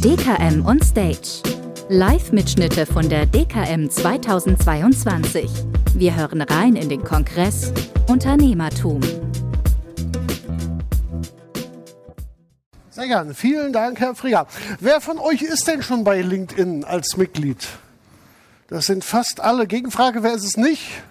DKM 0.00 0.64
on 0.64 0.80
Stage. 0.80 1.42
Live-Mitschnitte 1.90 2.86
von 2.86 3.10
der 3.10 3.26
DKM 3.26 3.90
2022. 3.90 5.50
Wir 5.92 6.16
hören 6.16 6.40
rein 6.40 6.76
in 6.76 6.88
den 6.88 7.04
Kongress 7.04 7.74
Unternehmertum. 8.08 9.02
Sehr 12.88 13.06
gerne. 13.06 13.34
Vielen 13.34 13.74
Dank, 13.74 14.00
Herr 14.00 14.14
Frieger. 14.14 14.46
Wer 14.80 15.02
von 15.02 15.18
euch 15.18 15.42
ist 15.42 15.68
denn 15.68 15.82
schon 15.82 16.04
bei 16.04 16.22
LinkedIn 16.22 16.84
als 16.84 17.18
Mitglied? 17.18 17.68
Das 18.68 18.86
sind 18.86 19.04
fast 19.04 19.40
alle. 19.40 19.66
Gegenfrage, 19.66 20.22
wer 20.22 20.32
ist 20.32 20.44
es 20.44 20.56
nicht? 20.56 21.02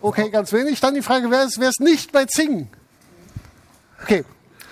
Okay, 0.00 0.30
ganz 0.30 0.52
wenig. 0.52 0.80
Dann 0.80 0.94
die 0.94 1.02
Frage, 1.02 1.30
wer 1.30 1.44
ist, 1.44 1.60
wer 1.60 1.68
ist 1.68 1.80
nicht 1.80 2.10
bei 2.10 2.24
Zing? 2.24 2.68
Okay, 4.02 4.24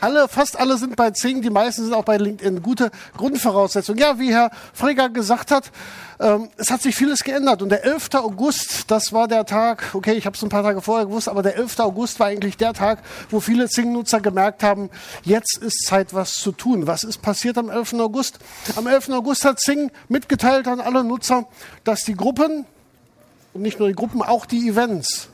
alle, 0.03 0.27
fast 0.27 0.59
alle 0.59 0.77
sind 0.79 0.97
bei 0.97 1.11
Zing, 1.13 1.43
die 1.43 1.51
meisten 1.51 1.85
sind 1.85 1.95
auch 1.95 2.05
bei 2.05 2.17
LinkedIn. 2.17 2.61
Gute 2.61 2.91
Grundvoraussetzung. 3.17 3.97
Ja, 3.97 4.19
wie 4.19 4.33
Herr 4.33 4.51
Freger 4.73 5.09
gesagt 5.09 5.53
hat, 5.53 5.71
ähm, 6.19 6.49
es 6.57 6.71
hat 6.71 6.83
sich 6.83 6.97
vieles 6.97 7.23
geändert. 7.23 7.63
Und 7.63 7.69
der 7.69 7.85
11. 7.85 8.15
August, 8.15 8.91
das 8.91 9.13
war 9.13 9.29
der 9.29 9.47
Tag, 9.47 9.95
okay, 9.95 10.15
ich 10.15 10.27
habe 10.27 10.37
es 10.37 10.43
ein 10.43 10.49
paar 10.49 10.65
Tage 10.65 10.83
vorher 10.83 11.07
gewusst, 11.07 11.29
aber 11.29 11.43
der 11.43 11.57
11. 11.57 11.79
August 11.79 12.19
war 12.19 12.27
eigentlich 12.27 12.57
der 12.57 12.73
Tag, 12.73 12.99
wo 13.31 13.39
viele 13.39 13.69
Zing-Nutzer 13.69 14.21
gemerkt 14.21 14.65
haben, 14.65 14.91
jetzt 15.23 15.59
ist 15.59 15.87
Zeit, 15.87 16.13
was 16.13 16.33
zu 16.33 16.51
tun. 16.51 16.87
Was 16.89 17.05
ist 17.05 17.23
passiert 17.23 17.57
am 17.57 17.71
11. 17.71 17.95
August? 17.95 18.41
Am 18.75 18.89
11. 18.89 19.11
August 19.11 19.45
hat 19.45 19.61
Zing 19.61 19.93
mitgeteilt 20.09 20.67
an 20.67 20.81
alle 20.81 21.05
Nutzer, 21.05 21.47
dass 21.85 22.03
die 22.03 22.15
Gruppen, 22.15 22.67
und 23.55 23.63
nicht 23.63 23.79
nur 23.79 23.89
die 23.89 23.95
Gruppen, 23.95 24.21
auch 24.23 24.47
die 24.47 24.69
Events, 24.69 25.29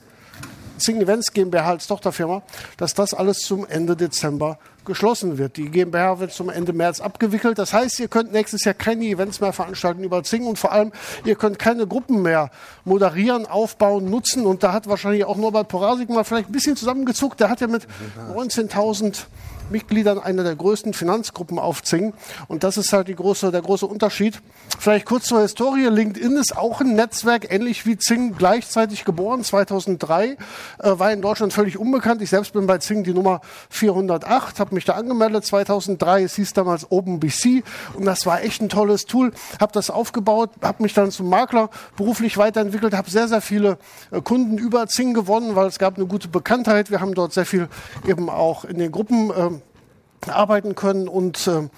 Zing 0.78 1.00
Events 1.00 1.32
GmbH 1.32 1.70
als 1.70 1.86
Tochterfirma, 1.86 2.42
dass 2.76 2.94
das 2.94 3.14
alles 3.14 3.38
zum 3.38 3.66
Ende 3.66 3.96
Dezember 3.96 4.58
geschlossen 4.84 5.38
wird. 5.38 5.56
Die 5.56 5.70
GmbH 5.70 6.18
wird 6.18 6.32
zum 6.32 6.48
Ende 6.48 6.72
März 6.72 7.00
abgewickelt. 7.00 7.58
Das 7.58 7.72
heißt, 7.72 8.00
ihr 8.00 8.08
könnt 8.08 8.32
nächstes 8.32 8.64
Jahr 8.64 8.74
keine 8.74 9.04
Events 9.04 9.40
mehr 9.40 9.52
veranstalten 9.52 10.02
über 10.02 10.24
Zing 10.24 10.46
und 10.46 10.58
vor 10.58 10.72
allem, 10.72 10.92
ihr 11.24 11.36
könnt 11.36 11.58
keine 11.58 11.86
Gruppen 11.86 12.22
mehr 12.22 12.50
moderieren, 12.84 13.46
aufbauen, 13.46 14.10
nutzen. 14.10 14.46
Und 14.46 14.62
da 14.62 14.72
hat 14.72 14.88
wahrscheinlich 14.88 15.24
auch 15.24 15.36
Norbert 15.36 15.68
Porasik 15.68 16.08
mal 16.08 16.24
vielleicht 16.24 16.48
ein 16.48 16.52
bisschen 16.52 16.76
zusammengezuckt. 16.76 17.38
Der 17.38 17.50
hat 17.50 17.60
ja 17.60 17.68
mit 17.68 17.86
19.000 18.34 19.26
Mitgliedern 19.70 20.18
einer 20.18 20.44
der 20.44 20.56
größten 20.56 20.94
Finanzgruppen 20.94 21.58
auf 21.58 21.82
Zing. 21.82 22.12
Und 22.46 22.64
das 22.64 22.76
ist 22.76 22.92
halt 22.92 23.08
große, 23.14 23.50
der 23.50 23.62
große 23.62 23.86
Unterschied. 23.86 24.40
Vielleicht 24.78 25.06
kurz 25.06 25.26
zur 25.26 25.42
Historie. 25.42 25.86
LinkedIn 25.86 26.36
ist 26.36 26.56
auch 26.56 26.80
ein 26.80 26.94
Netzwerk, 26.94 27.52
ähnlich 27.52 27.86
wie 27.86 27.96
Zing, 27.98 28.34
gleichzeitig 28.36 29.04
geboren, 29.04 29.42
2003. 29.42 30.28
Äh, 30.28 30.36
war 30.80 31.12
in 31.12 31.22
Deutschland 31.22 31.52
völlig 31.52 31.78
unbekannt. 31.78 32.22
Ich 32.22 32.30
selbst 32.30 32.52
bin 32.52 32.66
bei 32.66 32.78
Zing 32.78 33.04
die 33.04 33.12
Nummer 33.12 33.40
408, 33.70 34.60
habe 34.60 34.74
mich 34.74 34.84
da 34.84 34.94
angemeldet 34.94 35.44
2003. 35.44 36.22
Es 36.22 36.36
hieß 36.36 36.52
damals 36.52 36.90
OpenBC 36.90 37.64
und 37.94 38.04
das 38.04 38.26
war 38.26 38.42
echt 38.42 38.62
ein 38.62 38.68
tolles 38.68 39.06
Tool. 39.06 39.32
Habe 39.60 39.72
das 39.72 39.90
aufgebaut, 39.90 40.50
habe 40.62 40.82
mich 40.82 40.94
dann 40.94 41.10
zum 41.10 41.28
Makler 41.28 41.70
beruflich 41.96 42.36
weiterentwickelt, 42.36 42.94
habe 42.94 43.10
sehr, 43.10 43.28
sehr 43.28 43.40
viele 43.40 43.78
äh, 44.10 44.20
Kunden 44.20 44.58
über 44.58 44.86
Zing 44.86 45.14
gewonnen, 45.14 45.56
weil 45.56 45.66
es 45.66 45.78
gab 45.78 45.96
eine 45.96 46.06
gute 46.06 46.28
Bekanntheit. 46.28 46.90
Wir 46.90 47.00
haben 47.00 47.14
dort 47.14 47.32
sehr 47.32 47.46
viel 47.46 47.68
eben 48.06 48.28
auch 48.30 48.64
in 48.64 48.78
den 48.78 48.92
Gruppen 48.92 49.30
äh, 49.30 49.57
arbeiten 50.26 50.74
können 50.74 51.08
und 51.08 51.46
äh, 51.46 51.68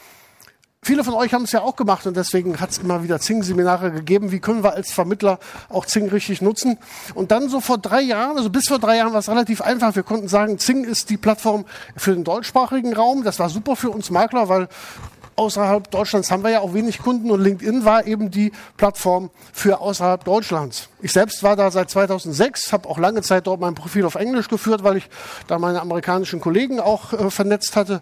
Viele 0.82 1.04
von 1.04 1.12
euch 1.12 1.34
haben 1.34 1.44
es 1.44 1.52
ja 1.52 1.60
auch 1.60 1.76
gemacht 1.76 2.06
und 2.06 2.16
deswegen 2.16 2.58
hat 2.58 2.70
es 2.70 2.78
immer 2.78 3.02
wieder 3.02 3.20
Zing-Seminare 3.20 3.92
gegeben. 3.92 4.32
Wie 4.32 4.40
können 4.40 4.64
wir 4.64 4.72
als 4.72 4.90
Vermittler 4.90 5.38
auch 5.68 5.84
Zing 5.84 6.08
richtig 6.08 6.40
nutzen? 6.40 6.78
Und 7.14 7.32
dann 7.32 7.50
so 7.50 7.60
vor 7.60 7.76
drei 7.76 8.00
Jahren, 8.00 8.38
also 8.38 8.48
bis 8.48 8.66
vor 8.66 8.78
drei 8.78 8.96
Jahren 8.96 9.12
war 9.12 9.18
es 9.18 9.28
relativ 9.28 9.60
einfach. 9.60 9.94
Wir 9.94 10.04
konnten 10.04 10.28
sagen, 10.28 10.58
Zing 10.58 10.84
ist 10.84 11.10
die 11.10 11.18
Plattform 11.18 11.66
für 11.96 12.14
den 12.14 12.24
deutschsprachigen 12.24 12.94
Raum. 12.94 13.24
Das 13.24 13.38
war 13.38 13.50
super 13.50 13.76
für 13.76 13.90
uns 13.90 14.10
Makler, 14.10 14.48
weil 14.48 14.68
außerhalb 15.36 15.90
Deutschlands 15.90 16.30
haben 16.30 16.42
wir 16.44 16.50
ja 16.50 16.60
auch 16.60 16.72
wenig 16.72 16.98
Kunden 16.98 17.30
und 17.30 17.42
LinkedIn 17.42 17.84
war 17.84 18.06
eben 18.06 18.30
die 18.30 18.50
Plattform 18.78 19.30
für 19.52 19.80
außerhalb 19.80 20.24
Deutschlands. 20.24 20.89
Ich 21.02 21.12
selbst 21.12 21.42
war 21.42 21.56
da 21.56 21.70
seit 21.70 21.90
2006, 21.90 22.72
habe 22.72 22.88
auch 22.88 22.98
lange 22.98 23.22
Zeit 23.22 23.46
dort 23.46 23.60
mein 23.60 23.74
Profil 23.74 24.04
auf 24.04 24.16
Englisch 24.16 24.48
geführt, 24.48 24.84
weil 24.84 24.98
ich 24.98 25.08
da 25.46 25.58
meine 25.58 25.80
amerikanischen 25.80 26.40
Kollegen 26.40 26.78
auch 26.78 27.12
äh, 27.12 27.30
vernetzt 27.30 27.74
hatte. 27.76 28.00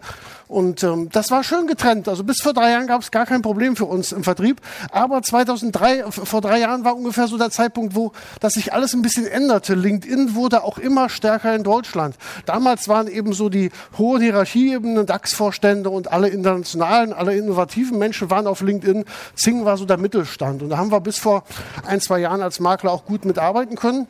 Und 0.49 0.81
ähm, 0.81 1.09
das 1.11 1.29
war 1.29 1.43
schön 1.43 1.67
getrennt. 1.67 2.07
Also 2.07 2.23
bis 2.23 2.41
vor 2.41 2.53
drei 2.53 2.71
Jahren 2.71 2.87
gab 2.87 3.03
es 3.03 3.11
gar 3.11 3.27
kein 3.27 3.43
Problem 3.43 3.75
für 3.75 3.85
uns 3.85 4.11
im 4.11 4.23
Vertrieb. 4.23 4.59
Aber 4.91 5.21
2003, 5.21 6.05
vor 6.09 6.41
drei 6.41 6.59
Jahren 6.59 6.83
war 6.83 6.95
ungefähr 6.95 7.27
so 7.27 7.37
der 7.37 7.51
Zeitpunkt, 7.51 7.93
wo 7.93 8.13
das 8.39 8.53
sich 8.53 8.73
alles 8.73 8.95
ein 8.95 9.03
bisschen 9.03 9.27
änderte. 9.27 9.75
LinkedIn 9.75 10.33
wurde 10.33 10.63
auch 10.63 10.79
immer 10.79 11.07
stärker 11.07 11.55
in 11.55 11.61
Deutschland. 11.61 12.15
Damals 12.47 12.87
waren 12.87 13.07
eben 13.07 13.33
so 13.33 13.49
die 13.49 13.69
hohen 13.99 14.23
Hierarchieebenen, 14.23 15.05
DAX-Vorstände 15.05 15.91
und 15.91 16.11
alle 16.11 16.29
internationalen, 16.29 17.13
alle 17.13 17.35
innovativen 17.35 17.99
Menschen 17.99 18.31
waren 18.31 18.47
auf 18.47 18.61
LinkedIn. 18.61 19.05
Zing 19.35 19.65
war 19.65 19.77
so 19.77 19.85
der 19.85 19.97
Mittelstand. 19.97 20.63
Und 20.63 20.69
da 20.69 20.77
haben 20.77 20.91
wir 20.91 20.99
bis 20.99 21.19
vor 21.19 21.43
ein, 21.85 22.01
zwei 22.01 22.17
Jahren 22.17 22.41
als 22.41 22.59
Makler 22.59 22.88
auch 22.91 23.05
gut 23.05 23.25
mitarbeiten 23.25 23.75
können. 23.75 24.07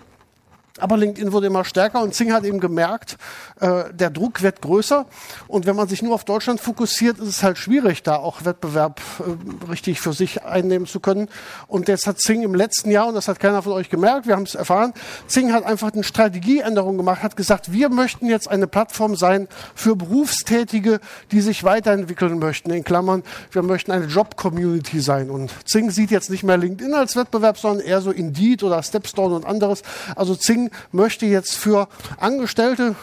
Aber 0.79 0.97
LinkedIn 0.97 1.31
wurde 1.31 1.47
immer 1.47 1.65
stärker 1.65 2.01
und 2.01 2.13
Zing 2.13 2.31
hat 2.33 2.43
eben 2.43 2.59
gemerkt, 2.59 3.17
äh, 3.59 3.85
der 3.93 4.09
Druck 4.09 4.41
wird 4.41 4.61
größer. 4.61 5.05
Und 5.47 5.65
wenn 5.65 5.75
man 5.75 5.87
sich 5.87 6.01
nur 6.01 6.13
auf 6.15 6.25
Deutschland 6.25 6.59
fokussiert, 6.59 7.19
ist 7.19 7.27
es 7.27 7.43
halt 7.43 7.57
schwierig, 7.57 8.03
da 8.03 8.15
auch 8.15 8.45
Wettbewerb 8.45 9.01
äh, 9.19 9.69
richtig 9.69 10.01
für 10.01 10.13
sich 10.13 10.43
einnehmen 10.43 10.87
zu 10.87 10.99
können. 10.99 11.29
Und 11.67 11.87
jetzt 11.87 12.07
hat 12.07 12.19
Zing 12.19 12.43
im 12.43 12.55
letzten 12.55 12.91
Jahr, 12.91 13.07
und 13.07 13.15
das 13.15 13.27
hat 13.27 13.39
keiner 13.39 13.61
von 13.61 13.73
euch 13.73 13.89
gemerkt, 13.89 14.27
wir 14.27 14.35
haben 14.35 14.43
es 14.43 14.55
erfahren, 14.55 14.93
Zing 15.27 15.53
hat 15.53 15.65
einfach 15.65 15.93
eine 15.93 16.03
Strategieänderung 16.03 16.97
gemacht, 16.97 17.23
hat 17.23 17.35
gesagt, 17.35 17.71
wir 17.71 17.89
möchten 17.89 18.27
jetzt 18.27 18.49
eine 18.49 18.67
Plattform 18.67 19.15
sein 19.15 19.47
für 19.75 19.95
Berufstätige, 19.95 20.99
die 21.31 21.41
sich 21.41 21.63
weiterentwickeln 21.63 22.39
möchten. 22.39 22.71
In 22.71 22.83
Klammern, 22.83 23.23
wir 23.51 23.63
möchten 23.63 23.91
eine 23.91 24.05
Job-Community 24.05 24.99
sein. 24.99 25.29
Und 25.29 25.51
Zing 25.65 25.91
sieht 25.91 26.11
jetzt 26.11 26.29
nicht 26.29 26.43
mehr 26.43 26.57
LinkedIn 26.57 26.93
als 26.93 27.15
Wettbewerb, 27.15 27.57
sondern 27.57 27.85
eher 27.85 28.01
so 28.01 28.11
Indeed 28.11 28.63
oder 28.63 28.81
Stepstone 28.83 29.35
und 29.35 29.45
anderes. 29.45 29.83
Also 30.15 30.35
Zing 30.35 30.68
möchte 30.91 31.25
jetzt 31.25 31.55
für 31.55 31.87
Angestellte 32.17 32.95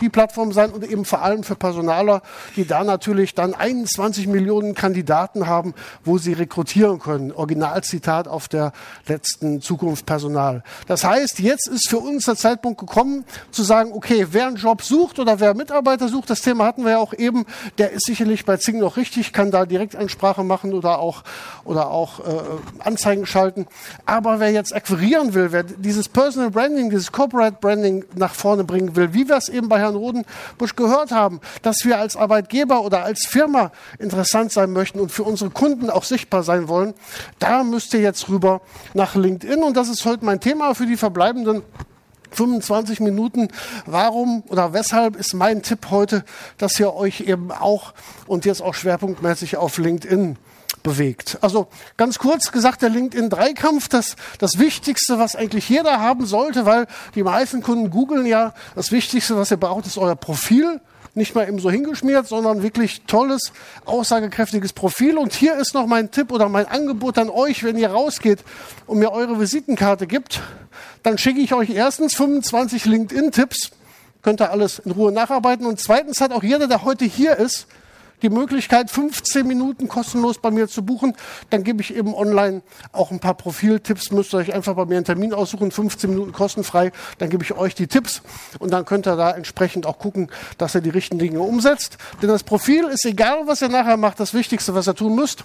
die 0.00 0.08
Plattform 0.08 0.52
sein 0.52 0.70
und 0.70 0.84
eben 0.84 1.04
vor 1.04 1.22
allem 1.22 1.42
für 1.42 1.54
Personaler, 1.54 2.22
die 2.56 2.66
da 2.66 2.84
natürlich 2.84 3.34
dann 3.34 3.54
21 3.54 4.26
Millionen 4.26 4.74
Kandidaten 4.74 5.46
haben, 5.46 5.74
wo 6.04 6.18
sie 6.18 6.32
rekrutieren 6.32 6.98
können. 6.98 7.32
Originalzitat 7.32 8.28
auf 8.28 8.48
der 8.48 8.72
letzten 9.06 9.60
Zukunft 9.60 10.06
Personal. 10.06 10.62
Das 10.86 11.04
heißt, 11.04 11.38
jetzt 11.40 11.68
ist 11.68 11.88
für 11.88 11.98
uns 11.98 12.24
der 12.24 12.36
Zeitpunkt 12.36 12.80
gekommen, 12.80 13.24
zu 13.50 13.62
sagen, 13.62 13.92
okay, 13.92 14.26
wer 14.30 14.46
einen 14.46 14.56
Job 14.56 14.82
sucht 14.82 15.18
oder 15.18 15.40
wer 15.40 15.54
Mitarbeiter 15.54 16.08
sucht, 16.08 16.30
das 16.30 16.42
Thema 16.42 16.64
hatten 16.64 16.84
wir 16.84 16.92
ja 16.92 16.98
auch 16.98 17.14
eben, 17.14 17.46
der 17.78 17.92
ist 17.92 18.06
sicherlich 18.06 18.44
bei 18.44 18.56
Zing 18.56 18.78
noch 18.78 18.96
richtig, 18.96 19.32
kann 19.32 19.50
da 19.50 19.66
Direktansprache 19.66 20.44
machen 20.44 20.72
oder 20.72 20.98
auch, 20.98 21.22
oder 21.64 21.90
auch 21.90 22.20
äh, 22.20 22.42
Anzeigen 22.80 23.26
schalten. 23.26 23.66
Aber 24.06 24.40
wer 24.40 24.50
jetzt 24.50 24.74
akquirieren 24.74 25.34
will, 25.34 25.52
wer 25.52 25.62
dieses 25.62 26.08
Personal 26.08 26.50
Branding, 26.50 26.90
dieses 26.90 27.12
Corporate 27.12 27.58
Branding 27.60 28.04
nach 28.14 28.34
vorne 28.34 28.64
bringen 28.64 28.96
will, 28.96 29.14
wie 29.14 29.28
wir 29.28 29.36
es 29.36 29.48
eben 29.48 29.68
bei 29.70 29.78
Herrn 29.78 29.96
Rodenbusch 29.96 30.76
gehört 30.76 31.12
haben, 31.12 31.40
dass 31.62 31.78
wir 31.84 31.98
als 31.98 32.16
Arbeitgeber 32.16 32.82
oder 32.82 33.04
als 33.04 33.26
Firma 33.26 33.72
interessant 33.98 34.52
sein 34.52 34.74
möchten 34.74 35.00
und 35.00 35.10
für 35.10 35.22
unsere 35.22 35.48
Kunden 35.48 35.88
auch 35.88 36.04
sichtbar 36.04 36.42
sein 36.42 36.68
wollen, 36.68 36.92
da 37.38 37.64
müsst 37.64 37.94
ihr 37.94 38.00
jetzt 38.00 38.28
rüber 38.28 38.60
nach 38.92 39.14
LinkedIn. 39.14 39.62
Und 39.62 39.78
das 39.78 39.88
ist 39.88 40.04
heute 40.04 40.26
mein 40.26 40.40
Thema 40.40 40.74
für 40.74 40.84
die 40.84 40.98
verbleibenden 40.98 41.62
25 42.32 43.00
Minuten. 43.00 43.48
Warum 43.86 44.42
oder 44.48 44.72
weshalb 44.72 45.16
ist 45.16 45.34
mein 45.34 45.62
Tipp 45.62 45.86
heute, 45.90 46.24
dass 46.58 46.78
ihr 46.78 46.94
euch 46.94 47.22
eben 47.22 47.50
auch 47.50 47.94
und 48.26 48.44
jetzt 48.44 48.62
auch 48.62 48.74
schwerpunktmäßig 48.74 49.56
auf 49.56 49.78
LinkedIn 49.78 50.36
bewegt. 50.82 51.38
Also 51.40 51.68
ganz 51.96 52.18
kurz 52.18 52.52
gesagt, 52.52 52.82
der 52.82 52.90
LinkedIn-Dreikampf, 52.90 53.88
das, 53.88 54.16
das 54.38 54.58
Wichtigste, 54.58 55.18
was 55.18 55.36
eigentlich 55.36 55.68
jeder 55.68 56.00
haben 56.00 56.26
sollte, 56.26 56.66
weil 56.66 56.86
die 57.14 57.22
meisten 57.22 57.62
Kunden 57.62 57.90
googeln 57.90 58.26
ja, 58.26 58.54
das 58.74 58.92
Wichtigste, 58.92 59.36
was 59.36 59.50
ihr 59.50 59.56
braucht, 59.56 59.86
ist 59.86 59.98
euer 59.98 60.16
Profil. 60.16 60.80
Nicht 61.14 61.34
mal 61.34 61.48
eben 61.48 61.58
so 61.58 61.70
hingeschmiert, 61.70 62.28
sondern 62.28 62.62
wirklich 62.62 63.02
tolles, 63.02 63.52
aussagekräftiges 63.84 64.72
Profil. 64.72 65.18
Und 65.18 65.32
hier 65.32 65.56
ist 65.56 65.74
noch 65.74 65.86
mein 65.86 66.12
Tipp 66.12 66.30
oder 66.30 66.48
mein 66.48 66.66
Angebot 66.66 67.18
an 67.18 67.30
euch, 67.30 67.64
wenn 67.64 67.76
ihr 67.76 67.90
rausgeht 67.90 68.38
und 68.86 69.00
mir 69.00 69.10
eure 69.10 69.40
Visitenkarte 69.40 70.06
gibt, 70.06 70.40
dann 71.02 71.18
schicke 71.18 71.40
ich 71.40 71.52
euch 71.52 71.70
erstens 71.70 72.14
25 72.14 72.84
LinkedIn-Tipps. 72.84 73.72
Könnt 74.22 74.40
ihr 74.40 74.50
alles 74.50 74.78
in 74.78 74.92
Ruhe 74.92 75.10
nacharbeiten. 75.10 75.66
Und 75.66 75.80
zweitens 75.80 76.20
hat 76.20 76.30
auch 76.30 76.44
jeder, 76.44 76.68
der 76.68 76.84
heute 76.84 77.06
hier 77.06 77.36
ist, 77.36 77.66
die 78.22 78.30
Möglichkeit, 78.30 78.90
15 78.90 79.46
Minuten 79.46 79.88
kostenlos 79.88 80.38
bei 80.38 80.50
mir 80.50 80.68
zu 80.68 80.84
buchen. 80.84 81.16
Dann 81.50 81.64
gebe 81.64 81.82
ich 81.82 81.94
eben 81.94 82.14
online 82.14 82.62
auch 82.92 83.10
ein 83.10 83.20
paar 83.20 83.34
Profiltipps. 83.34 84.10
Müsst 84.10 84.34
ihr 84.34 84.38
euch 84.38 84.52
einfach 84.52 84.74
bei 84.74 84.84
mir 84.86 84.96
einen 84.96 85.04
Termin 85.04 85.32
aussuchen, 85.32 85.70
15 85.70 86.10
Minuten 86.10 86.32
kostenfrei. 86.32 86.92
Dann 87.18 87.30
gebe 87.30 87.44
ich 87.44 87.52
euch 87.54 87.74
die 87.74 87.86
Tipps 87.86 88.22
und 88.58 88.72
dann 88.72 88.84
könnt 88.84 89.06
ihr 89.06 89.16
da 89.16 89.30
entsprechend 89.30 89.86
auch 89.86 89.98
gucken, 89.98 90.30
dass 90.58 90.74
ihr 90.74 90.80
die 90.80 90.90
richtigen 90.90 91.18
Dinge 91.18 91.40
umsetzt. 91.40 91.98
Denn 92.22 92.28
das 92.28 92.42
Profil 92.42 92.84
ist 92.84 93.04
egal, 93.04 93.46
was 93.46 93.62
ihr 93.62 93.68
nachher 93.68 93.96
macht, 93.96 94.20
das 94.20 94.34
Wichtigste, 94.34 94.74
was 94.74 94.88
ihr 94.88 94.94
tun 94.94 95.14
müsst. 95.14 95.44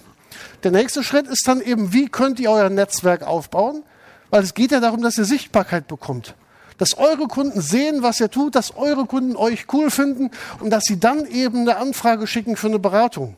Der 0.62 0.70
nächste 0.70 1.02
Schritt 1.02 1.26
ist 1.26 1.46
dann 1.46 1.60
eben, 1.60 1.92
wie 1.92 2.08
könnt 2.08 2.40
ihr 2.40 2.50
euer 2.50 2.70
Netzwerk 2.70 3.22
aufbauen? 3.22 3.82
Weil 4.30 4.42
es 4.42 4.54
geht 4.54 4.72
ja 4.72 4.80
darum, 4.80 5.02
dass 5.02 5.16
ihr 5.18 5.24
Sichtbarkeit 5.24 5.86
bekommt. 5.86 6.34
Dass 6.78 6.98
eure 6.98 7.26
Kunden 7.28 7.60
sehen, 7.60 8.02
was 8.02 8.20
ihr 8.20 8.30
tut, 8.30 8.54
dass 8.54 8.76
eure 8.76 9.06
Kunden 9.06 9.36
euch 9.36 9.66
cool 9.72 9.90
finden 9.90 10.30
und 10.60 10.70
dass 10.70 10.84
sie 10.84 11.00
dann 11.00 11.26
eben 11.26 11.60
eine 11.60 11.76
Anfrage 11.76 12.26
schicken 12.26 12.56
für 12.56 12.66
eine 12.68 12.78
Beratung. 12.78 13.36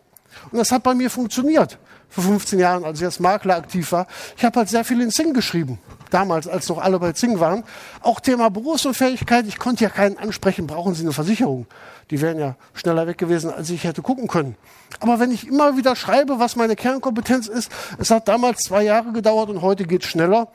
Und 0.50 0.58
das 0.58 0.72
hat 0.72 0.82
bei 0.82 0.94
mir 0.94 1.10
funktioniert 1.10 1.78
vor 2.08 2.24
15 2.24 2.58
Jahren, 2.58 2.84
als 2.84 2.98
ich 3.00 3.04
als 3.04 3.20
Makler 3.20 3.56
aktiv 3.56 3.92
war. 3.92 4.06
Ich 4.36 4.44
habe 4.44 4.58
halt 4.58 4.68
sehr 4.68 4.84
viel 4.84 5.00
in 5.00 5.10
Zing 5.10 5.34
geschrieben. 5.34 5.78
Damals, 6.10 6.48
als 6.48 6.68
noch 6.68 6.78
alle 6.78 6.98
bei 6.98 7.12
Zing 7.12 7.38
waren. 7.38 7.64
Auch 8.00 8.20
Thema 8.20 8.48
Berufsunfähigkeit. 8.48 9.46
Ich 9.46 9.58
konnte 9.58 9.84
ja 9.84 9.90
keinen 9.90 10.16
ansprechen. 10.16 10.66
Brauchen 10.66 10.94
Sie 10.94 11.02
eine 11.02 11.12
Versicherung? 11.12 11.66
Die 12.10 12.20
wären 12.22 12.38
ja 12.38 12.56
schneller 12.72 13.06
weg 13.06 13.18
gewesen, 13.18 13.52
als 13.52 13.68
ich 13.68 13.84
hätte 13.84 14.00
gucken 14.00 14.26
können. 14.26 14.56
Aber 15.00 15.20
wenn 15.20 15.30
ich 15.30 15.46
immer 15.46 15.76
wieder 15.76 15.94
schreibe, 15.96 16.38
was 16.38 16.56
meine 16.56 16.76
Kernkompetenz 16.76 17.46
ist, 17.46 17.70
es 17.98 18.10
hat 18.10 18.26
damals 18.26 18.60
zwei 18.60 18.84
Jahre 18.84 19.12
gedauert 19.12 19.50
und 19.50 19.60
heute 19.60 19.84
geht 19.84 20.04
schneller. 20.04 20.48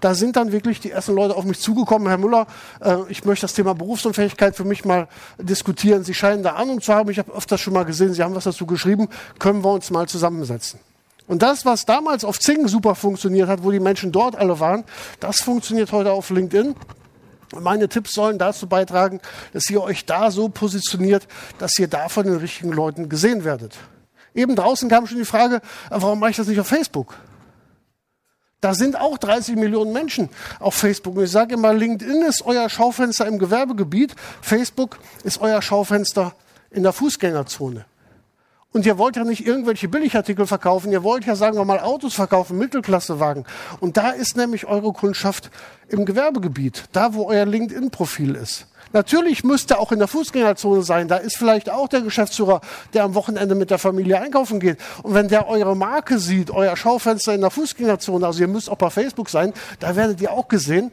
Da 0.00 0.14
sind 0.14 0.36
dann 0.36 0.52
wirklich 0.52 0.80
die 0.80 0.90
ersten 0.90 1.14
Leute 1.14 1.36
auf 1.36 1.44
mich 1.44 1.60
zugekommen. 1.60 2.08
Herr 2.08 2.18
Müller, 2.18 2.46
äh, 2.80 2.96
ich 3.08 3.24
möchte 3.24 3.44
das 3.44 3.54
Thema 3.54 3.74
Berufsunfähigkeit 3.74 4.56
für 4.56 4.64
mich 4.64 4.84
mal 4.84 5.08
diskutieren. 5.38 6.04
Sie 6.04 6.14
scheinen 6.14 6.42
da 6.42 6.52
Ahnung 6.52 6.80
zu 6.80 6.92
haben. 6.92 7.10
Ich 7.10 7.18
habe 7.18 7.32
öfters 7.32 7.60
schon 7.60 7.74
mal 7.74 7.84
gesehen, 7.84 8.12
Sie 8.12 8.22
haben 8.22 8.34
was 8.34 8.44
dazu 8.44 8.66
geschrieben. 8.66 9.08
Können 9.38 9.62
wir 9.62 9.72
uns 9.72 9.90
mal 9.90 10.08
zusammensetzen? 10.08 10.80
Und 11.26 11.42
das, 11.42 11.64
was 11.64 11.86
damals 11.86 12.24
auf 12.24 12.38
Zing 12.38 12.68
super 12.68 12.94
funktioniert 12.94 13.48
hat, 13.48 13.62
wo 13.62 13.70
die 13.70 13.80
Menschen 13.80 14.12
dort 14.12 14.36
alle 14.36 14.60
waren, 14.60 14.84
das 15.20 15.40
funktioniert 15.40 15.90
heute 15.92 16.12
auf 16.12 16.30
LinkedIn. 16.30 16.74
Meine 17.60 17.88
Tipps 17.88 18.12
sollen 18.12 18.38
dazu 18.38 18.66
beitragen, 18.66 19.20
dass 19.52 19.70
ihr 19.70 19.82
euch 19.82 20.04
da 20.04 20.30
so 20.30 20.48
positioniert, 20.48 21.26
dass 21.58 21.78
ihr 21.78 21.88
da 21.88 22.08
von 22.08 22.26
den 22.26 22.36
richtigen 22.36 22.72
Leuten 22.72 23.08
gesehen 23.08 23.44
werdet. 23.44 23.76
Eben 24.34 24.56
draußen 24.56 24.88
kam 24.88 25.06
schon 25.06 25.18
die 25.18 25.24
Frage, 25.24 25.60
warum 25.88 26.18
mache 26.18 26.32
ich 26.32 26.36
das 26.36 26.48
nicht 26.48 26.60
auf 26.60 26.66
Facebook? 26.66 27.14
Da 28.64 28.72
sind 28.72 28.98
auch 28.98 29.18
30 29.18 29.56
Millionen 29.56 29.92
Menschen 29.92 30.30
auf 30.58 30.72
Facebook. 30.72 31.18
Und 31.18 31.24
ich 31.24 31.30
sage 31.30 31.52
immer, 31.52 31.74
LinkedIn 31.74 32.22
ist 32.22 32.46
euer 32.46 32.70
Schaufenster 32.70 33.26
im 33.26 33.38
Gewerbegebiet, 33.38 34.14
Facebook 34.40 34.98
ist 35.22 35.38
euer 35.42 35.60
Schaufenster 35.60 36.34
in 36.70 36.82
der 36.82 36.94
Fußgängerzone. 36.94 37.84
Und 38.72 38.86
ihr 38.86 38.96
wollt 38.96 39.16
ja 39.16 39.24
nicht 39.24 39.46
irgendwelche 39.46 39.86
Billigartikel 39.86 40.46
verkaufen, 40.46 40.92
ihr 40.92 41.02
wollt 41.02 41.26
ja, 41.26 41.36
sagen 41.36 41.58
wir 41.58 41.66
mal, 41.66 41.78
Autos 41.78 42.14
verkaufen, 42.14 42.56
Mittelklassewagen. 42.56 43.44
Und 43.80 43.98
da 43.98 44.12
ist 44.12 44.34
nämlich 44.34 44.64
eure 44.64 44.94
Kundschaft 44.94 45.50
im 45.88 46.06
Gewerbegebiet, 46.06 46.84
da 46.92 47.12
wo 47.12 47.26
euer 47.26 47.44
LinkedIn-Profil 47.44 48.34
ist. 48.34 48.66
Natürlich 48.94 49.42
müsste 49.42 49.80
auch 49.80 49.90
in 49.90 49.98
der 49.98 50.06
Fußgängerzone 50.06 50.82
sein. 50.82 51.08
Da 51.08 51.16
ist 51.16 51.36
vielleicht 51.36 51.68
auch 51.68 51.88
der 51.88 52.00
Geschäftsführer, 52.00 52.60
der 52.92 53.02
am 53.02 53.16
Wochenende 53.16 53.56
mit 53.56 53.72
der 53.72 53.78
Familie 53.78 54.20
einkaufen 54.20 54.60
geht. 54.60 54.78
Und 55.02 55.14
wenn 55.14 55.26
der 55.26 55.48
eure 55.48 55.76
Marke 55.76 56.20
sieht, 56.20 56.52
euer 56.52 56.76
Schaufenster 56.76 57.34
in 57.34 57.40
der 57.40 57.50
Fußgängerzone, 57.50 58.24
also 58.24 58.40
ihr 58.40 58.46
müsst 58.46 58.70
auch 58.70 58.76
bei 58.76 58.90
Facebook 58.90 59.30
sein, 59.30 59.52
da 59.80 59.96
werdet 59.96 60.20
ihr 60.20 60.30
auch 60.30 60.46
gesehen. 60.46 60.92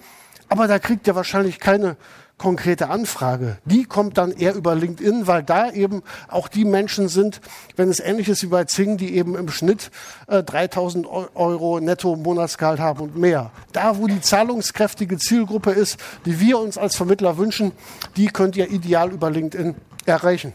Aber 0.50 0.68
da 0.68 0.80
kriegt 0.80 1.06
ihr 1.06 1.14
wahrscheinlich 1.14 1.60
keine 1.60 1.96
konkrete 2.42 2.90
Anfrage. 2.90 3.60
Die 3.66 3.84
kommt 3.84 4.18
dann 4.18 4.32
eher 4.32 4.56
über 4.56 4.74
LinkedIn, 4.74 5.28
weil 5.28 5.44
da 5.44 5.70
eben 5.70 6.02
auch 6.28 6.48
die 6.48 6.66
Menschen 6.66 7.08
sind, 7.08 7.40
wenn 7.76 7.88
es 7.88 8.00
ähnlich 8.00 8.30
ist 8.30 8.42
wie 8.42 8.48
bei 8.48 8.64
Zing, 8.64 8.98
die 8.98 9.16
eben 9.16 9.36
im 9.36 9.50
Schnitt 9.50 9.92
äh, 10.26 10.42
3000 10.42 11.06
Euro 11.36 11.80
netto 11.80 12.16
Monatsgehalt 12.16 12.80
haben 12.80 13.00
und 13.02 13.16
mehr. 13.16 13.52
Da, 13.74 14.00
wo 14.00 14.08
die 14.08 14.22
zahlungskräftige 14.22 15.20
Zielgruppe 15.20 15.70
ist, 15.70 16.00
die 16.26 16.40
wir 16.40 16.58
uns 16.58 16.80
als 16.80 16.96
Vermittler 16.96 17.38
wünschen, 17.38 17.74
die 18.18 18.26
könnt 18.26 18.58
ihr 18.58 18.72
ideal 18.72 19.12
über 19.12 19.30
LinkedIn 19.30 19.76
erreichen. 20.08 20.54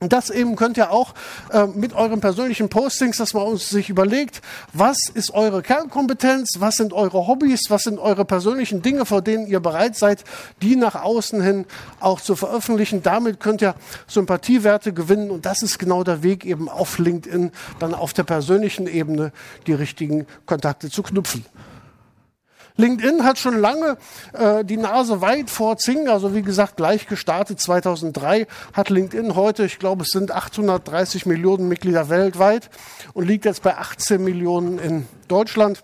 Und 0.00 0.12
das 0.12 0.30
eben 0.30 0.54
könnt 0.54 0.76
ihr 0.76 0.92
auch 0.92 1.14
äh, 1.52 1.66
mit 1.66 1.92
euren 1.92 2.20
persönlichen 2.20 2.68
Postings, 2.68 3.16
dass 3.16 3.34
man 3.34 3.42
uns 3.42 3.68
sich 3.68 3.90
überlegt, 3.90 4.42
was 4.72 4.96
ist 5.12 5.34
eure 5.34 5.60
Kernkompetenz, 5.60 6.56
was 6.60 6.76
sind 6.76 6.92
eure 6.92 7.26
Hobbys, 7.26 7.62
was 7.68 7.82
sind 7.82 7.98
eure 7.98 8.24
persönlichen 8.24 8.80
Dinge, 8.80 9.06
vor 9.06 9.22
denen 9.22 9.48
ihr 9.48 9.58
bereit 9.58 9.96
seid, 9.96 10.22
die 10.62 10.76
nach 10.76 10.94
außen 10.94 11.42
hin 11.42 11.66
auch 11.98 12.20
zu 12.20 12.36
veröffentlichen. 12.36 13.02
Damit 13.02 13.40
könnt 13.40 13.60
ihr 13.60 13.74
Sympathiewerte 14.06 14.92
gewinnen 14.92 15.30
und 15.32 15.44
das 15.44 15.62
ist 15.62 15.80
genau 15.80 16.04
der 16.04 16.22
Weg 16.22 16.44
eben 16.44 16.68
auf 16.68 16.98
LinkedIn, 16.98 17.50
dann 17.80 17.92
auf 17.92 18.12
der 18.12 18.22
persönlichen 18.22 18.86
Ebene 18.86 19.32
die 19.66 19.72
richtigen 19.74 20.26
Kontakte 20.46 20.90
zu 20.90 21.02
knüpfen. 21.02 21.44
LinkedIn 22.78 23.24
hat 23.24 23.38
schon 23.38 23.58
lange 23.58 23.98
äh, 24.32 24.64
die 24.64 24.76
Nase 24.76 25.20
weit 25.20 25.50
vor 25.50 25.78
Zing, 25.78 26.08
also 26.08 26.32
wie 26.32 26.42
gesagt 26.42 26.76
gleich 26.76 27.08
gestartet 27.08 27.60
2003 27.60 28.46
hat 28.72 28.88
LinkedIn 28.88 29.34
heute, 29.34 29.64
ich 29.64 29.80
glaube 29.80 30.04
es 30.04 30.10
sind 30.10 30.30
830 30.30 31.26
Millionen 31.26 31.66
Mitglieder 31.68 32.08
weltweit 32.08 32.70
und 33.14 33.26
liegt 33.26 33.44
jetzt 33.46 33.64
bei 33.64 33.76
18 33.76 34.22
Millionen 34.22 34.78
in 34.78 35.08
Deutschland. 35.26 35.82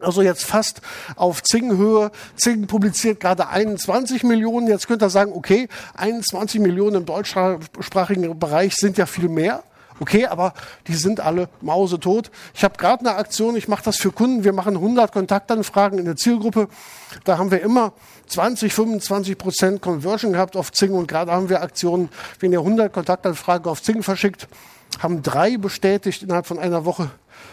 Also 0.00 0.20
jetzt 0.20 0.44
fast 0.44 0.82
auf 1.14 1.42
Zing-Höhe. 1.42 2.10
Zing 2.34 2.66
publiziert 2.66 3.20
gerade 3.20 3.48
21 3.48 4.24
Millionen. 4.24 4.66
Jetzt 4.66 4.88
könnt 4.88 5.00
ihr 5.00 5.10
sagen, 5.10 5.32
okay, 5.32 5.68
21 5.94 6.60
Millionen 6.60 6.96
im 6.96 7.06
deutschsprachigen 7.06 8.36
Bereich 8.38 8.74
sind 8.74 8.98
ja 8.98 9.06
viel 9.06 9.28
mehr. 9.28 9.62
Okay, 10.02 10.26
aber 10.26 10.52
die 10.88 10.96
sind 10.96 11.20
alle 11.20 11.48
mausetot. 11.60 12.32
Ich 12.54 12.64
habe 12.64 12.76
gerade 12.76 13.06
eine 13.06 13.14
Aktion, 13.14 13.54
ich 13.54 13.68
mache 13.68 13.84
das 13.84 13.98
für 13.98 14.10
Kunden. 14.10 14.42
Wir 14.42 14.52
machen 14.52 14.74
100 14.74 15.12
Kontaktanfragen 15.12 15.96
in 15.96 16.06
der 16.06 16.16
Zielgruppe. 16.16 16.66
Da 17.22 17.38
haben 17.38 17.52
wir 17.52 17.60
immer 17.60 17.92
20, 18.26 18.72
25 18.72 19.38
Prozent 19.38 19.80
Conversion 19.80 20.32
gehabt 20.32 20.56
auf 20.56 20.72
Zing 20.72 20.90
und 20.90 21.06
gerade 21.06 21.30
haben 21.30 21.48
wir 21.48 21.62
Aktionen, 21.62 22.08
wenn 22.40 22.50
ihr 22.50 22.58
100 22.58 22.92
Kontaktanfragen 22.92 23.70
auf 23.70 23.80
Zing 23.80 24.02
verschickt, 24.02 24.48
haben 24.98 25.22
drei 25.22 25.56
bestätigt 25.56 26.24
innerhalb 26.24 26.48
von 26.48 26.58
einer 26.58 26.84
Woche, 26.84 27.12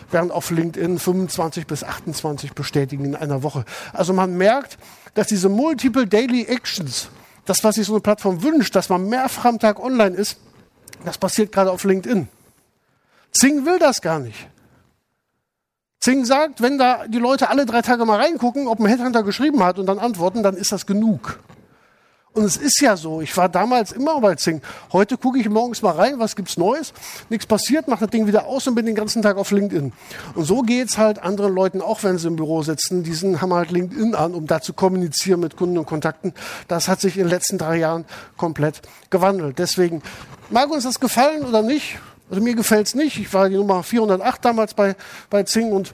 während 0.10 0.31
auf 0.31 0.50
LinkedIn 0.50 0.98
25 0.98 1.68
bis 1.68 1.84
28 1.84 2.54
bestätigen 2.54 3.06
in 3.06 3.16
einer 3.16 3.44
Woche. 3.44 3.63
Also 3.94 4.12
man 4.12 4.36
merkt, 4.36 4.80
dass 5.13 5.28
diese 5.28 5.50
Multiple 5.50 6.07
Daily 6.07 6.45
Actions, 6.45 7.10
das, 7.45 7.63
was 7.63 7.75
sich 7.75 7.86
so 7.86 7.94
eine 7.94 8.02
Plattform 8.02 8.42
wünscht, 8.42 8.75
dass 8.75 8.90
man 8.90 9.07
mehrfach 9.07 9.45
am 9.45 9.60
Tag 9.60 9.80
online 9.80 10.16
ist, 10.16 10.40
das 11.06 11.19
passiert 11.19 11.52
gerade 11.52 11.72
auf 11.72 11.84
LinkedIn. 11.84 12.28
Zing 13.31 13.66
will 13.66 13.80
das 13.80 14.02
gar 14.02 14.20
nicht. 14.20 14.48
Zing 16.00 16.24
sagt, 16.24 16.62
wenn 16.62 16.78
da 16.78 17.08
die 17.08 17.18
Leute 17.18 17.50
alle 17.50 17.66
drei 17.66 17.81
Tage 17.81 18.06
mal 18.06 18.20
reingucken, 18.20 18.68
ob 18.68 18.80
ein 18.80 18.86
Headhunter 18.86 19.24
geschrieben 19.24 19.64
hat 19.64 19.80
und 19.80 19.86
dann 19.86 20.00
antworten, 20.00 20.44
dann 20.44 20.56
ist 20.56 20.72
das 20.72 20.86
genug. 20.86 21.40
Und 22.31 22.46
es 22.46 22.58
ist 22.58 22.80
ja 22.80 22.96
so, 22.96 23.22
ich 23.22 23.36
war 23.36 23.50
damals 23.50 23.92
immer 23.92 24.22
bei 24.22 24.36
Zing. 24.36 24.62
Heute 24.94 25.18
gucke 25.18 25.40
ich 25.40 25.50
morgens 25.50 25.81
mal 25.81 25.92
rein, 25.92 26.20
was 26.20 26.36
gibt's 26.36 26.58
Neues? 26.58 26.94
Nichts 27.28 27.48
passiert, 27.48 27.88
mache 27.88 28.02
das 28.06 28.12
Ding 28.12 28.28
wieder 28.28 28.46
aus 28.46 28.68
und 28.68 28.76
bin 28.76 28.86
den 28.86 28.94
ganzen 28.94 29.24
Tag 29.24 29.38
auf 29.38 29.52
LinkedIn. 29.52 29.92
Und 30.36 30.44
so 30.46 30.62
geht's 30.62 30.98
halt 30.98 31.22
anderen 31.22 31.54
Leuten 31.54 31.81
auch, 31.81 32.04
wenn 32.04 32.20
sie 32.20 32.28
im 32.28 32.36
Büro 32.36 32.62
sitzen. 32.62 33.04
Die 33.04 33.14
sind, 33.14 33.42
haben 33.42 33.54
halt 33.54 33.72
LinkedIn 33.72 34.14
an, 34.14 34.36
um 34.36 34.46
da 34.46 34.62
zu 34.62 34.74
kommunizieren 34.74 35.40
mit 35.40 35.58
Kunden 35.58 35.78
und 35.80 35.86
Kontakten. 35.86 36.34
Das 36.68 36.88
hat 36.88 37.02
sich 37.02 37.18
in 37.18 37.24
den 37.24 37.30
letzten 37.30 37.58
drei 37.58 37.78
Jahren 37.78 38.06
komplett 38.38 38.84
gewandelt. 39.10 39.58
Deswegen 39.58 40.04
mag 40.52 40.70
uns 40.70 40.84
das 40.84 41.00
gefallen 41.00 41.44
oder 41.44 41.64
nicht. 41.64 41.98
Also 42.30 42.42
mir 42.42 42.56
gefällt's 42.56 42.96
nicht. 42.96 43.18
Ich 43.18 43.33
war 43.33 43.50
die 43.50 43.56
Nummer 43.56 43.83
408 43.83 44.45
damals 44.45 44.74
bei, 44.74 44.95
bei 45.30 45.44
Zing 45.44 45.71
und 45.71 45.94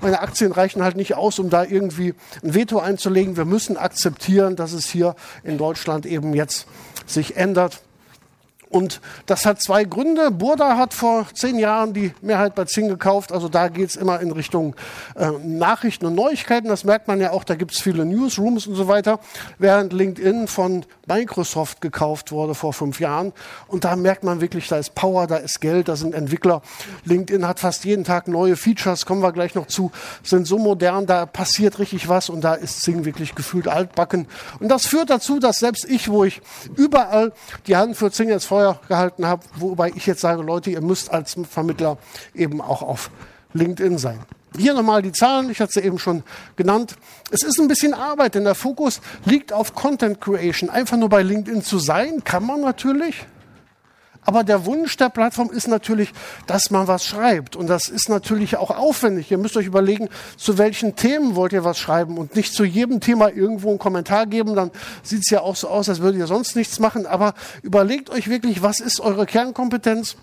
meine 0.00 0.20
Aktien 0.20 0.52
reichen 0.52 0.82
halt 0.82 0.96
nicht 0.96 1.14
aus, 1.14 1.38
um 1.38 1.50
da 1.50 1.64
irgendwie 1.64 2.14
ein 2.42 2.54
Veto 2.54 2.78
einzulegen. 2.78 3.36
Wir 3.36 3.46
müssen 3.46 3.76
akzeptieren, 3.76 4.54
dass 4.54 4.72
es 4.72 4.86
hier 4.86 5.16
in 5.42 5.58
Deutschland 5.58 6.06
eben 6.06 6.34
jetzt 6.34 6.66
sich 7.06 7.36
ändert. 7.36 7.80
Und 8.68 9.00
das 9.26 9.46
hat 9.46 9.62
zwei 9.62 9.84
Gründe. 9.84 10.30
Burda 10.30 10.76
hat 10.76 10.92
vor 10.92 11.26
zehn 11.32 11.58
Jahren 11.58 11.92
die 11.92 12.12
Mehrheit 12.20 12.54
bei 12.54 12.64
Zing 12.64 12.88
gekauft. 12.88 13.32
Also 13.32 13.48
da 13.48 13.68
geht's 13.68 13.96
immer 13.96 14.20
in 14.20 14.32
Richtung 14.32 14.74
äh, 15.14 15.30
Nachrichten 15.42 16.06
und 16.06 16.14
Neuigkeiten. 16.14 16.68
Das 16.68 16.84
merkt 16.84 17.06
man 17.06 17.20
ja 17.20 17.30
auch, 17.30 17.44
da 17.44 17.54
gibt's 17.54 17.80
viele 17.80 18.04
Newsrooms 18.04 18.66
und 18.66 18.74
so 18.74 18.88
weiter. 18.88 19.20
Während 19.58 19.92
LinkedIn 19.92 20.48
von 20.48 20.84
Microsoft 21.06 21.80
gekauft 21.80 22.32
wurde 22.32 22.54
vor 22.54 22.72
fünf 22.72 23.00
Jahren. 23.00 23.32
Und 23.68 23.84
da 23.84 23.94
merkt 23.94 24.24
man 24.24 24.40
wirklich, 24.40 24.68
da 24.68 24.78
ist 24.78 24.94
Power, 24.94 25.26
da 25.26 25.36
ist 25.36 25.60
Geld, 25.60 25.88
da 25.88 25.96
sind 25.96 26.14
Entwickler. 26.14 26.62
LinkedIn 27.04 27.46
hat 27.46 27.60
fast 27.60 27.84
jeden 27.84 28.04
Tag 28.04 28.28
neue 28.28 28.56
Features, 28.56 29.06
kommen 29.06 29.22
wir 29.22 29.32
gleich 29.32 29.54
noch 29.54 29.66
zu, 29.66 29.92
sind 30.22 30.46
so 30.46 30.58
modern, 30.58 31.06
da 31.06 31.26
passiert 31.26 31.78
richtig 31.78 32.08
was 32.08 32.28
und 32.28 32.42
da 32.42 32.54
ist 32.54 32.82
Zing 32.82 33.04
wirklich 33.04 33.34
gefühlt 33.34 33.68
altbacken. 33.68 34.26
Und 34.58 34.68
das 34.68 34.86
führt 34.86 35.10
dazu, 35.10 35.38
dass 35.38 35.58
selbst 35.58 35.84
ich, 35.88 36.08
wo 36.08 36.24
ich 36.24 36.40
überall 36.76 37.32
die 37.66 37.76
Hand 37.76 37.96
für 37.96 38.10
Zing 38.10 38.28
jetzt 38.28 38.46
Feuer 38.56 38.80
gehalten 38.88 39.26
habe, 39.26 39.42
wobei 39.56 39.90
ich 39.94 40.06
jetzt 40.06 40.22
sage, 40.22 40.40
Leute, 40.40 40.70
ihr 40.70 40.80
müsst 40.80 41.12
als 41.12 41.36
Vermittler 41.50 41.98
eben 42.34 42.62
auch 42.62 42.80
auf 42.80 43.10
LinkedIn 43.52 43.98
sein. 43.98 44.18
Hier 44.56 44.72
nochmal 44.72 45.02
die 45.02 45.12
Zahlen, 45.12 45.50
ich 45.50 45.60
hatte 45.60 45.72
sie 45.74 45.80
eben 45.80 45.98
schon 45.98 46.22
genannt. 46.56 46.96
Es 47.30 47.42
ist 47.42 47.60
ein 47.60 47.68
bisschen 47.68 47.92
Arbeit, 47.92 48.34
denn 48.34 48.44
der 48.44 48.54
Fokus 48.54 49.02
liegt 49.26 49.52
auf 49.52 49.74
Content 49.74 50.22
Creation. 50.22 50.70
Einfach 50.70 50.96
nur 50.96 51.10
bei 51.10 51.22
LinkedIn 51.22 51.62
zu 51.62 51.78
sein, 51.78 52.24
kann 52.24 52.46
man 52.46 52.62
natürlich. 52.62 53.26
Aber 54.26 54.42
der 54.42 54.66
Wunsch 54.66 54.96
der 54.96 55.08
Plattform 55.08 55.50
ist 55.50 55.68
natürlich, 55.68 56.12
dass 56.46 56.70
man 56.70 56.88
was 56.88 57.06
schreibt. 57.06 57.54
Und 57.54 57.68
das 57.68 57.88
ist 57.88 58.08
natürlich 58.08 58.56
auch 58.56 58.70
aufwendig. 58.70 59.30
Ihr 59.30 59.38
müsst 59.38 59.56
euch 59.56 59.66
überlegen, 59.66 60.08
zu 60.36 60.58
welchen 60.58 60.96
Themen 60.96 61.36
wollt 61.36 61.52
ihr 61.52 61.64
was 61.64 61.78
schreiben 61.78 62.18
und 62.18 62.34
nicht 62.34 62.52
zu 62.52 62.64
jedem 62.64 63.00
Thema 63.00 63.30
irgendwo 63.30 63.70
einen 63.70 63.78
Kommentar 63.78 64.26
geben. 64.26 64.56
Dann 64.56 64.72
sieht 65.02 65.20
es 65.20 65.30
ja 65.30 65.40
auch 65.40 65.56
so 65.56 65.68
aus, 65.68 65.88
als 65.88 66.00
würdet 66.00 66.18
ihr 66.18 66.26
sonst 66.26 66.56
nichts 66.56 66.80
machen. 66.80 67.06
Aber 67.06 67.34
überlegt 67.62 68.10
euch 68.10 68.28
wirklich, 68.28 68.62
was 68.62 68.80
ist 68.80 69.00
eure 69.00 69.26
Kernkompetenz? 69.26 70.16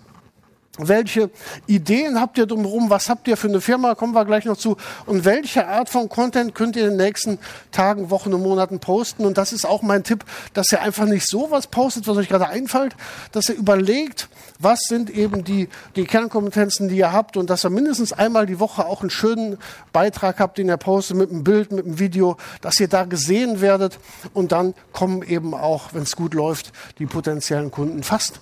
Welche 0.78 1.30
Ideen 1.68 2.20
habt 2.20 2.36
ihr 2.36 2.46
drumherum? 2.46 2.90
Was 2.90 3.08
habt 3.08 3.28
ihr 3.28 3.36
für 3.36 3.46
eine 3.46 3.60
Firma? 3.60 3.94
Kommen 3.94 4.12
wir 4.12 4.24
gleich 4.24 4.44
noch 4.44 4.56
zu. 4.56 4.76
Und 5.06 5.24
welche 5.24 5.68
Art 5.68 5.88
von 5.88 6.08
Content 6.08 6.52
könnt 6.54 6.74
ihr 6.74 6.84
in 6.84 6.90
den 6.90 6.96
nächsten 6.96 7.38
Tagen, 7.70 8.10
Wochen 8.10 8.34
und 8.34 8.42
Monaten 8.42 8.80
posten? 8.80 9.24
Und 9.24 9.38
das 9.38 9.52
ist 9.52 9.64
auch 9.64 9.82
mein 9.82 10.02
Tipp, 10.02 10.24
dass 10.52 10.72
ihr 10.72 10.82
einfach 10.82 11.06
nicht 11.06 11.28
so 11.28 11.52
was 11.52 11.68
postet, 11.68 12.08
was 12.08 12.16
euch 12.16 12.28
gerade 12.28 12.48
einfällt, 12.48 12.96
dass 13.30 13.48
ihr 13.48 13.54
überlegt, 13.54 14.28
was 14.58 14.80
sind 14.88 15.10
eben 15.10 15.44
die, 15.44 15.68
die 15.94 16.06
Kernkompetenzen, 16.06 16.88
die 16.88 16.96
ihr 16.96 17.12
habt 17.12 17.36
und 17.36 17.50
dass 17.50 17.64
ihr 17.64 17.70
mindestens 17.70 18.12
einmal 18.12 18.46
die 18.46 18.58
Woche 18.58 18.84
auch 18.84 19.00
einen 19.00 19.10
schönen 19.10 19.58
Beitrag 19.92 20.40
habt, 20.40 20.58
den 20.58 20.68
ihr 20.68 20.76
postet 20.76 21.16
mit 21.16 21.30
einem 21.30 21.44
Bild, 21.44 21.70
mit 21.70 21.86
einem 21.86 22.00
Video, 22.00 22.36
dass 22.62 22.80
ihr 22.80 22.88
da 22.88 23.04
gesehen 23.04 23.60
werdet 23.60 24.00
und 24.32 24.50
dann 24.50 24.74
kommen 24.92 25.22
eben 25.22 25.54
auch, 25.54 25.94
wenn 25.94 26.02
es 26.02 26.16
gut 26.16 26.34
läuft, 26.34 26.72
die 26.98 27.06
potenziellen 27.06 27.70
Kunden 27.70 28.02
fast 28.02 28.40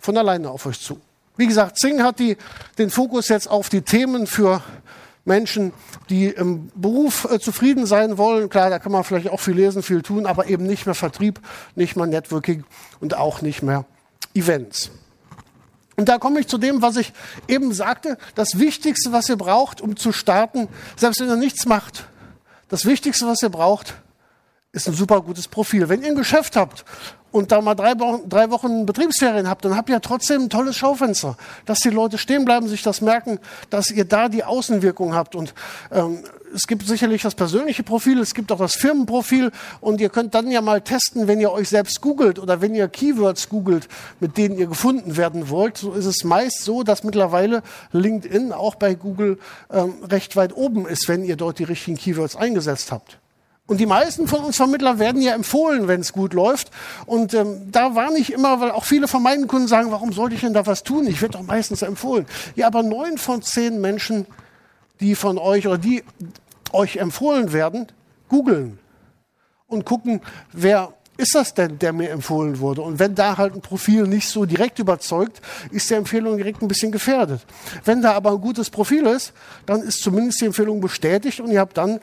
von 0.00 0.16
alleine 0.16 0.50
auf 0.50 0.66
euch 0.66 0.80
zu. 0.80 1.00
Wie 1.38 1.46
gesagt, 1.46 1.78
Zing 1.78 2.02
hat 2.02 2.18
die, 2.18 2.36
den 2.78 2.90
Fokus 2.90 3.28
jetzt 3.28 3.48
auf 3.48 3.68
die 3.68 3.82
Themen 3.82 4.26
für 4.26 4.60
Menschen, 5.24 5.72
die 6.10 6.26
im 6.26 6.70
Beruf 6.74 7.28
äh, 7.30 7.38
zufrieden 7.38 7.86
sein 7.86 8.18
wollen. 8.18 8.48
Klar, 8.48 8.70
da 8.70 8.80
kann 8.80 8.90
man 8.90 9.04
vielleicht 9.04 9.28
auch 9.28 9.38
viel 9.38 9.54
lesen, 9.54 9.84
viel 9.84 10.02
tun, 10.02 10.26
aber 10.26 10.48
eben 10.48 10.66
nicht 10.66 10.84
mehr 10.86 10.96
Vertrieb, 10.96 11.40
nicht 11.76 11.94
mehr 11.94 12.06
Networking 12.06 12.64
und 12.98 13.16
auch 13.16 13.40
nicht 13.40 13.62
mehr 13.62 13.84
Events. 14.34 14.90
Und 15.96 16.08
da 16.08 16.18
komme 16.18 16.40
ich 16.40 16.48
zu 16.48 16.58
dem, 16.58 16.82
was 16.82 16.96
ich 16.96 17.12
eben 17.46 17.72
sagte. 17.72 18.18
Das 18.34 18.58
Wichtigste, 18.58 19.12
was 19.12 19.28
ihr 19.28 19.36
braucht, 19.36 19.80
um 19.80 19.96
zu 19.96 20.10
starten, 20.10 20.68
selbst 20.96 21.20
wenn 21.20 21.28
ihr 21.28 21.36
nichts 21.36 21.66
macht, 21.66 22.08
das 22.68 22.84
Wichtigste, 22.84 23.26
was 23.26 23.42
ihr 23.42 23.48
braucht, 23.48 23.94
ist 24.72 24.86
ein 24.86 24.94
super 24.94 25.22
gutes 25.22 25.48
Profil. 25.48 25.88
Wenn 25.88 26.02
ihr 26.02 26.08
ein 26.08 26.14
Geschäft 26.14 26.54
habt 26.54 26.84
und 27.32 27.52
da 27.52 27.62
mal 27.62 27.74
drei 27.74 27.98
Wochen, 27.98 28.28
drei 28.28 28.50
Wochen 28.50 28.84
Betriebsferien 28.84 29.48
habt, 29.48 29.64
dann 29.64 29.74
habt 29.74 29.88
ihr 29.88 29.98
trotzdem 30.02 30.42
ein 30.42 30.50
tolles 30.50 30.76
Schaufenster, 30.76 31.38
dass 31.64 31.78
die 31.78 31.88
Leute 31.88 32.18
stehen 32.18 32.44
bleiben, 32.44 32.68
sich 32.68 32.82
das 32.82 33.00
merken, 33.00 33.38
dass 33.70 33.90
ihr 33.90 34.04
da 34.04 34.28
die 34.28 34.44
Außenwirkung 34.44 35.14
habt. 35.14 35.34
Und 35.34 35.54
ähm, 35.90 36.18
es 36.54 36.66
gibt 36.66 36.86
sicherlich 36.86 37.22
das 37.22 37.34
persönliche 37.34 37.82
Profil, 37.82 38.18
es 38.18 38.34
gibt 38.34 38.52
auch 38.52 38.58
das 38.58 38.74
Firmenprofil 38.74 39.52
und 39.80 40.02
ihr 40.02 40.10
könnt 40.10 40.34
dann 40.34 40.50
ja 40.50 40.60
mal 40.60 40.82
testen, 40.82 41.28
wenn 41.28 41.40
ihr 41.40 41.50
euch 41.50 41.70
selbst 41.70 42.02
googelt 42.02 42.38
oder 42.38 42.60
wenn 42.60 42.74
ihr 42.74 42.88
Keywords 42.88 43.48
googelt, 43.48 43.88
mit 44.20 44.36
denen 44.36 44.58
ihr 44.58 44.66
gefunden 44.66 45.16
werden 45.16 45.48
wollt. 45.48 45.78
So 45.78 45.92
ist 45.94 46.06
es 46.06 46.24
meist 46.24 46.62
so, 46.62 46.82
dass 46.82 47.04
mittlerweile 47.04 47.62
LinkedIn 47.92 48.52
auch 48.52 48.74
bei 48.74 48.94
Google 48.94 49.38
ähm, 49.70 49.94
recht 50.04 50.36
weit 50.36 50.54
oben 50.54 50.86
ist, 50.86 51.08
wenn 51.08 51.24
ihr 51.24 51.36
dort 51.36 51.58
die 51.58 51.64
richtigen 51.64 51.96
Keywords 51.96 52.36
eingesetzt 52.36 52.92
habt. 52.92 53.18
Und 53.68 53.80
die 53.80 53.86
meisten 53.86 54.26
von 54.26 54.44
uns 54.44 54.56
Vermittler 54.56 54.98
werden 54.98 55.20
ja 55.20 55.34
empfohlen, 55.34 55.88
wenn 55.88 56.00
es 56.00 56.14
gut 56.14 56.32
läuft. 56.32 56.70
Und 57.04 57.34
ähm, 57.34 57.70
da 57.70 57.94
war 57.94 58.10
nicht 58.10 58.32
immer, 58.32 58.60
weil 58.60 58.70
auch 58.70 58.84
viele 58.84 59.06
von 59.08 59.22
meinen 59.22 59.46
Kunden 59.46 59.68
sagen, 59.68 59.92
warum 59.92 60.10
sollte 60.12 60.34
ich 60.34 60.40
denn 60.40 60.54
da 60.54 60.66
was 60.66 60.82
tun? 60.82 61.06
Ich 61.06 61.20
werde 61.20 61.36
doch 61.36 61.46
meistens 61.46 61.82
empfohlen. 61.82 62.26
Ja, 62.56 62.66
aber 62.66 62.82
neun 62.82 63.18
von 63.18 63.42
zehn 63.42 63.78
Menschen, 63.78 64.26
die 65.00 65.14
von 65.14 65.36
euch 65.36 65.66
oder 65.66 65.76
die 65.76 66.02
euch 66.72 66.96
empfohlen 66.96 67.52
werden, 67.52 67.88
googeln 68.30 68.78
und 69.66 69.84
gucken, 69.84 70.22
wer 70.52 70.94
ist 71.18 71.34
das 71.34 71.52
denn, 71.52 71.78
der 71.78 71.92
mir 71.92 72.08
empfohlen 72.08 72.60
wurde? 72.60 72.80
Und 72.80 72.98
wenn 72.98 73.14
da 73.14 73.36
halt 73.36 73.54
ein 73.54 73.60
Profil 73.60 74.06
nicht 74.06 74.28
so 74.28 74.46
direkt 74.46 74.78
überzeugt, 74.78 75.42
ist 75.70 75.90
die 75.90 75.94
Empfehlung 75.94 76.38
direkt 76.38 76.62
ein 76.62 76.68
bisschen 76.68 76.90
gefährdet. 76.90 77.44
Wenn 77.84 78.00
da 78.00 78.12
aber 78.12 78.30
ein 78.30 78.40
gutes 78.40 78.70
Profil 78.70 79.04
ist, 79.06 79.34
dann 79.66 79.82
ist 79.82 80.00
zumindest 80.00 80.40
die 80.40 80.46
Empfehlung 80.46 80.80
bestätigt 80.80 81.40
und 81.40 81.50
ihr 81.50 81.60
habt 81.60 81.76
dann 81.76 82.00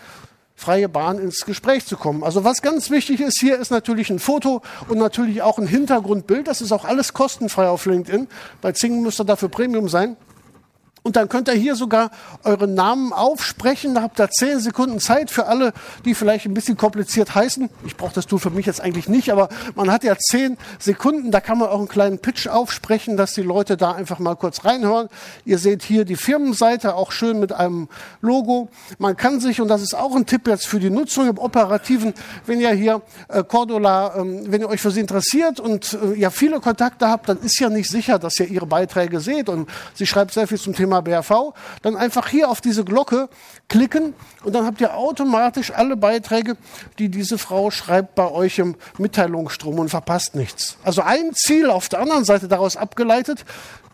freie 0.55 0.87
Bahn 0.89 1.19
ins 1.19 1.45
Gespräch 1.45 1.85
zu 1.85 1.97
kommen. 1.97 2.23
Also 2.23 2.43
was 2.43 2.61
ganz 2.61 2.89
wichtig 2.89 3.19
ist 3.19 3.39
hier, 3.39 3.59
ist 3.59 3.71
natürlich 3.71 4.09
ein 4.09 4.19
Foto 4.19 4.61
und 4.87 4.97
natürlich 4.97 5.41
auch 5.41 5.57
ein 5.57 5.67
Hintergrundbild. 5.67 6.47
Das 6.47 6.61
ist 6.61 6.71
auch 6.71 6.85
alles 6.85 7.13
kostenfrei 7.13 7.67
auf 7.67 7.85
LinkedIn. 7.85 8.27
Bei 8.61 8.71
Zing 8.71 9.01
müsste 9.01 9.25
dafür 9.25 9.49
Premium 9.49 9.89
sein. 9.89 10.15
Und 11.05 11.17
dann 11.17 11.29
könnt 11.29 11.47
ihr 11.49 11.53
hier 11.53 11.75
sogar 11.75 12.09
euren 12.43 12.73
Namen 12.73 13.13
aufsprechen. 13.13 13.93
Da 13.93 14.01
habt 14.01 14.19
ihr 14.19 14.27
zehn 14.31 14.59
Sekunden 14.59 14.99
Zeit 14.99 15.29
für 15.29 15.45
alle, 15.45 15.71
die 16.03 16.15
vielleicht 16.15 16.47
ein 16.47 16.55
bisschen 16.55 16.77
kompliziert 16.77 17.35
heißen. 17.35 17.69
Ich 17.85 17.95
brauche 17.95 18.15
das 18.15 18.25
Tool 18.25 18.39
für 18.39 18.49
mich 18.49 18.65
jetzt 18.65 18.81
eigentlich 18.81 19.07
nicht, 19.07 19.31
aber 19.31 19.49
man 19.75 19.91
hat 19.91 20.03
ja 20.03 20.17
zehn 20.17 20.57
Sekunden. 20.79 21.29
Da 21.29 21.41
kann 21.41 21.59
man 21.59 21.69
auch 21.69 21.77
einen 21.77 21.87
kleinen 21.87 22.17
Pitch 22.17 22.47
aufsprechen, 22.47 23.17
dass 23.17 23.33
die 23.33 23.43
Leute 23.43 23.77
da 23.77 23.91
einfach 23.91 24.17
mal 24.17 24.33
kurz 24.35 24.65
reinhören. 24.65 25.09
Ihr 25.45 25.59
seht 25.59 25.83
hier 25.83 26.05
die 26.05 26.15
Firmenseite, 26.15 26.95
auch 26.95 27.11
schön 27.11 27.39
mit 27.39 27.53
einem 27.53 27.87
Logo. 28.21 28.69
Man 28.97 29.15
kann 29.15 29.39
sich, 29.39 29.61
und 29.61 29.67
das 29.67 29.83
ist 29.83 29.93
auch 29.93 30.15
ein 30.15 30.25
Tipp 30.25 30.47
jetzt 30.47 30.65
für 30.65 30.79
die 30.79 30.89
Nutzung 30.89 31.29
im 31.29 31.37
Operativen, 31.37 32.15
wenn 32.47 32.59
ihr 32.59 32.71
hier 32.71 33.03
äh, 33.27 33.43
Cordula, 33.43 34.15
ähm, 34.17 34.45
wenn 34.47 34.61
ihr 34.61 34.69
euch 34.69 34.81
für 34.81 34.89
sie 34.89 35.01
interessiert 35.01 35.59
und 35.59 35.99
äh, 36.01 36.19
ja 36.19 36.31
viele 36.31 36.59
Kontakte 36.59 37.07
habt, 37.09 37.29
dann 37.29 37.37
ist 37.41 37.59
ja 37.59 37.69
nicht 37.69 37.91
sicher, 37.91 38.17
dass 38.17 38.39
ihr 38.39 38.47
ihre 38.47 38.65
Beiträge 38.65 39.19
seht. 39.19 39.49
Und 39.49 39.69
sie 39.93 40.07
schreibt 40.07 40.33
sehr 40.33 40.47
viel 40.47 40.59
zum 40.59 40.73
Thema 40.73 40.94
Thema 40.95 41.01
BRV, 41.01 41.53
dann 41.81 41.95
einfach 41.95 42.27
hier 42.27 42.49
auf 42.49 42.61
diese 42.61 42.85
Glocke 42.85 43.29
klicken 43.67 44.13
und 44.43 44.53
dann 44.53 44.65
habt 44.65 44.81
ihr 44.81 44.95
automatisch 44.95 45.71
alle 45.71 45.97
Beiträge, 45.97 46.57
die 46.99 47.09
diese 47.09 47.37
Frau 47.37 47.71
schreibt, 47.71 48.15
bei 48.15 48.29
euch 48.29 48.59
im 48.59 48.75
Mitteilungsstrom 48.97 49.79
und 49.79 49.89
verpasst 49.89 50.35
nichts. 50.35 50.77
Also 50.83 51.01
ein 51.01 51.33
Ziel 51.33 51.69
auf 51.69 51.89
der 51.89 51.99
anderen 51.99 52.25
Seite 52.25 52.47
daraus 52.47 52.77
abgeleitet, 52.77 53.45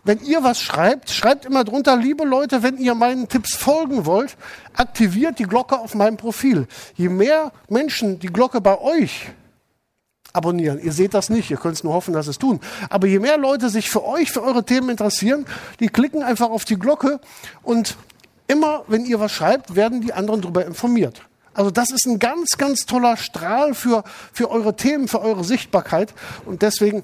wenn 0.04 0.20
ihr 0.20 0.42
was 0.42 0.60
schreibt, 0.60 1.10
schreibt 1.10 1.44
immer 1.44 1.62
drunter, 1.62 1.96
liebe 1.96 2.24
Leute, 2.24 2.64
wenn 2.64 2.76
ihr 2.76 2.94
meinen 2.94 3.28
Tipps 3.28 3.54
folgen 3.54 4.04
wollt, 4.04 4.36
aktiviert 4.74 5.38
die 5.38 5.44
Glocke 5.44 5.78
auf 5.78 5.94
meinem 5.94 6.16
Profil. 6.16 6.66
Je 6.96 7.08
mehr 7.08 7.52
Menschen 7.68 8.18
die 8.18 8.26
Glocke 8.26 8.60
bei 8.60 8.80
euch 8.80 9.30
abonnieren. 10.32 10.80
Ihr 10.82 10.92
seht 10.92 11.14
das 11.14 11.30
nicht, 11.30 11.50
ihr 11.50 11.56
könnt 11.56 11.76
es 11.76 11.84
nur 11.84 11.92
hoffen, 11.92 12.14
dass 12.14 12.26
es 12.26 12.38
tun. 12.38 12.60
Aber 12.90 13.06
je 13.06 13.18
mehr 13.18 13.38
Leute 13.38 13.68
sich 13.68 13.90
für 13.90 14.04
euch, 14.04 14.30
für 14.30 14.42
eure 14.42 14.64
Themen 14.64 14.90
interessieren, 14.90 15.46
die 15.80 15.88
klicken 15.88 16.22
einfach 16.22 16.50
auf 16.50 16.64
die 16.64 16.78
Glocke 16.78 17.20
und 17.62 17.96
immer, 18.46 18.84
wenn 18.88 19.04
ihr 19.04 19.20
was 19.20 19.32
schreibt, 19.32 19.74
werden 19.74 20.00
die 20.00 20.12
anderen 20.12 20.42
darüber 20.42 20.64
informiert. 20.64 21.22
Also 21.54 21.70
das 21.70 21.90
ist 21.90 22.06
ein 22.06 22.18
ganz, 22.18 22.56
ganz 22.56 22.86
toller 22.86 23.16
Strahl 23.16 23.74
für, 23.74 24.04
für 24.32 24.50
eure 24.50 24.74
Themen, 24.74 25.06
für 25.06 25.20
eure 25.20 25.44
Sichtbarkeit. 25.44 26.14
Und 26.46 26.62
deswegen 26.62 27.02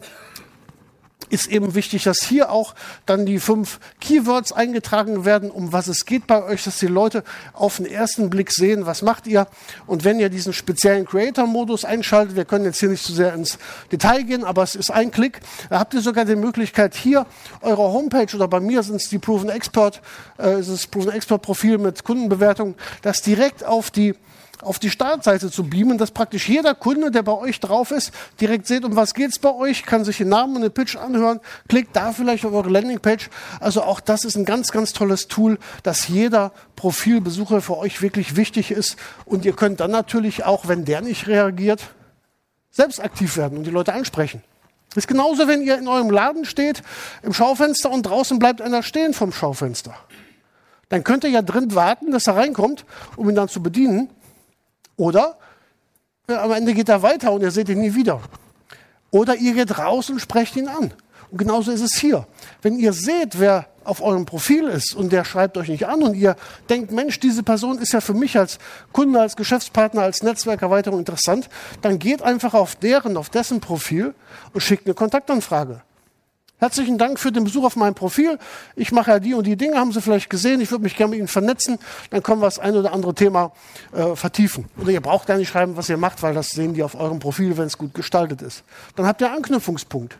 ist 1.30 1.46
eben 1.48 1.74
wichtig, 1.74 2.04
dass 2.04 2.22
hier 2.22 2.50
auch 2.50 2.74
dann 3.06 3.26
die 3.26 3.38
fünf 3.38 3.80
Keywords 4.00 4.52
eingetragen 4.52 5.24
werden, 5.24 5.50
um 5.50 5.72
was 5.72 5.88
es 5.88 6.04
geht 6.04 6.26
bei 6.26 6.42
euch, 6.42 6.64
dass 6.64 6.78
die 6.78 6.86
Leute 6.86 7.24
auf 7.52 7.76
den 7.76 7.86
ersten 7.86 8.30
Blick 8.30 8.50
sehen, 8.52 8.86
was 8.86 9.02
macht 9.02 9.26
ihr. 9.26 9.46
Und 9.86 10.04
wenn 10.04 10.18
ihr 10.20 10.28
diesen 10.28 10.52
speziellen 10.52 11.04
Creator-Modus 11.04 11.84
einschaltet, 11.84 12.36
wir 12.36 12.44
können 12.44 12.64
jetzt 12.64 12.80
hier 12.80 12.88
nicht 12.88 13.04
zu 13.04 13.12
sehr 13.12 13.34
ins 13.34 13.58
Detail 13.92 14.22
gehen, 14.22 14.44
aber 14.44 14.62
es 14.62 14.74
ist 14.74 14.90
ein 14.90 15.10
Klick, 15.10 15.40
da 15.70 15.78
habt 15.78 15.94
ihr 15.94 16.00
sogar 16.00 16.24
die 16.24 16.36
Möglichkeit, 16.36 16.94
hier 16.94 17.26
eure 17.60 17.82
Homepage 17.82 18.34
oder 18.34 18.48
bei 18.48 18.60
mir 18.60 18.82
sind 18.82 18.96
es 18.96 19.08
die 19.08 19.18
Proven 19.18 19.48
Expert, 19.48 20.00
äh, 20.38 20.60
ist 20.60 20.70
das 20.70 20.86
Proven 20.86 21.12
Expert 21.12 21.42
Profil 21.42 21.78
mit 21.78 22.04
Kundenbewertung, 22.04 22.74
das 23.02 23.22
direkt 23.22 23.64
auf 23.64 23.90
die 23.90 24.14
auf 24.62 24.78
die 24.78 24.90
Startseite 24.90 25.50
zu 25.50 25.64
beamen, 25.64 25.98
dass 25.98 26.10
praktisch 26.10 26.48
jeder 26.48 26.74
Kunde, 26.74 27.10
der 27.10 27.22
bei 27.22 27.32
euch 27.32 27.60
drauf 27.60 27.90
ist, 27.90 28.12
direkt 28.40 28.66
sieht, 28.66 28.84
um 28.84 28.96
was 28.96 29.14
geht's 29.14 29.38
bei 29.38 29.52
euch, 29.52 29.84
kann 29.84 30.04
sich 30.04 30.18
den 30.18 30.28
Namen 30.28 30.56
und 30.56 30.62
den 30.62 30.72
Pitch 30.72 30.96
anhören, 30.96 31.40
klickt 31.68 31.94
da 31.94 32.12
vielleicht 32.12 32.44
auf 32.44 32.52
eure 32.52 32.68
Landingpage. 32.68 33.30
Also 33.60 33.82
auch 33.82 34.00
das 34.00 34.24
ist 34.24 34.36
ein 34.36 34.44
ganz, 34.44 34.72
ganz 34.72 34.92
tolles 34.92 35.28
Tool, 35.28 35.58
dass 35.82 36.08
jeder 36.08 36.52
Profilbesucher 36.76 37.60
für 37.60 37.76
euch 37.78 38.02
wirklich 38.02 38.36
wichtig 38.36 38.70
ist. 38.70 38.96
Und 39.24 39.44
ihr 39.44 39.52
könnt 39.52 39.80
dann 39.80 39.90
natürlich 39.90 40.44
auch, 40.44 40.68
wenn 40.68 40.84
der 40.84 41.00
nicht 41.00 41.26
reagiert, 41.26 41.82
selbst 42.70 43.02
aktiv 43.02 43.36
werden 43.36 43.58
und 43.58 43.64
die 43.64 43.70
Leute 43.70 43.92
ansprechen. 43.92 44.42
Das 44.90 45.04
ist 45.04 45.08
genauso, 45.08 45.48
wenn 45.48 45.62
ihr 45.62 45.78
in 45.78 45.86
eurem 45.86 46.10
Laden 46.10 46.44
steht, 46.44 46.82
im 47.22 47.32
Schaufenster 47.32 47.90
und 47.90 48.04
draußen 48.04 48.38
bleibt 48.38 48.62
einer 48.62 48.82
stehen 48.82 49.14
vom 49.14 49.32
Schaufenster. 49.32 49.94
Dann 50.88 51.04
könnt 51.04 51.24
ihr 51.24 51.30
ja 51.30 51.42
drin 51.42 51.74
warten, 51.74 52.10
dass 52.10 52.26
er 52.26 52.36
reinkommt, 52.36 52.84
um 53.16 53.28
ihn 53.28 53.34
dann 53.34 53.48
zu 53.48 53.62
bedienen. 53.62 54.08
Oder 54.98 55.38
ja, 56.28 56.42
am 56.42 56.52
Ende 56.52 56.74
geht 56.74 56.90
er 56.90 57.02
weiter 57.02 57.32
und 57.32 57.40
ihr 57.40 57.50
seht 57.50 57.70
ihn 57.70 57.80
nie 57.80 57.94
wieder. 57.94 58.20
Oder 59.10 59.36
ihr 59.36 59.54
geht 59.54 59.78
raus 59.78 60.10
und 60.10 60.20
sprecht 60.20 60.56
ihn 60.56 60.68
an. 60.68 60.92
Und 61.30 61.38
genauso 61.38 61.70
ist 61.70 61.80
es 61.80 61.94
hier. 61.94 62.26
Wenn 62.60 62.78
ihr 62.78 62.92
seht, 62.92 63.38
wer 63.38 63.66
auf 63.84 64.02
eurem 64.02 64.26
Profil 64.26 64.64
ist 64.64 64.94
und 64.94 65.12
der 65.12 65.24
schreibt 65.24 65.56
euch 65.56 65.68
nicht 65.68 65.86
an 65.86 66.02
und 66.02 66.14
ihr 66.14 66.36
denkt, 66.68 66.90
Mensch, 66.90 67.20
diese 67.20 67.42
Person 67.42 67.78
ist 67.78 67.92
ja 67.92 68.02
für 68.02 68.12
mich 68.12 68.36
als 68.36 68.58
Kunde, 68.92 69.20
als 69.20 69.36
Geschäftspartner, 69.36 70.02
als 70.02 70.22
Netzwerkerweiterung 70.22 70.98
interessant, 70.98 71.48
dann 71.80 71.98
geht 71.98 72.20
einfach 72.20 72.52
auf 72.52 72.76
deren, 72.76 73.16
auf 73.16 73.30
dessen 73.30 73.60
Profil 73.60 74.14
und 74.52 74.60
schickt 74.60 74.86
eine 74.86 74.94
Kontaktanfrage. 74.94 75.80
Herzlichen 76.60 76.98
Dank 76.98 77.20
für 77.20 77.30
den 77.30 77.44
Besuch 77.44 77.64
auf 77.64 77.76
meinem 77.76 77.94
Profil. 77.94 78.36
Ich 78.74 78.90
mache 78.90 79.12
ja 79.12 79.20
die 79.20 79.34
und 79.34 79.46
die 79.46 79.56
Dinge, 79.56 79.76
haben 79.76 79.92
Sie 79.92 80.02
vielleicht 80.02 80.28
gesehen. 80.28 80.60
Ich 80.60 80.72
würde 80.72 80.82
mich 80.82 80.96
gerne 80.96 81.10
mit 81.10 81.20
Ihnen 81.20 81.28
vernetzen. 81.28 81.78
Dann 82.10 82.20
können 82.20 82.40
wir 82.40 82.46
das 82.46 82.58
ein 82.58 82.74
oder 82.74 82.92
andere 82.92 83.14
Thema 83.14 83.52
äh, 83.92 84.16
vertiefen. 84.16 84.64
Oder 84.76 84.90
ihr 84.90 85.00
braucht 85.00 85.28
gar 85.28 85.36
nicht 85.36 85.48
schreiben, 85.48 85.76
was 85.76 85.88
ihr 85.88 85.96
macht, 85.96 86.20
weil 86.24 86.34
das 86.34 86.50
sehen 86.50 86.74
die 86.74 86.82
auf 86.82 86.96
eurem 86.96 87.20
Profil, 87.20 87.56
wenn 87.56 87.66
es 87.66 87.78
gut 87.78 87.94
gestaltet 87.94 88.42
ist. 88.42 88.64
Dann 88.96 89.06
habt 89.06 89.20
ihr 89.20 89.30
Anknüpfungspunkt. 89.30 90.18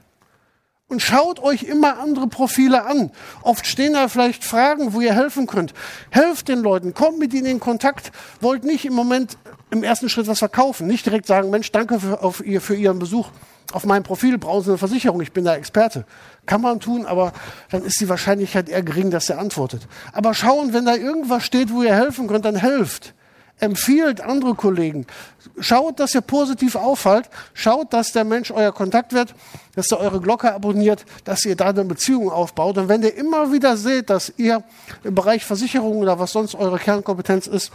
Und 0.86 1.02
schaut 1.02 1.40
euch 1.40 1.64
immer 1.64 1.98
andere 1.98 2.28
Profile 2.28 2.86
an. 2.86 3.10
Oft 3.42 3.66
stehen 3.66 3.94
da 3.94 4.06
vielleicht 4.06 4.44
Fragen, 4.44 4.94
wo 4.94 5.00
ihr 5.00 5.14
helfen 5.14 5.48
könnt. 5.48 5.74
Helft 6.10 6.46
den 6.46 6.60
Leuten, 6.60 6.94
kommt 6.94 7.18
mit 7.18 7.34
ihnen 7.34 7.46
in 7.46 7.60
Kontakt. 7.60 8.12
Wollt 8.40 8.62
nicht 8.62 8.84
im 8.84 8.94
Moment 8.94 9.36
im 9.70 9.82
ersten 9.82 10.08
Schritt 10.08 10.28
was 10.28 10.38
verkaufen. 10.38 10.86
Nicht 10.86 11.04
direkt 11.04 11.26
sagen, 11.26 11.50
Mensch, 11.50 11.72
danke 11.72 11.98
für, 11.98 12.22
auf 12.22 12.42
für 12.60 12.76
Ihren 12.76 13.00
Besuch 13.00 13.28
auf 13.72 13.84
meinem 13.84 14.02
Profil 14.02 14.38
brauchen 14.38 14.64
Sie 14.64 14.70
eine 14.70 14.78
Versicherung, 14.78 15.20
ich 15.20 15.32
bin 15.32 15.44
da 15.44 15.54
Experte. 15.54 16.06
Kann 16.46 16.62
man 16.62 16.80
tun, 16.80 17.04
aber 17.04 17.32
dann 17.70 17.84
ist 17.84 18.00
die 18.00 18.08
Wahrscheinlichkeit 18.08 18.68
eher 18.68 18.82
gering, 18.82 19.10
dass 19.10 19.28
er 19.28 19.38
antwortet. 19.38 19.86
Aber 20.12 20.32
schauen, 20.32 20.72
wenn 20.72 20.86
da 20.86 20.94
irgendwas 20.94 21.44
steht, 21.44 21.72
wo 21.72 21.82
ihr 21.82 21.94
helfen 21.94 22.28
könnt, 22.28 22.46
dann 22.46 22.56
helft. 22.56 23.14
Empfiehlt 23.60 24.20
andere 24.20 24.54
Kollegen. 24.54 25.06
Schaut, 25.58 25.98
dass 25.98 26.14
ihr 26.14 26.20
positiv 26.20 26.76
auffallt. 26.76 27.28
Schaut, 27.54 27.92
dass 27.92 28.12
der 28.12 28.24
Mensch 28.24 28.52
euer 28.52 28.72
Kontakt 28.72 29.12
wird, 29.12 29.34
dass 29.74 29.90
er 29.90 29.98
eure 29.98 30.20
Glocke 30.20 30.54
abonniert, 30.54 31.04
dass 31.24 31.44
ihr 31.44 31.56
da 31.56 31.70
eine 31.70 31.84
Beziehung 31.84 32.30
aufbaut. 32.30 32.78
Und 32.78 32.88
wenn 32.88 33.02
ihr 33.02 33.14
immer 33.16 33.52
wieder 33.52 33.76
seht, 33.76 34.10
dass 34.10 34.32
ihr 34.36 34.62
im 35.02 35.14
Bereich 35.14 35.44
Versicherung 35.44 35.98
oder 35.98 36.20
was 36.20 36.32
sonst 36.32 36.54
eure 36.54 36.78
Kernkompetenz 36.78 37.48
ist, 37.48 37.72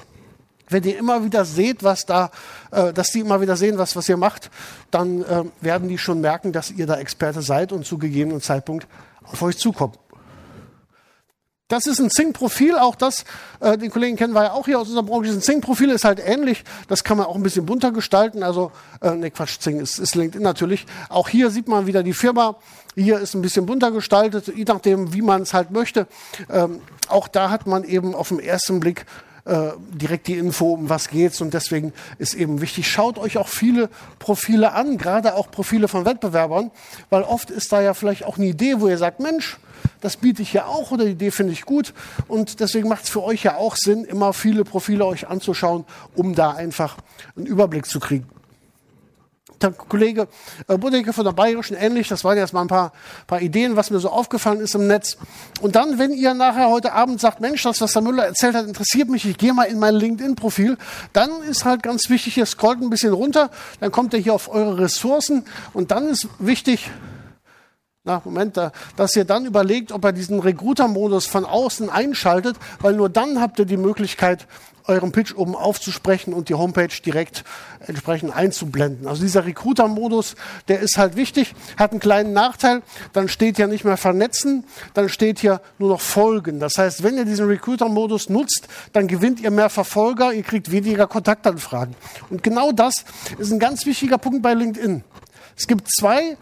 wenn 0.70 0.84
ihr 0.84 0.98
immer 0.98 1.24
wieder 1.24 1.46
seht, 1.46 1.84
was 1.84 2.06
da, 2.06 2.32
äh, 2.72 2.94
dass 2.94 3.08
die 3.08 3.20
immer 3.20 3.42
wieder 3.42 3.56
sehen, 3.56 3.78
was, 3.78 3.96
was 3.96 4.10
ihr 4.10 4.18
macht, 4.18 4.50
dann 4.92 5.24
äh, 5.24 5.44
werden 5.62 5.88
die 5.88 5.98
schon 5.98 6.22
merken, 6.22 6.52
dass 6.52 6.72
ihr 6.72 6.88
da 6.88 6.98
Experte 6.98 7.42
seid 7.42 7.72
und 7.72 7.86
zu 7.86 7.98
gegebenen 7.98 8.42
Zeitpunkt 8.42 8.88
auf 9.24 9.42
euch 9.42 9.58
zukommen. 9.58 9.94
Das 11.70 11.88
ist 11.88 12.00
ein 12.00 12.12
Zing-Profil, 12.12 12.78
auch 12.78 12.96
das, 12.96 13.24
äh, 13.60 13.78
den 13.78 13.90
Kollegen 13.90 14.18
kennen 14.18 14.34
wir 14.34 14.44
ja 14.44 14.52
auch 14.52 14.66
hier 14.66 14.80
aus 14.80 14.90
unserer 14.90 15.04
Branche. 15.04 15.32
Ein 15.32 15.42
Zing-Profil 15.42 15.90
ist 15.90 16.04
halt 16.04 16.20
ähnlich, 16.24 16.64
das 16.88 17.04
kann 17.04 17.18
man 17.18 17.26
auch 17.26 17.36
ein 17.36 17.42
bisschen 17.42 17.66
bunter 17.66 17.92
gestalten. 17.92 18.44
Also, 18.44 18.72
äh, 19.02 19.16
ne 19.16 19.32
Quatsch, 19.32 19.60
Zing 19.60 19.80
ist, 19.80 19.98
ist 19.98 20.14
LinkedIn 20.14 20.44
natürlich. 20.44 20.86
Auch 21.10 21.30
hier 21.30 21.50
sieht 21.50 21.68
man 21.68 21.88
wieder 21.88 22.04
die 22.04 22.14
Firma. 22.14 22.58
Hier 22.96 23.18
ist 23.18 23.34
ein 23.34 23.42
bisschen 23.42 23.66
bunter 23.66 23.92
gestaltet, 23.92 24.52
je 24.56 24.66
nachdem, 24.66 25.14
wie 25.14 25.24
man 25.24 25.42
es 25.42 25.54
halt 25.56 25.72
möchte. 25.72 26.06
Ähm, 26.48 26.82
auch 27.08 27.28
da 27.28 27.50
hat 27.50 27.66
man 27.66 27.86
eben 27.86 28.14
auf 28.14 28.28
den 28.28 28.40
ersten 28.40 28.80
Blick 28.80 29.06
äh, 29.46 29.72
direkt 29.92 30.28
die 30.28 30.38
Info, 30.38 30.74
um 30.74 30.90
was 30.90 31.10
geht's. 31.10 31.42
Und 31.42 31.54
deswegen 31.54 31.94
ist 32.18 32.34
eben 32.34 32.62
wichtig, 32.62 32.90
schaut 32.90 33.18
euch 33.18 33.38
auch 33.38 33.48
viele 33.48 33.90
Profile 34.20 34.74
an, 34.74 34.98
gerade 34.98 35.36
auch 35.36 35.52
Profile 35.52 35.88
von 35.88 36.06
Wettbewerbern, 36.06 36.72
weil 37.10 37.24
oft 37.24 37.50
ist 37.50 37.72
da 37.72 37.82
ja 37.82 37.94
vielleicht 37.94 38.26
auch 38.26 38.38
eine 38.38 38.48
Idee, 38.48 38.80
wo 38.80 38.88
ihr 38.88 38.98
sagt, 38.98 39.20
Mensch, 39.20 39.58
das 40.02 40.18
biete 40.18 40.42
ich 40.42 40.54
ja 40.54 40.66
auch 40.66 40.92
oder 40.92 41.06
die 41.06 41.12
Idee 41.12 41.32
finde 41.32 41.54
ich 41.54 41.64
gut. 41.64 41.94
Und 42.28 42.60
deswegen 42.60 42.90
macht 42.90 43.04
es 43.04 43.10
für 43.10 43.24
euch 43.24 43.44
ja 43.44 43.58
auch 43.58 43.76
Sinn, 43.76 44.06
immer 44.06 44.34
viele 44.34 44.64
Profile 44.64 45.06
euch 45.06 45.28
anzuschauen, 45.28 45.86
um 46.16 46.36
da 46.36 46.52
einfach 46.52 46.98
einen 47.36 47.46
Überblick 47.46 47.86
zu 47.86 48.00
kriegen. 48.00 48.28
Der 49.64 49.72
Kollege 49.72 50.28
äh, 50.68 51.14
von 51.14 51.26
der 51.26 51.32
Bayerischen 51.32 51.76
ähnlich, 51.78 52.10
das 52.10 52.24
waren 52.24 52.38
jetzt 52.38 52.54
mal 52.54 52.62
ein 52.62 52.68
paar, 52.68 52.92
paar 53.28 53.42
Ideen, 53.42 53.76
was 53.78 53.90
mir 53.90 54.00
so 54.00 54.10
aufgefallen 54.10 54.60
ist 54.60 54.76
im 54.76 54.88
Netz. 54.88 55.18
Und 55.62 55.76
dann, 55.76 55.98
wenn 55.98 56.12
ihr 56.12 56.34
nachher 56.34 56.70
heute 56.70 56.92
Abend 56.92 57.22
sagt, 57.22 57.40
Mensch, 57.40 57.64
das, 57.64 57.80
was 57.80 57.94
der 57.94 58.02
Müller 58.02 58.26
erzählt 58.26 58.56
hat, 58.56 58.68
interessiert 58.68 59.10
mich, 59.10 59.26
ich 59.26 59.38
gehe 59.38 59.54
mal 59.54 59.64
in 59.64 59.80
mein 59.80 59.96
LinkedIn-Profil, 59.96 60.78
dann 61.14 61.42
ist 61.44 61.64
halt 61.64 61.82
ganz 61.82 62.10
wichtig, 62.10 62.38
ihr 62.38 62.46
scrollt 62.46 62.82
ein 62.82 62.90
bisschen 62.90 63.14
runter, 63.14 63.50
dann 63.80 63.92
kommt 63.92 64.14
ihr 64.14 64.20
hier 64.20 64.34
auf 64.34 64.50
eure 64.50 64.80
Ressourcen 64.80 65.46
und 65.74 65.92
dann 65.92 66.10
ist 66.10 66.28
wichtig, 66.40 66.92
na, 68.06 68.22
Moment, 68.26 68.60
dass 68.98 69.16
ihr 69.16 69.24
dann 69.24 69.46
überlegt, 69.46 69.94
ob 69.94 70.04
ihr 70.04 70.12
diesen 70.12 70.42
Recruiter-Modus 70.42 71.26
von 71.26 71.46
außen 71.46 71.90
einschaltet, 71.90 72.58
weil 72.82 72.96
nur 72.96 73.08
dann 73.08 73.40
habt 73.40 73.60
ihr 73.60 73.66
die 73.66 73.78
Möglichkeit, 73.78 74.46
euren 74.86 75.12
Pitch 75.12 75.36
oben 75.36 75.56
aufzusprechen 75.56 76.34
und 76.34 76.50
die 76.50 76.54
Homepage 76.54 76.90
direkt 77.06 77.44
entsprechend 77.86 78.36
einzublenden. 78.36 79.08
Also 79.08 79.22
dieser 79.22 79.46
Recruiter-Modus, 79.46 80.36
der 80.68 80.80
ist 80.80 80.98
halt 80.98 81.16
wichtig, 81.16 81.54
hat 81.78 81.92
einen 81.92 82.00
kleinen 82.00 82.34
Nachteil, 82.34 82.82
dann 83.14 83.28
steht 83.28 83.58
ja 83.58 83.68
nicht 83.68 83.86
mehr 83.86 83.98
vernetzen, 83.98 84.66
dann 84.94 85.10
steht 85.10 85.40
hier 85.40 85.62
nur 85.80 85.90
noch 85.90 86.02
folgen. 86.02 86.60
Das 86.60 86.78
heißt, 86.78 87.04
wenn 87.04 87.18
ihr 87.18 87.26
diesen 87.26 87.48
Recruiter-Modus 87.48 88.30
nutzt, 88.30 88.68
dann 88.92 89.08
gewinnt 89.08 89.40
ihr 89.40 89.52
mehr 89.52 89.70
Verfolger, 89.70 90.34
ihr 90.34 90.44
kriegt 90.44 90.72
weniger 90.72 91.08
Kontaktanfragen. 91.08 91.96
Und 92.30 92.44
genau 92.44 92.72
das 92.72 93.06
ist 93.38 93.52
ein 93.52 93.60
ganz 93.60 93.86
wichtiger 93.86 94.18
Punkt 94.18 94.42
bei 94.42 94.54
LinkedIn. 94.54 95.04
Es 95.56 95.68
gibt 95.68 95.88
zwei 95.90 96.38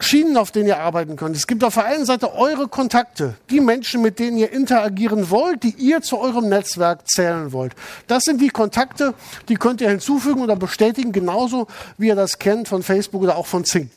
Schienen, 0.00 0.36
auf 0.36 0.50
denen 0.50 0.66
ihr 0.66 0.80
arbeiten 0.80 1.14
könnt. 1.16 1.36
Es 1.36 1.46
gibt 1.46 1.62
auf 1.62 1.74
der 1.74 1.84
einen 1.84 2.04
Seite 2.04 2.34
eure 2.34 2.66
Kontakte, 2.66 3.36
die 3.48 3.60
Menschen, 3.60 4.02
mit 4.02 4.18
denen 4.18 4.36
ihr 4.36 4.50
interagieren 4.50 5.30
wollt, 5.30 5.62
die 5.62 5.74
ihr 5.78 6.02
zu 6.02 6.18
eurem 6.18 6.48
Netzwerk 6.48 7.08
zählen 7.08 7.52
wollt. 7.52 7.74
Das 8.08 8.24
sind 8.24 8.40
die 8.40 8.48
Kontakte, 8.48 9.14
die 9.48 9.54
könnt 9.54 9.80
ihr 9.80 9.88
hinzufügen 9.88 10.42
oder 10.42 10.56
bestätigen, 10.56 11.12
genauso 11.12 11.68
wie 11.96 12.08
ihr 12.08 12.16
das 12.16 12.40
kennt 12.40 12.66
von 12.66 12.82
Facebook 12.82 13.22
oder 13.22 13.36
auch 13.36 13.46
von 13.46 13.64
Zing. 13.64 13.90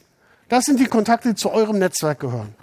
Das 0.49 0.65
sind 0.65 0.79
die 0.79 0.85
Kontakte, 0.85 1.29
die 1.29 1.35
zu 1.35 1.51
eurem 1.51 1.79
Netzwerk 1.79 2.19
gehören. 2.19 2.53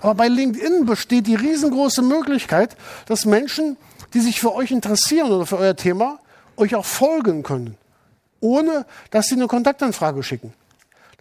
Aber 0.00 0.16
bei 0.16 0.28
LinkedIn 0.28 0.84
besteht 0.84 1.28
die 1.28 1.36
riesengroße 1.36 2.02
Möglichkeit, 2.02 2.76
dass 3.06 3.24
Menschen, 3.24 3.76
die 4.12 4.20
sich 4.20 4.40
für 4.40 4.52
euch 4.52 4.72
interessieren 4.72 5.30
oder 5.30 5.46
für 5.46 5.58
euer 5.58 5.76
Thema, 5.76 6.18
euch 6.56 6.74
auch 6.74 6.84
folgen 6.84 7.44
können, 7.44 7.76
ohne 8.40 8.84
dass 9.12 9.28
sie 9.28 9.36
eine 9.36 9.46
Kontaktanfrage 9.46 10.24
schicken. 10.24 10.52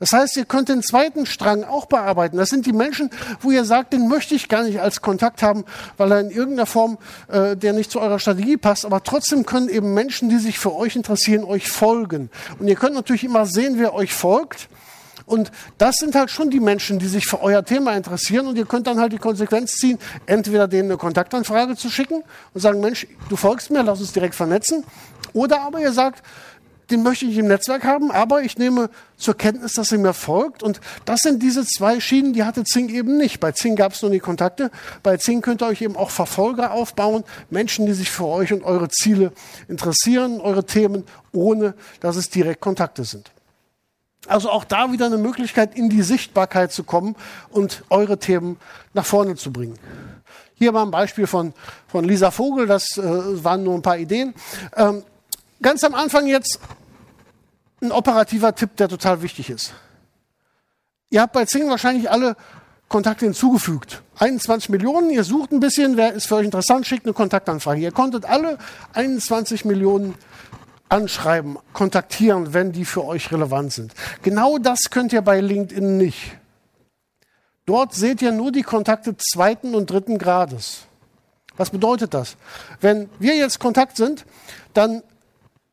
Das 0.02 0.14
heißt, 0.14 0.36
ihr 0.36 0.46
könnt 0.46 0.68
den 0.68 0.82
zweiten 0.82 1.28
Strang 1.28 1.64
auch 1.64 1.86
bearbeiten. 1.86 2.36
Das 2.36 2.50
sind 2.50 2.66
die 2.66 2.74
Menschen, 2.74 3.12
wo 3.40 3.52
ihr 3.52 3.66
sagt, 3.66 3.94
den 3.94 4.08
möchte 4.08 4.34
ich 4.34 4.50
gar 4.50 4.64
nicht 4.64 4.82
als 4.82 5.02
Kontakt 5.04 5.44
haben, 5.44 5.64
weil 5.98 6.12
er 6.12 6.20
in 6.22 6.32
irgendeiner 6.32 6.66
Form, 6.66 6.98
äh, 7.28 7.56
der 7.56 7.74
nicht 7.74 7.92
zu 7.92 8.02
eurer 8.02 8.18
Strategie 8.18 8.58
passt. 8.58 8.84
Aber 8.84 9.04
trotzdem 9.04 9.46
können 9.46 9.70
eben 9.70 9.94
Menschen, 9.94 10.28
die 10.28 10.40
sich 10.40 10.58
für 10.58 10.74
euch 10.74 10.96
interessieren, 10.96 11.44
euch 11.44 11.70
folgen. 11.70 12.32
Und 12.58 12.68
ihr 12.68 12.76
könnt 12.76 12.96
natürlich 12.96 13.24
immer 13.24 13.46
sehen, 13.46 13.76
wer 13.78 13.94
euch 13.94 14.12
folgt. 14.12 14.70
Und 15.28 15.52
das 15.78 15.98
sind 15.98 16.16
halt 16.16 16.32
schon 16.32 16.50
die 16.50 16.60
Menschen, 16.60 16.98
die 16.98 17.08
sich 17.08 17.28
für 17.28 17.40
euer 17.40 17.64
Thema 17.64 17.96
interessieren. 17.96 18.48
Und 18.48 18.58
ihr 18.58 18.66
könnt 18.66 18.88
dann 18.88 19.00
halt 19.00 19.14
die 19.14 19.20
Konsequenz 19.20 19.74
ziehen, 19.74 20.00
entweder 20.26 20.68
denen 20.68 20.90
eine 20.90 20.98
Kontaktanfrage 20.98 21.76
zu 21.76 21.92
schicken 21.92 22.24
und 22.56 22.60
sagen, 22.60 22.82
Mensch, 22.82 23.06
du 23.30 23.36
folgst 23.36 23.70
mir, 23.70 23.84
lass 23.84 24.02
uns 24.02 24.14
direkt 24.14 24.34
vernetzen. 24.34 24.84
Oder 25.34 25.62
aber 25.62 25.80
ihr 25.80 25.92
sagt, 25.92 26.24
den 26.92 27.04
möchte 27.04 27.26
ich 27.26 27.38
im 27.38 27.48
Netzwerk 27.48 27.84
haben, 27.84 28.12
aber 28.12 28.44
ich 28.44 28.58
nehme 28.58 28.90
zur 29.18 29.36
Kenntnis, 29.36 29.74
dass 29.74 29.92
er 29.92 29.98
mir 29.98 30.14
folgt. 30.14 30.64
Und 30.64 30.82
das 31.06 31.22
sind 31.22 31.42
diese 31.42 31.66
zwei 31.66 32.00
Schienen, 32.00 32.34
die 32.34 32.44
hatte 32.44 32.64
Zing 32.64 32.90
eben 32.90 33.18
nicht. 33.18 33.40
Bei 33.40 33.52
Zing 33.52 33.76
gab 33.76 33.94
es 33.94 34.02
nur 34.02 34.12
die 34.12 34.20
Kontakte. 34.20 34.72
Bei 35.04 35.18
Zing 35.18 35.42
könnt 35.42 35.62
ihr 35.62 35.68
euch 35.68 35.82
eben 35.82 35.96
auch 35.96 36.10
Verfolger 36.10 36.72
aufbauen, 36.72 37.24
Menschen, 37.50 37.86
die 37.86 37.94
sich 37.94 38.12
für 38.12 38.26
euch 38.26 38.54
und 38.54 38.64
eure 38.64 38.90
Ziele 38.90 39.32
interessieren, 39.68 40.42
eure 40.42 40.66
Themen, 40.66 41.06
ohne 41.32 41.74
dass 42.00 42.16
es 42.16 42.30
direkt 42.30 42.62
Kontakte 42.62 43.04
sind. 43.04 43.32
Also 44.28 44.52
auch 44.52 44.64
da 44.64 44.92
wieder 44.92 45.08
eine 45.08 45.18
Möglichkeit, 45.18 45.76
in 45.76 45.90
die 45.90 46.04
Sichtbarkeit 46.04 46.72
zu 46.72 46.84
kommen 46.84 47.16
und 47.50 47.84
eure 47.90 48.20
Themen 48.20 48.58
nach 48.94 49.06
vorne 49.06 49.36
zu 49.36 49.52
bringen. 49.52 49.80
Hier 50.56 50.72
mal 50.72 50.84
ein 50.84 50.92
Beispiel 50.92 51.26
von, 51.26 51.54
von 51.88 52.06
Lisa 52.06 52.30
Vogel, 52.30 52.68
das 52.68 52.98
äh, 52.98 53.02
waren 53.44 53.64
nur 53.64 53.74
ein 53.74 53.82
paar 53.82 53.98
Ideen. 53.98 54.36
Ähm, 54.76 55.04
ganz 55.62 55.84
am 55.84 55.96
Anfang 55.96 56.28
jetzt 56.28 56.60
ein 57.82 57.92
operativer 57.92 58.56
Tipp, 58.56 58.76
der 58.78 58.90
total 58.90 59.22
wichtig 59.22 59.50
ist. 59.50 59.74
Ihr 61.10 61.22
habt 61.22 61.34
bei 61.34 61.46
Zing 61.46 61.70
wahrscheinlich 61.70 62.10
alle 62.10 62.36
Kontakte 62.88 63.26
hinzugefügt. 63.26 64.02
21 64.20 64.70
Millionen, 64.70 65.10
ihr 65.10 65.24
sucht 65.24 65.52
ein 65.52 65.60
bisschen, 65.60 65.98
wer 65.98 66.14
ist 66.14 66.28
für 66.28 66.36
euch 66.36 66.46
interessant, 66.46 66.86
schickt 66.86 67.06
eine 67.06 67.14
Kontaktanfrage. 67.14 67.82
Ihr 67.82 67.92
konntet 67.92 68.26
alle 68.26 68.58
21 68.94 69.66
Millionen 69.66 70.16
anschreiben, 70.90 71.58
kontaktieren, 71.74 72.54
wenn 72.54 72.72
die 72.72 72.86
für 72.86 73.06
euch 73.06 73.32
relevant 73.32 73.72
sind. 73.72 73.94
Genau 74.24 74.58
das 74.58 74.90
könnt 74.90 75.14
ihr 75.14 75.22
bei 75.22 75.40
LinkedIn 75.40 75.98
nicht. 75.98 76.38
Dort 77.66 77.94
seht 77.94 78.22
ihr 78.22 78.32
nur 78.32 78.52
die 78.52 78.64
Kontakte 78.64 79.16
zweiten 79.16 79.74
und 79.74 79.90
dritten 79.90 80.18
Grades. 80.18 80.82
Was 81.56 81.70
bedeutet 81.70 82.14
das? 82.14 82.36
Wenn 82.82 83.10
wir 83.20 83.36
jetzt 83.36 83.60
Kontakt 83.60 83.96
sind, 83.96 84.26
dann 84.74 85.04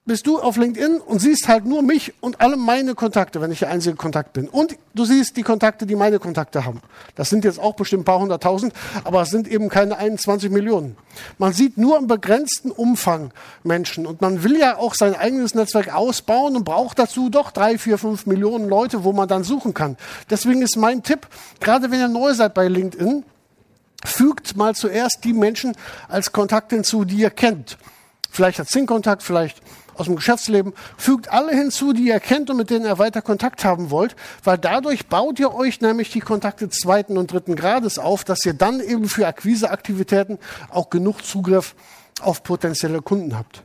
bist 0.09 0.27
du 0.27 0.41
auf 0.41 0.57
LinkedIn 0.57 1.01
und 1.01 1.21
siehst 1.21 1.47
halt 1.47 1.67
nur 1.67 1.83
mich 1.83 2.15
und 2.21 2.41
alle 2.41 2.57
meine 2.57 2.97
Kontakte, 2.97 3.41
wenn 3.41 3.53
ich 3.53 3.61
der 3.61 3.71
einzige 3.71 3.95
Kontakt 3.95 4.33
bin. 4.33 4.49
Und 4.49 4.77
du 4.95 5.05
siehst 5.05 5.37
die 5.37 5.43
Kontakte, 5.43 5.87
die 5.87 5.95
meine 5.95 6.19
Kontakte 6.19 6.65
haben. 6.65 6.81
Das 7.15 7.31
sind 7.31 7.45
jetzt 7.45 7.61
auch 7.61 7.75
bestimmt 7.75 8.03
ein 8.03 8.05
paar 8.07 8.19
hunderttausend, 8.19 8.73
aber 9.05 9.23
es 9.23 9.31
sind 9.31 9.47
eben 9.47 9.69
keine 9.69 9.97
21 9.97 10.51
Millionen. 10.51 10.97
Man 11.37 11.53
sieht 11.53 11.79
nur 11.79 11.99
im 11.99 12.09
begrenzten 12.09 12.71
Umfang 12.71 13.33
Menschen 13.63 14.07
und 14.07 14.21
man 14.21 14.43
will 14.43 14.59
ja 14.59 14.79
auch 14.79 14.95
sein 14.95 15.15
eigenes 15.15 15.55
Netzwerk 15.55 15.95
ausbauen 15.95 16.57
und 16.57 16.65
braucht 16.65 16.99
dazu 16.99 17.29
doch 17.29 17.51
drei, 17.51 17.79
vier, 17.79 17.99
fünf 17.99 18.27
Millionen 18.27 18.69
Leute, 18.69 19.05
wo 19.05 19.13
man 19.13 19.29
dann 19.29 19.45
suchen 19.45 19.75
kann. 19.75 19.97
Deswegen 20.31 20.63
ist 20.63 20.77
mein 20.77 21.03
Tipp, 21.03 21.29
gerade 21.61 21.91
wenn 21.91 22.01
ihr 22.01 22.09
neu 22.09 22.33
seid 22.33 22.55
bei 22.55 22.67
LinkedIn, 22.67 23.25
fügt 24.05 24.57
mal 24.57 24.75
zuerst 24.75 25.25
die 25.25 25.35
Menschen 25.35 25.77
als 26.09 26.33
Kontakt 26.33 26.73
hinzu, 26.73 27.05
die 27.05 27.17
ihr 27.17 27.31
kennt. 27.31 27.77
Vielleicht 28.31 28.59
hat 28.59 28.69
Zing-Kontakt, 28.69 29.23
vielleicht 29.23 29.61
aus 29.99 30.07
dem 30.07 30.17
Geschäftsleben, 30.17 30.73
fügt 30.97 31.31
alle 31.33 31.53
hinzu, 31.53 31.93
die 31.93 32.09
ihr 32.09 32.21
kennt 32.21 32.51
und 32.51 32.57
mit 32.57 32.71
denen 32.71 32.85
ihr 32.85 32.99
weiter 32.99 33.23
Kontakt 33.23 33.65
haben 33.65 33.91
wollt, 33.91 34.17
weil 34.45 34.59
dadurch 34.59 35.07
baut 35.07 35.39
ihr 35.39 35.55
euch 35.55 35.81
nämlich 35.81 36.11
die 36.11 36.21
Kontakte 36.21 36.69
zweiten 36.69 37.19
und 37.19 37.33
dritten 37.33 37.57
Grades 37.57 37.99
auf, 37.99 38.25
dass 38.25 38.45
ihr 38.45 38.55
dann 38.55 38.81
eben 38.81 39.09
für 39.09 39.27
Akquiseaktivitäten 39.27 40.39
auch 40.71 40.91
genug 40.91 41.25
Zugriff 41.25 41.75
auf 42.21 42.43
potenzielle 42.43 43.03
Kunden 43.03 43.37
habt. 43.37 43.63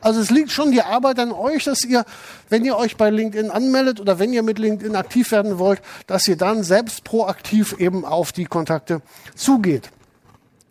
Also 0.00 0.20
es 0.20 0.30
liegt 0.30 0.50
schon 0.50 0.70
die 0.70 0.82
Arbeit 0.82 1.18
an 1.18 1.32
euch, 1.32 1.64
dass 1.64 1.82
ihr, 1.82 2.04
wenn 2.50 2.64
ihr 2.64 2.76
euch 2.76 2.96
bei 2.96 3.08
LinkedIn 3.08 3.50
anmeldet 3.50 4.00
oder 4.00 4.18
wenn 4.18 4.32
ihr 4.34 4.42
mit 4.42 4.58
LinkedIn 4.58 4.96
aktiv 4.96 5.30
werden 5.30 5.58
wollt, 5.58 5.80
dass 6.06 6.28
ihr 6.28 6.36
dann 6.36 6.62
selbst 6.62 7.04
proaktiv 7.04 7.74
eben 7.78 8.04
auf 8.04 8.32
die 8.32 8.44
Kontakte 8.44 9.00
zugeht. 9.34 9.90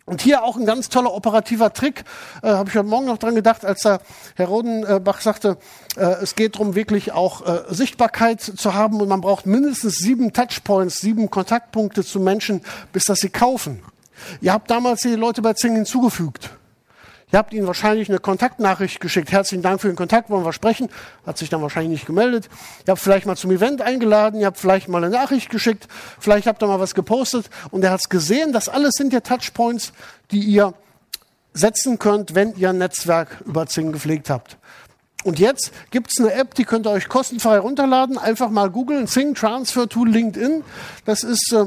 Und 0.06 0.20
hier 0.20 0.44
auch 0.44 0.56
ein 0.56 0.66
ganz 0.66 0.90
toller 0.90 1.14
operativer 1.14 1.72
Trick, 1.72 2.04
äh, 2.42 2.48
habe 2.48 2.68
ich 2.68 2.76
heute 2.76 2.86
Morgen 2.86 3.06
noch 3.06 3.16
dran 3.16 3.34
gedacht, 3.34 3.64
als 3.64 3.82
der 3.82 4.00
Herr 4.36 4.48
Rodenbach 4.48 5.22
sagte, 5.22 5.56
äh, 5.96 6.04
es 6.22 6.34
geht 6.34 6.56
darum, 6.56 6.74
wirklich 6.74 7.12
auch 7.12 7.46
äh, 7.46 7.62
Sichtbarkeit 7.70 8.42
zu 8.42 8.74
haben 8.74 9.00
und 9.00 9.08
man 9.08 9.22
braucht 9.22 9.46
mindestens 9.46 9.96
sieben 9.96 10.34
Touchpoints, 10.34 10.98
sieben 10.98 11.30
Kontaktpunkte 11.30 12.04
zu 12.04 12.20
Menschen, 12.20 12.60
bis 12.92 13.04
dass 13.04 13.20
sie 13.20 13.30
kaufen. 13.30 13.82
Ihr 14.42 14.52
habt 14.52 14.70
damals 14.70 15.00
die 15.00 15.14
Leute 15.14 15.40
bei 15.40 15.54
Zing 15.54 15.74
hinzugefügt. 15.74 16.50
Ihr 17.32 17.38
habt 17.38 17.52
ihnen 17.52 17.66
wahrscheinlich 17.66 18.08
eine 18.08 18.18
Kontaktnachricht 18.18 19.00
geschickt. 19.00 19.32
Herzlichen 19.32 19.62
Dank 19.62 19.80
für 19.80 19.88
den 19.88 19.96
Kontakt, 19.96 20.30
wollen 20.30 20.44
wir 20.44 20.52
sprechen. 20.52 20.88
Hat 21.26 21.38
sich 21.38 21.50
dann 21.50 21.62
wahrscheinlich 21.62 21.90
nicht 21.90 22.06
gemeldet. 22.06 22.48
Ihr 22.86 22.92
habt 22.92 23.00
vielleicht 23.00 23.26
mal 23.26 23.36
zum 23.36 23.50
Event 23.50 23.82
eingeladen, 23.82 24.40
ihr 24.40 24.46
habt 24.46 24.58
vielleicht 24.58 24.88
mal 24.88 25.02
eine 25.02 25.14
Nachricht 25.14 25.50
geschickt, 25.50 25.88
vielleicht 26.20 26.46
habt 26.46 26.62
ihr 26.62 26.66
mal 26.66 26.80
was 26.80 26.94
gepostet 26.94 27.50
und 27.70 27.82
er 27.82 27.90
hat 27.90 28.00
es 28.00 28.08
gesehen. 28.08 28.52
Das 28.52 28.68
alles 28.68 28.92
sind 28.94 29.12
ja 29.12 29.20
Touchpoints, 29.20 29.92
die 30.30 30.40
ihr 30.40 30.74
setzen 31.54 31.98
könnt, 31.98 32.34
wenn 32.34 32.54
ihr 32.56 32.70
ein 32.70 32.78
Netzwerk 32.78 33.42
über 33.44 33.66
Zing 33.66 33.92
gepflegt 33.92 34.30
habt. 34.30 34.58
Und 35.24 35.38
jetzt 35.38 35.72
gibt 35.90 36.10
es 36.10 36.20
eine 36.20 36.34
App, 36.34 36.54
die 36.54 36.64
könnt 36.64 36.86
ihr 36.86 36.90
euch 36.90 37.08
kostenfrei 37.08 37.58
runterladen. 37.58 38.18
Einfach 38.18 38.50
mal 38.50 38.70
googeln, 38.70 39.06
Zing 39.06 39.34
Transfer 39.34 39.88
to 39.88 40.04
LinkedIn. 40.04 40.62
Das 41.06 41.22
ist 41.22 41.52
äh, 41.52 41.66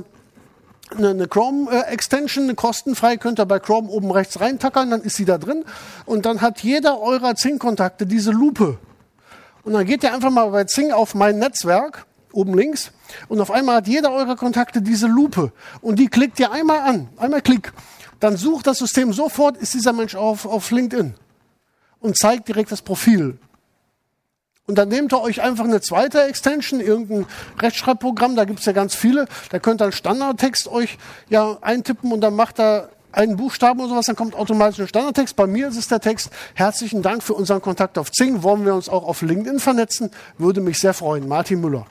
eine, 0.95 1.28
Chrome-Extension, 1.28 2.45
eine 2.45 2.56
kostenfrei, 2.56 3.17
könnt 3.17 3.39
ihr 3.39 3.45
bei 3.45 3.60
Chrome 3.60 3.89
oben 3.89 4.12
rechts 4.12 4.39
reintackern, 4.39 4.91
dann 4.91 5.02
ist 5.02 5.15
sie 5.15 5.26
da 5.26 5.38
drin. 5.38 5.65
Und 6.06 6.26
dann 6.26 6.41
hat 6.41 6.62
jeder 6.62 7.00
eurer 7.00 7.36
Zing-Kontakte 7.36 8.06
diese 8.06 8.32
Lupe. 8.32 8.78
Und 9.63 9.73
dann 9.73 9.86
geht 9.86 10.04
ihr 10.04 10.13
einfach 10.13 10.32
mal 10.32 10.50
bei 10.50 10.63
Zing 10.63 10.91
auf 10.91 11.13
mein 11.13 11.39
Netzwerk, 11.39 12.06
oben 12.32 12.54
links, 12.54 12.91
und 13.28 13.41
auf 13.41 13.52
einmal 13.52 13.78
hat 13.78 13.88
jeder 13.88 14.12
eurer 14.12 14.36
Kontakte 14.36 14.82
diese 14.82 15.08
Lupe. 15.08 15.52
Und 15.82 16.00
die 16.00 16.08
klickt 16.08 16.39
ihr 16.39 16.52
einmal 16.52 16.80
an, 16.80 17.10
einmal 17.17 17.41
Klick. 17.41 17.73
Dann 18.19 18.38
sucht 18.38 18.67
das 18.67 18.80
System 18.80 19.13
sofort, 19.13 19.58
ist 19.58 19.73
dieser 19.73 19.93
Mensch 19.93 20.15
auf, 20.15 20.45
auf 20.45 20.71
LinkedIn. 20.71 21.15
Und 22.00 22.17
zeigt 22.17 22.47
direkt 22.47 22.71
das 22.71 22.82
Profil. 22.82 23.39
Und 24.68 24.78
dann 24.78 24.90
nehmt 24.90 25.14
ihr 25.14 25.22
euch 25.22 25.42
einfach 25.42 25.64
eine 25.64 25.80
zweite 25.80 26.24
Extension, 26.24 26.82
irgendein 26.82 27.26
Rechtschreibprogramm, 27.58 28.36
da 28.36 28.44
gibt's 28.44 28.66
ja 28.66 28.74
ganz 28.74 28.96
viele. 28.96 29.26
Da 29.50 29.60
könnt 29.60 29.82
ihr 29.82 29.86
einen 29.86 29.94
Standardtext 29.94 30.68
euch 30.68 30.98
ja 31.30 31.58
eintippen 31.62 32.12
und 32.12 32.20
dann 32.20 32.36
macht 32.36 32.60
er 32.60 32.90
einen 33.14 33.38
Buchstaben 33.38 33.80
oder 33.80 33.90
sowas, 33.90 34.08
dann 34.08 34.18
kommt 34.18 34.36
automatisch 34.36 34.80
ein 34.80 34.88
Standardtext. 34.90 35.38
Bei 35.38 35.48
mir 35.48 35.70
ist 35.70 35.78
es 35.78 35.88
der 35.88 36.02
Text, 36.02 36.32
herzlichen 36.54 37.02
Dank 37.02 37.24
für 37.24 37.34
unseren 37.34 37.62
Kontakt 37.62 37.98
auf 37.98 38.12
Zing. 38.12 38.44
Wollen 38.44 38.66
wir 38.66 38.76
uns 38.76 38.90
auch 38.90 39.08
auf 39.08 39.22
LinkedIn 39.22 39.62
vernetzen? 39.62 40.12
Würde 40.38 40.60
mich 40.60 40.80
sehr 40.80 40.94
freuen. 40.94 41.30
Martin 41.30 41.62
Müller. 41.62 41.86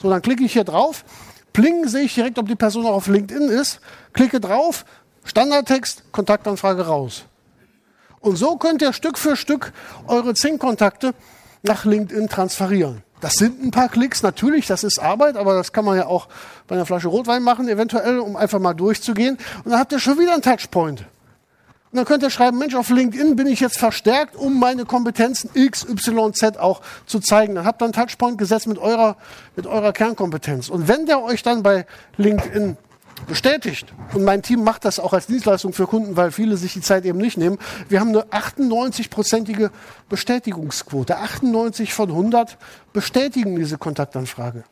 So, 0.00 0.08
dann 0.08 0.22
klicke 0.22 0.44
ich 0.44 0.52
hier 0.52 0.64
drauf. 0.64 1.04
Pling, 1.52 1.88
sehe 1.88 2.04
ich 2.04 2.14
direkt, 2.14 2.38
ob 2.38 2.46
die 2.46 2.54
Person 2.54 2.86
auch 2.86 2.94
auf 2.94 3.08
LinkedIn 3.08 3.48
ist. 3.48 3.80
Klicke 4.12 4.38
drauf, 4.38 4.84
Standardtext, 5.24 6.04
Kontaktanfrage 6.12 6.86
raus. 6.86 7.24
Und 8.20 8.36
so 8.36 8.56
könnt 8.56 8.82
ihr 8.82 8.92
Stück 8.92 9.18
für 9.18 9.34
Stück 9.34 9.72
eure 10.06 10.34
Zing-Kontakte 10.34 11.12
nach 11.62 11.84
LinkedIn 11.84 12.28
transferieren. 12.28 13.02
Das 13.20 13.34
sind 13.34 13.62
ein 13.62 13.70
paar 13.70 13.88
Klicks, 13.88 14.22
natürlich, 14.22 14.66
das 14.66 14.82
ist 14.82 14.98
Arbeit, 14.98 15.36
aber 15.36 15.54
das 15.54 15.72
kann 15.72 15.84
man 15.84 15.96
ja 15.96 16.06
auch 16.06 16.28
bei 16.66 16.74
einer 16.74 16.86
Flasche 16.86 17.08
Rotwein 17.08 17.42
machen, 17.42 17.68
eventuell, 17.68 18.18
um 18.18 18.34
einfach 18.34 18.58
mal 18.58 18.72
durchzugehen. 18.72 19.36
Und 19.64 19.72
dann 19.72 19.78
habt 19.78 19.92
ihr 19.92 19.98
schon 19.98 20.18
wieder 20.18 20.32
einen 20.32 20.42
Touchpoint. 20.42 21.04
Und 21.92 21.96
dann 21.96 22.04
könnt 22.04 22.22
ihr 22.22 22.30
schreiben, 22.30 22.56
Mensch, 22.56 22.74
auf 22.76 22.88
LinkedIn 22.88 23.34
bin 23.36 23.48
ich 23.48 23.60
jetzt 23.60 23.78
verstärkt, 23.78 24.36
um 24.36 24.60
meine 24.60 24.84
Kompetenzen 24.84 25.50
X, 25.54 25.84
Y, 25.84 26.32
Z 26.32 26.56
auch 26.56 26.82
zu 27.04 27.18
zeigen. 27.18 27.56
Dann 27.56 27.66
habt 27.66 27.82
ihr 27.82 27.86
einen 27.86 27.92
Touchpoint 27.92 28.38
gesetzt 28.38 28.68
mit 28.68 28.78
eurer, 28.78 29.16
mit 29.56 29.66
eurer 29.66 29.92
Kernkompetenz. 29.92 30.68
Und 30.68 30.86
wenn 30.86 31.06
der 31.06 31.22
euch 31.22 31.42
dann 31.42 31.62
bei 31.64 31.86
LinkedIn 32.16 32.76
bestätigt. 33.26 33.92
Und 34.14 34.24
mein 34.24 34.42
Team 34.42 34.64
macht 34.64 34.84
das 34.84 34.98
auch 34.98 35.12
als 35.12 35.26
Dienstleistung 35.26 35.72
für 35.72 35.86
Kunden, 35.86 36.16
weil 36.16 36.30
viele 36.32 36.56
sich 36.56 36.72
die 36.72 36.80
Zeit 36.80 37.04
eben 37.04 37.18
nicht 37.18 37.36
nehmen. 37.36 37.58
Wir 37.88 38.00
haben 38.00 38.08
eine 38.08 38.24
98-prozentige 38.24 39.70
Bestätigungsquote. 40.08 41.16
98 41.16 41.92
von 41.94 42.10
100 42.10 42.58
bestätigen 42.92 43.56
diese 43.56 43.78
Kontaktanfrage. 43.78 44.64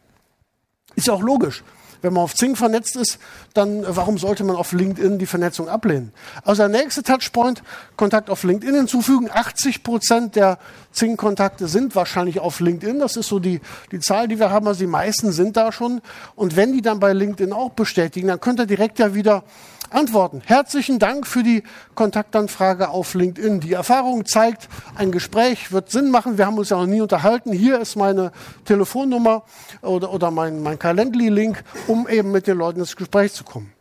Ist 0.94 1.06
ja 1.06 1.12
auch 1.12 1.22
logisch. 1.22 1.62
Wenn 2.02 2.12
man 2.12 2.22
auf 2.22 2.34
Zing 2.34 2.56
vernetzt 2.56 2.96
ist, 2.96 3.18
dann 3.54 3.84
äh, 3.84 3.96
warum 3.96 4.18
sollte 4.18 4.44
man 4.44 4.56
auf 4.56 4.72
LinkedIn 4.72 5.18
die 5.18 5.26
Vernetzung 5.26 5.68
ablehnen? 5.68 6.12
Also 6.44 6.66
der 6.66 6.80
nächste 6.80 7.02
Touchpoint, 7.02 7.62
Kontakt 7.96 8.30
auf 8.30 8.44
LinkedIn 8.44 8.74
hinzufügen. 8.74 9.28
80 9.32 9.82
Prozent 9.82 10.36
der 10.36 10.58
Zing-Kontakte 10.92 11.68
sind 11.68 11.94
wahrscheinlich 11.94 12.40
auf 12.40 12.60
LinkedIn. 12.60 12.98
Das 12.98 13.16
ist 13.16 13.28
so 13.28 13.38
die, 13.38 13.60
die 13.92 14.00
Zahl, 14.00 14.28
die 14.28 14.38
wir 14.38 14.50
haben. 14.50 14.66
Also 14.66 14.80
die 14.80 14.86
meisten 14.86 15.32
sind 15.32 15.56
da 15.56 15.72
schon. 15.72 16.00
Und 16.34 16.56
wenn 16.56 16.72
die 16.72 16.82
dann 16.82 17.00
bei 17.00 17.12
LinkedIn 17.12 17.52
auch 17.52 17.70
bestätigen, 17.70 18.28
dann 18.28 18.40
könnt 18.40 18.60
ihr 18.60 18.66
direkt 18.66 18.98
ja 18.98 19.14
wieder 19.14 19.44
antworten. 19.90 20.42
Herzlichen 20.44 20.98
Dank 20.98 21.26
für 21.26 21.42
die 21.42 21.62
Kontaktanfrage 21.94 22.90
auf 22.90 23.14
LinkedIn. 23.14 23.60
Die 23.60 23.72
Erfahrung 23.72 24.26
zeigt, 24.26 24.68
ein 24.94 25.12
Gespräch 25.12 25.72
wird 25.72 25.90
Sinn 25.90 26.10
machen. 26.10 26.38
Wir 26.38 26.46
haben 26.46 26.58
uns 26.58 26.70
ja 26.70 26.76
noch 26.76 26.86
nie 26.86 27.00
unterhalten. 27.00 27.52
Hier 27.52 27.80
ist 27.80 27.96
meine 27.96 28.32
Telefonnummer 28.64 29.44
oder, 29.82 30.12
oder 30.12 30.30
mein, 30.30 30.62
mein 30.62 30.78
Calendly-Link, 30.78 31.62
um 31.86 32.08
eben 32.08 32.32
mit 32.32 32.46
den 32.46 32.58
Leuten 32.58 32.80
ins 32.80 32.96
Gespräch 32.96 33.32
zu 33.32 33.44
kommen. 33.44 33.72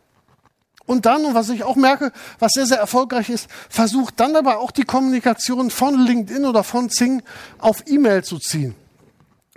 Und 0.86 1.04
dann, 1.04 1.26
und 1.26 1.34
was 1.34 1.50
ich 1.50 1.64
auch 1.64 1.76
merke, 1.76 2.12
was 2.38 2.52
sehr, 2.52 2.64
sehr 2.64 2.78
erfolgreich 2.78 3.28
ist, 3.28 3.48
versucht 3.68 4.18
dann 4.20 4.34
aber 4.36 4.58
auch 4.58 4.70
die 4.70 4.84
Kommunikation 4.84 5.70
von 5.70 5.98
LinkedIn 6.00 6.46
oder 6.46 6.64
von 6.64 6.88
Zing 6.88 7.22
auf 7.58 7.82
E-Mail 7.86 8.24
zu 8.24 8.38
ziehen. 8.38 8.74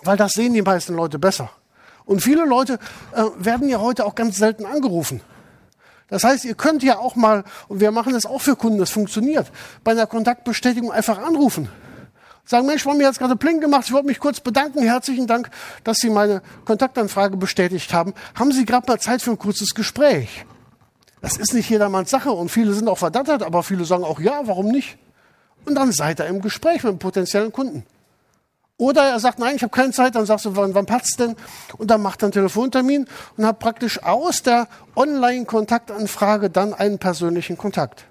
Weil 0.03 0.17
das 0.17 0.33
sehen 0.33 0.53
die 0.53 0.61
meisten 0.61 0.93
Leute 0.93 1.19
besser. 1.19 1.49
Und 2.03 2.21
viele 2.21 2.43
Leute 2.43 2.79
äh, 3.13 3.23
werden 3.37 3.69
ja 3.69 3.79
heute 3.79 4.05
auch 4.05 4.15
ganz 4.15 4.35
selten 4.35 4.65
angerufen. 4.65 5.21
Das 6.11 6.25
heißt, 6.25 6.43
ihr 6.43 6.55
könnt 6.55 6.83
ja 6.83 6.99
auch 6.99 7.15
mal, 7.15 7.45
und 7.69 7.79
wir 7.79 7.89
machen 7.91 8.11
das 8.11 8.25
auch 8.25 8.41
für 8.41 8.57
Kunden, 8.57 8.77
das 8.77 8.89
funktioniert, 8.89 9.49
bei 9.85 9.91
einer 9.91 10.07
Kontaktbestätigung 10.07 10.91
einfach 10.91 11.17
anrufen. 11.17 11.69
Sagen, 12.43 12.67
Mensch, 12.67 12.85
wir 12.85 12.91
haben 12.91 12.97
mir 12.97 13.05
jetzt 13.05 13.17
gerade 13.17 13.37
Pling 13.37 13.61
gemacht, 13.61 13.85
ich 13.85 13.93
wollte 13.93 14.07
mich 14.07 14.19
kurz 14.19 14.41
bedanken, 14.41 14.83
herzlichen 14.83 15.25
Dank, 15.25 15.49
dass 15.85 15.99
Sie 15.99 16.09
meine 16.09 16.41
Kontaktanfrage 16.65 17.37
bestätigt 17.37 17.93
haben. 17.93 18.13
Haben 18.35 18.51
Sie 18.51 18.65
gerade 18.65 18.85
mal 18.87 18.99
Zeit 18.99 19.21
für 19.21 19.31
ein 19.31 19.37
kurzes 19.37 19.73
Gespräch? 19.73 20.45
Das 21.21 21.37
ist 21.37 21.53
nicht 21.53 21.69
jedermanns 21.69 22.09
Sache 22.09 22.31
und 22.31 22.49
viele 22.49 22.73
sind 22.73 22.89
auch 22.89 22.97
verdattert, 22.97 23.41
aber 23.41 23.63
viele 23.63 23.85
sagen 23.85 24.03
auch 24.03 24.19
ja, 24.19 24.41
warum 24.43 24.67
nicht? 24.67 24.97
Und 25.63 25.75
dann 25.75 25.93
seid 25.93 26.19
ihr 26.19 26.25
im 26.25 26.41
Gespräch 26.41 26.83
mit 26.83 26.89
einem 26.89 26.99
potenziellen 26.99 27.53
Kunden. 27.53 27.85
Oder 28.81 29.03
er 29.03 29.19
sagt, 29.19 29.37
nein, 29.37 29.57
ich 29.57 29.61
habe 29.61 29.69
keine 29.69 29.91
Zeit, 29.91 30.15
dann 30.15 30.25
sagst 30.25 30.45
du, 30.45 30.55
wann, 30.55 30.73
wann 30.73 30.87
passt 30.87 31.19
denn? 31.19 31.35
Und 31.77 31.91
dann 31.91 32.01
macht 32.01 32.23
er 32.23 32.25
einen 32.25 32.31
Telefontermin 32.31 33.05
und 33.37 33.45
hat 33.45 33.59
praktisch 33.59 34.01
aus 34.01 34.41
der 34.41 34.67
Online-Kontaktanfrage 34.95 36.49
dann 36.49 36.73
einen 36.73 36.97
persönlichen 36.97 37.59
Kontakt. 37.59 38.05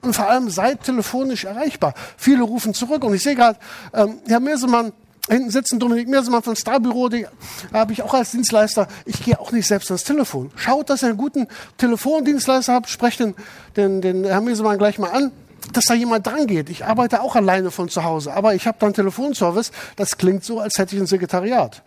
Und 0.00 0.14
vor 0.14 0.28
allem 0.28 0.48
seid 0.48 0.84
telefonisch 0.84 1.44
erreichbar. 1.44 1.94
Viele 2.16 2.44
rufen 2.44 2.72
zurück 2.72 3.02
und 3.02 3.14
ich 3.14 3.22
sehe 3.24 3.34
gerade, 3.34 3.58
ähm, 3.92 4.20
Herr 4.28 4.38
Mirsemann, 4.38 4.92
hinten 5.28 5.50
sitzen 5.50 5.80
Dominik 5.80 6.06
Mirsemann 6.06 6.44
von 6.44 6.54
Starbüro, 6.54 7.08
die 7.08 7.26
habe 7.72 7.92
ich 7.92 8.04
auch 8.04 8.14
als 8.14 8.30
Dienstleister. 8.30 8.86
Ich 9.06 9.24
gehe 9.24 9.40
auch 9.40 9.50
nicht 9.50 9.66
selbst 9.66 9.90
ans 9.90 10.04
Telefon. 10.04 10.52
Schaut, 10.54 10.88
dass 10.88 11.02
ihr 11.02 11.08
einen 11.08 11.18
guten 11.18 11.48
Telefondienstleister 11.78 12.74
habt, 12.74 12.88
sprecht 12.90 13.18
den, 13.18 13.34
den, 13.74 14.00
den 14.00 14.24
Herrn 14.24 14.44
Mirsemann 14.44 14.78
gleich 14.78 15.00
mal 15.00 15.10
an 15.10 15.32
dass 15.72 15.84
da 15.84 15.94
jemand 15.94 16.26
dran 16.26 16.46
geht. 16.46 16.70
Ich 16.70 16.84
arbeite 16.84 17.22
auch 17.22 17.36
alleine 17.36 17.70
von 17.70 17.88
zu 17.88 18.04
Hause, 18.04 18.32
aber 18.32 18.54
ich 18.54 18.66
habe 18.66 18.78
dann 18.80 18.94
Telefonservice. 18.94 19.72
Das 19.96 20.16
klingt 20.16 20.44
so, 20.44 20.60
als 20.60 20.78
hätte 20.78 20.96
ich 20.96 21.02
ein 21.02 21.06
Sekretariat. 21.06 21.82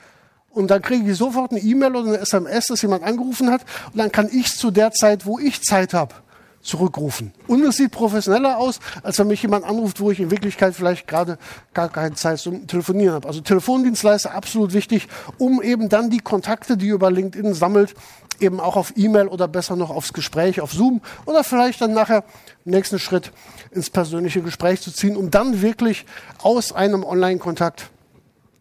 Und 0.49 0.69
dann 0.69 0.81
kriege 0.81 1.11
ich 1.11 1.17
sofort 1.17 1.51
eine 1.51 1.59
E-Mail 1.59 1.95
oder 1.95 2.09
eine 2.09 2.19
SMS, 2.19 2.67
dass 2.67 2.81
jemand 2.81 3.03
angerufen 3.03 3.49
hat. 3.49 3.61
Und 3.91 3.97
dann 3.97 4.11
kann 4.11 4.29
ich 4.31 4.55
zu 4.55 4.69
der 4.69 4.91
Zeit, 4.91 5.25
wo 5.25 5.39
ich 5.39 5.63
Zeit 5.63 5.93
habe, 5.93 6.13
zurückrufen. 6.61 7.33
Und 7.47 7.63
es 7.63 7.77
sieht 7.77 7.91
professioneller 7.91 8.57
aus, 8.57 8.79
als 9.01 9.19
wenn 9.19 9.27
mich 9.27 9.41
jemand 9.41 9.65
anruft, 9.65 9.99
wo 9.99 10.11
ich 10.11 10.19
in 10.19 10.31
Wirklichkeit 10.31 10.75
vielleicht 10.75 11.07
gerade 11.07 11.37
gar 11.73 11.89
keine 11.89 12.13
Zeit 12.13 12.39
zum 12.39 12.67
Telefonieren 12.67 13.15
habe. 13.15 13.27
Also 13.27 13.41
Telefondienstleister 13.41 14.33
absolut 14.33 14.73
wichtig, 14.73 15.07
um 15.37 15.61
eben 15.61 15.89
dann 15.89 16.09
die 16.09 16.19
Kontakte, 16.19 16.77
die 16.77 16.87
ihr 16.87 16.95
über 16.95 17.11
LinkedIn 17.11 17.53
sammelt, 17.53 17.95
eben 18.41 18.59
auch 18.59 18.75
auf 18.75 18.93
E-Mail 18.95 19.27
oder 19.27 19.47
besser 19.47 19.75
noch 19.75 19.89
aufs 19.89 20.13
Gespräch, 20.13 20.61
auf 20.61 20.71
Zoom 20.71 21.01
oder 21.25 21.43
vielleicht 21.43 21.81
dann 21.81 21.93
nachher 21.93 22.23
im 22.65 22.71
nächsten 22.71 22.99
Schritt 22.99 23.31
ins 23.71 23.89
persönliche 23.89 24.41
Gespräch 24.41 24.81
zu 24.81 24.91
ziehen, 24.91 25.15
um 25.15 25.31
dann 25.31 25.61
wirklich 25.61 26.05
aus 26.41 26.71
einem 26.71 27.03
Online-Kontakt 27.03 27.89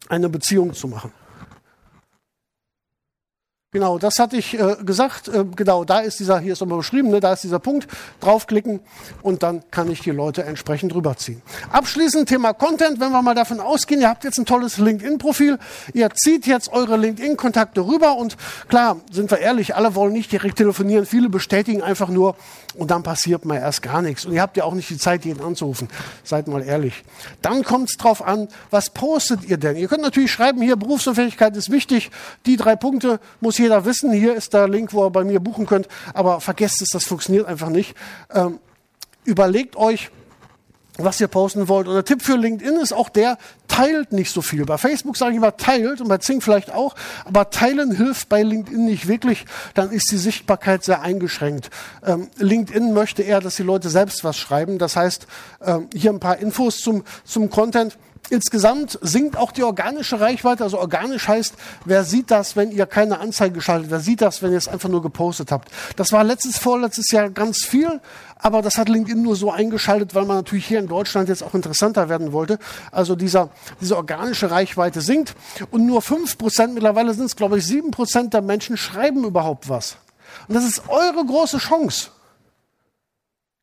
eine 0.08 0.28
Beziehung 0.28 0.74
zu 0.74 0.88
machen. 0.88 1.12
Genau, 3.74 3.96
das 3.96 4.18
hatte 4.18 4.36
ich 4.36 4.52
äh, 4.52 4.76
gesagt. 4.84 5.28
Äh, 5.28 5.46
genau, 5.56 5.84
da 5.84 6.00
ist 6.00 6.20
dieser, 6.20 6.38
hier 6.40 6.52
ist 6.52 6.60
nochmal 6.60 6.76
beschrieben, 6.76 7.08
ne, 7.08 7.20
da 7.20 7.32
ist 7.32 7.42
dieser 7.42 7.58
Punkt. 7.58 7.88
Draufklicken 8.20 8.80
und 9.22 9.42
dann 9.42 9.62
kann 9.70 9.90
ich 9.90 10.00
die 10.00 10.10
Leute 10.10 10.44
entsprechend 10.44 10.94
rüberziehen. 10.94 11.40
Abschließend 11.70 12.28
Thema 12.28 12.52
Content, 12.52 13.00
wenn 13.00 13.12
wir 13.12 13.22
mal 13.22 13.34
davon 13.34 13.60
ausgehen, 13.60 14.02
ihr 14.02 14.10
habt 14.10 14.24
jetzt 14.24 14.36
ein 14.36 14.44
tolles 14.44 14.76
LinkedIn-Profil, 14.76 15.58
ihr 15.94 16.10
zieht 16.10 16.46
jetzt 16.46 16.70
eure 16.70 16.98
LinkedIn-Kontakte 16.98 17.80
rüber 17.80 18.18
und 18.18 18.36
klar, 18.68 19.00
sind 19.10 19.30
wir 19.30 19.38
ehrlich, 19.38 19.74
alle 19.74 19.94
wollen 19.94 20.12
nicht 20.12 20.30
direkt 20.30 20.58
telefonieren, 20.58 21.06
viele 21.06 21.30
bestätigen 21.30 21.80
einfach 21.80 22.10
nur 22.10 22.36
und 22.74 22.90
dann 22.90 23.02
passiert 23.02 23.46
mal 23.46 23.56
erst 23.56 23.80
gar 23.80 24.02
nichts. 24.02 24.26
Und 24.26 24.34
ihr 24.34 24.42
habt 24.42 24.58
ja 24.58 24.64
auch 24.64 24.74
nicht 24.74 24.90
die 24.90 24.98
Zeit, 24.98 25.24
jeden 25.24 25.42
anzurufen. 25.42 25.88
Seid 26.24 26.46
mal 26.46 26.62
ehrlich. 26.62 27.04
Dann 27.40 27.62
kommt 27.64 27.88
es 27.88 27.96
drauf 27.96 28.22
an, 28.22 28.48
was 28.70 28.90
postet 28.90 29.44
ihr 29.44 29.56
denn? 29.56 29.76
Ihr 29.76 29.88
könnt 29.88 30.02
natürlich 30.02 30.30
schreiben, 30.30 30.60
hier 30.60 30.76
Berufsunfähigkeit 30.76 31.56
ist 31.56 31.70
wichtig, 31.70 32.10
die 32.44 32.58
drei 32.58 32.76
Punkte 32.76 33.18
muss 33.40 33.58
jeder 33.62 33.84
wissen. 33.84 34.12
Hier 34.12 34.34
ist 34.34 34.52
der 34.52 34.68
Link, 34.68 34.92
wo 34.92 35.06
ihr 35.06 35.10
bei 35.10 35.24
mir 35.24 35.40
buchen 35.40 35.66
könnt. 35.66 35.88
Aber 36.14 36.40
vergesst 36.40 36.82
es, 36.82 36.90
das 36.90 37.04
funktioniert 37.04 37.46
einfach 37.46 37.70
nicht. 37.70 37.96
Ähm, 38.32 38.58
überlegt 39.24 39.76
euch, 39.76 40.10
was 40.98 41.20
ihr 41.20 41.28
posten 41.28 41.68
wollt. 41.68 41.88
Und 41.88 41.94
der 41.94 42.04
Tipp 42.04 42.22
für 42.22 42.36
LinkedIn 42.36 42.76
ist 42.76 42.92
auch 42.92 43.08
der, 43.08 43.38
teilt 43.66 44.12
nicht 44.12 44.30
so 44.30 44.42
viel. 44.42 44.66
Bei 44.66 44.76
Facebook 44.76 45.16
sage 45.16 45.32
ich 45.32 45.36
immer 45.38 45.56
teilt 45.56 46.00
und 46.00 46.08
bei 46.08 46.18
Zing 46.18 46.40
vielleicht 46.40 46.72
auch, 46.72 46.94
aber 47.24 47.50
teilen 47.50 47.92
hilft 47.92 48.28
bei 48.28 48.42
LinkedIn 48.42 48.84
nicht 48.84 49.08
wirklich, 49.08 49.46
dann 49.74 49.90
ist 49.90 50.10
die 50.10 50.18
Sichtbarkeit 50.18 50.84
sehr 50.84 51.00
eingeschränkt. 51.00 51.70
Ähm, 52.04 52.28
LinkedIn 52.36 52.92
möchte 52.92 53.22
eher, 53.22 53.40
dass 53.40 53.56
die 53.56 53.62
Leute 53.62 53.88
selbst 53.88 54.22
was 54.24 54.36
schreiben. 54.36 54.78
Das 54.78 54.96
heißt, 54.96 55.26
ähm, 55.64 55.88
hier 55.94 56.10
ein 56.10 56.20
paar 56.20 56.38
Infos 56.38 56.78
zum, 56.78 57.04
zum 57.24 57.48
Content. 57.48 57.96
Insgesamt 58.30 58.98
sinkt 59.02 59.36
auch 59.36 59.50
die 59.50 59.64
organische 59.64 60.20
Reichweite. 60.20 60.62
Also 60.62 60.78
organisch 60.78 61.26
heißt, 61.26 61.54
wer 61.84 62.04
sieht 62.04 62.30
das, 62.30 62.56
wenn 62.56 62.70
ihr 62.70 62.86
keine 62.86 63.18
Anzeige 63.18 63.54
geschaltet? 63.54 63.90
Wer 63.90 64.00
sieht 64.00 64.22
das, 64.22 64.42
wenn 64.42 64.52
ihr 64.52 64.58
es 64.58 64.68
einfach 64.68 64.88
nur 64.88 65.02
gepostet 65.02 65.50
habt? 65.50 65.70
Das 65.96 66.12
war 66.12 66.22
letztes, 66.22 66.56
vorletztes 66.56 67.10
Jahr 67.10 67.30
ganz 67.30 67.64
viel, 67.64 68.00
aber 68.38 68.62
das 68.62 68.78
hat 68.78 68.88
LinkedIn 68.88 69.20
nur 69.20 69.34
so 69.34 69.50
eingeschaltet, 69.50 70.14
weil 70.14 70.24
man 70.24 70.36
natürlich 70.36 70.66
hier 70.66 70.78
in 70.78 70.86
Deutschland 70.86 71.28
jetzt 71.28 71.42
auch 71.42 71.54
interessanter 71.54 72.08
werden 72.08 72.32
wollte. 72.32 72.58
Also 72.92 73.16
dieser, 73.16 73.50
diese 73.80 73.96
organische 73.96 74.50
Reichweite 74.50 75.00
sinkt 75.00 75.34
und 75.70 75.84
nur 75.84 76.00
fünf 76.00 76.38
Prozent, 76.38 76.74
mittlerweile 76.74 77.12
sind 77.14 77.26
es 77.26 77.36
glaube 77.36 77.58
ich 77.58 77.66
sieben 77.66 77.90
Prozent 77.90 78.34
der 78.34 78.42
Menschen 78.42 78.76
schreiben 78.76 79.24
überhaupt 79.24 79.68
was. 79.68 79.96
Und 80.46 80.54
das 80.54 80.64
ist 80.64 80.88
eure 80.88 81.26
große 81.26 81.58
Chance. 81.58 82.10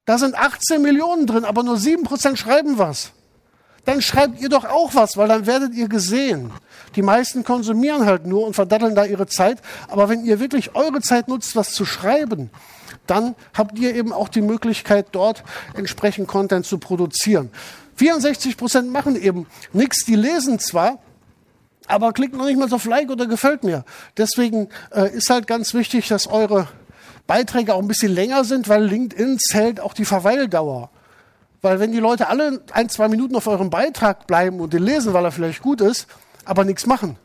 Da 0.06 0.18
sind 0.18 0.36
18 0.36 0.82
Millionen 0.82 1.28
drin, 1.28 1.46
aber 1.46 1.64
nur 1.64 1.78
sieben 1.78 2.04
Prozent 2.04 2.38
schreiben 2.38 2.78
was 2.78 3.14
dann 3.90 4.04
schreibt 4.04 4.40
ihr 4.40 4.50
doch 4.50 4.66
auch 4.66 4.94
was, 4.94 5.18
weil 5.18 5.28
dann 5.28 5.48
werdet 5.48 5.74
ihr 5.74 5.90
gesehen. 5.90 6.52
Die 6.96 7.02
meisten 7.02 7.44
konsumieren 7.44 8.06
halt 8.06 8.28
nur 8.28 8.46
und 8.46 8.54
verdatteln 8.54 8.94
da 8.94 9.04
ihre 9.04 9.26
Zeit. 9.26 9.58
Aber 9.88 10.10
wenn 10.10 10.24
ihr 10.26 10.40
wirklich 10.40 10.76
eure 10.76 11.02
Zeit 11.02 11.28
nutzt, 11.28 11.56
was 11.56 11.72
zu 11.72 11.86
schreiben, 11.86 12.52
dann 13.08 13.34
habt 13.56 13.80
ihr 13.80 13.96
eben 13.96 14.14
auch 14.14 14.30
die 14.30 14.42
Möglichkeit, 14.42 15.08
dort 15.12 15.44
entsprechend 15.74 16.28
Content 16.28 16.68
zu 16.68 16.78
produzieren. 16.78 17.50
64 17.96 18.58
Prozent 18.58 18.92
machen 18.92 19.16
eben 19.16 19.48
nichts. 19.74 20.06
Die 20.06 20.16
lesen 20.16 20.60
zwar, 20.60 21.00
aber 21.88 22.14
klicken 22.14 22.38
noch 22.38 22.46
nicht 22.46 22.60
mal 22.60 22.72
auf 22.72 22.86
Like 22.86 23.10
oder 23.10 23.26
gefällt 23.26 23.64
mir. 23.64 23.86
Deswegen 24.18 24.70
äh, 24.92 25.12
ist 25.12 25.32
halt 25.32 25.48
ganz 25.48 25.74
wichtig, 25.74 26.08
dass 26.10 26.28
eure 26.28 26.68
Beiträge 27.26 27.74
auch 27.74 27.82
ein 27.82 27.88
bisschen 27.88 28.14
länger 28.14 28.44
sind, 28.44 28.70
weil 28.70 28.84
LinkedIn 28.84 29.40
zählt 29.40 29.80
auch 29.80 29.96
die 29.96 30.06
Verweildauer. 30.06 30.92
Weil 31.62 31.80
wenn 31.80 31.92
die 31.92 32.00
Leute 32.00 32.28
alle 32.28 32.62
ein, 32.72 32.90
zwei 32.90 33.08
Minuten 33.08 33.36
auf 33.36 33.48
eurem 33.48 33.70
Beitrag 33.70 34.28
bleiben 34.28 34.60
und 34.60 34.74
den 34.74 34.84
lesen, 34.84 35.14
weil 35.14 35.26
er 35.26 35.32
vielleicht 35.32 35.62
gut 35.62 35.82
ist, 35.82 36.08
aber 36.46 36.64
nichts 36.64 36.86
machen, 36.86 37.18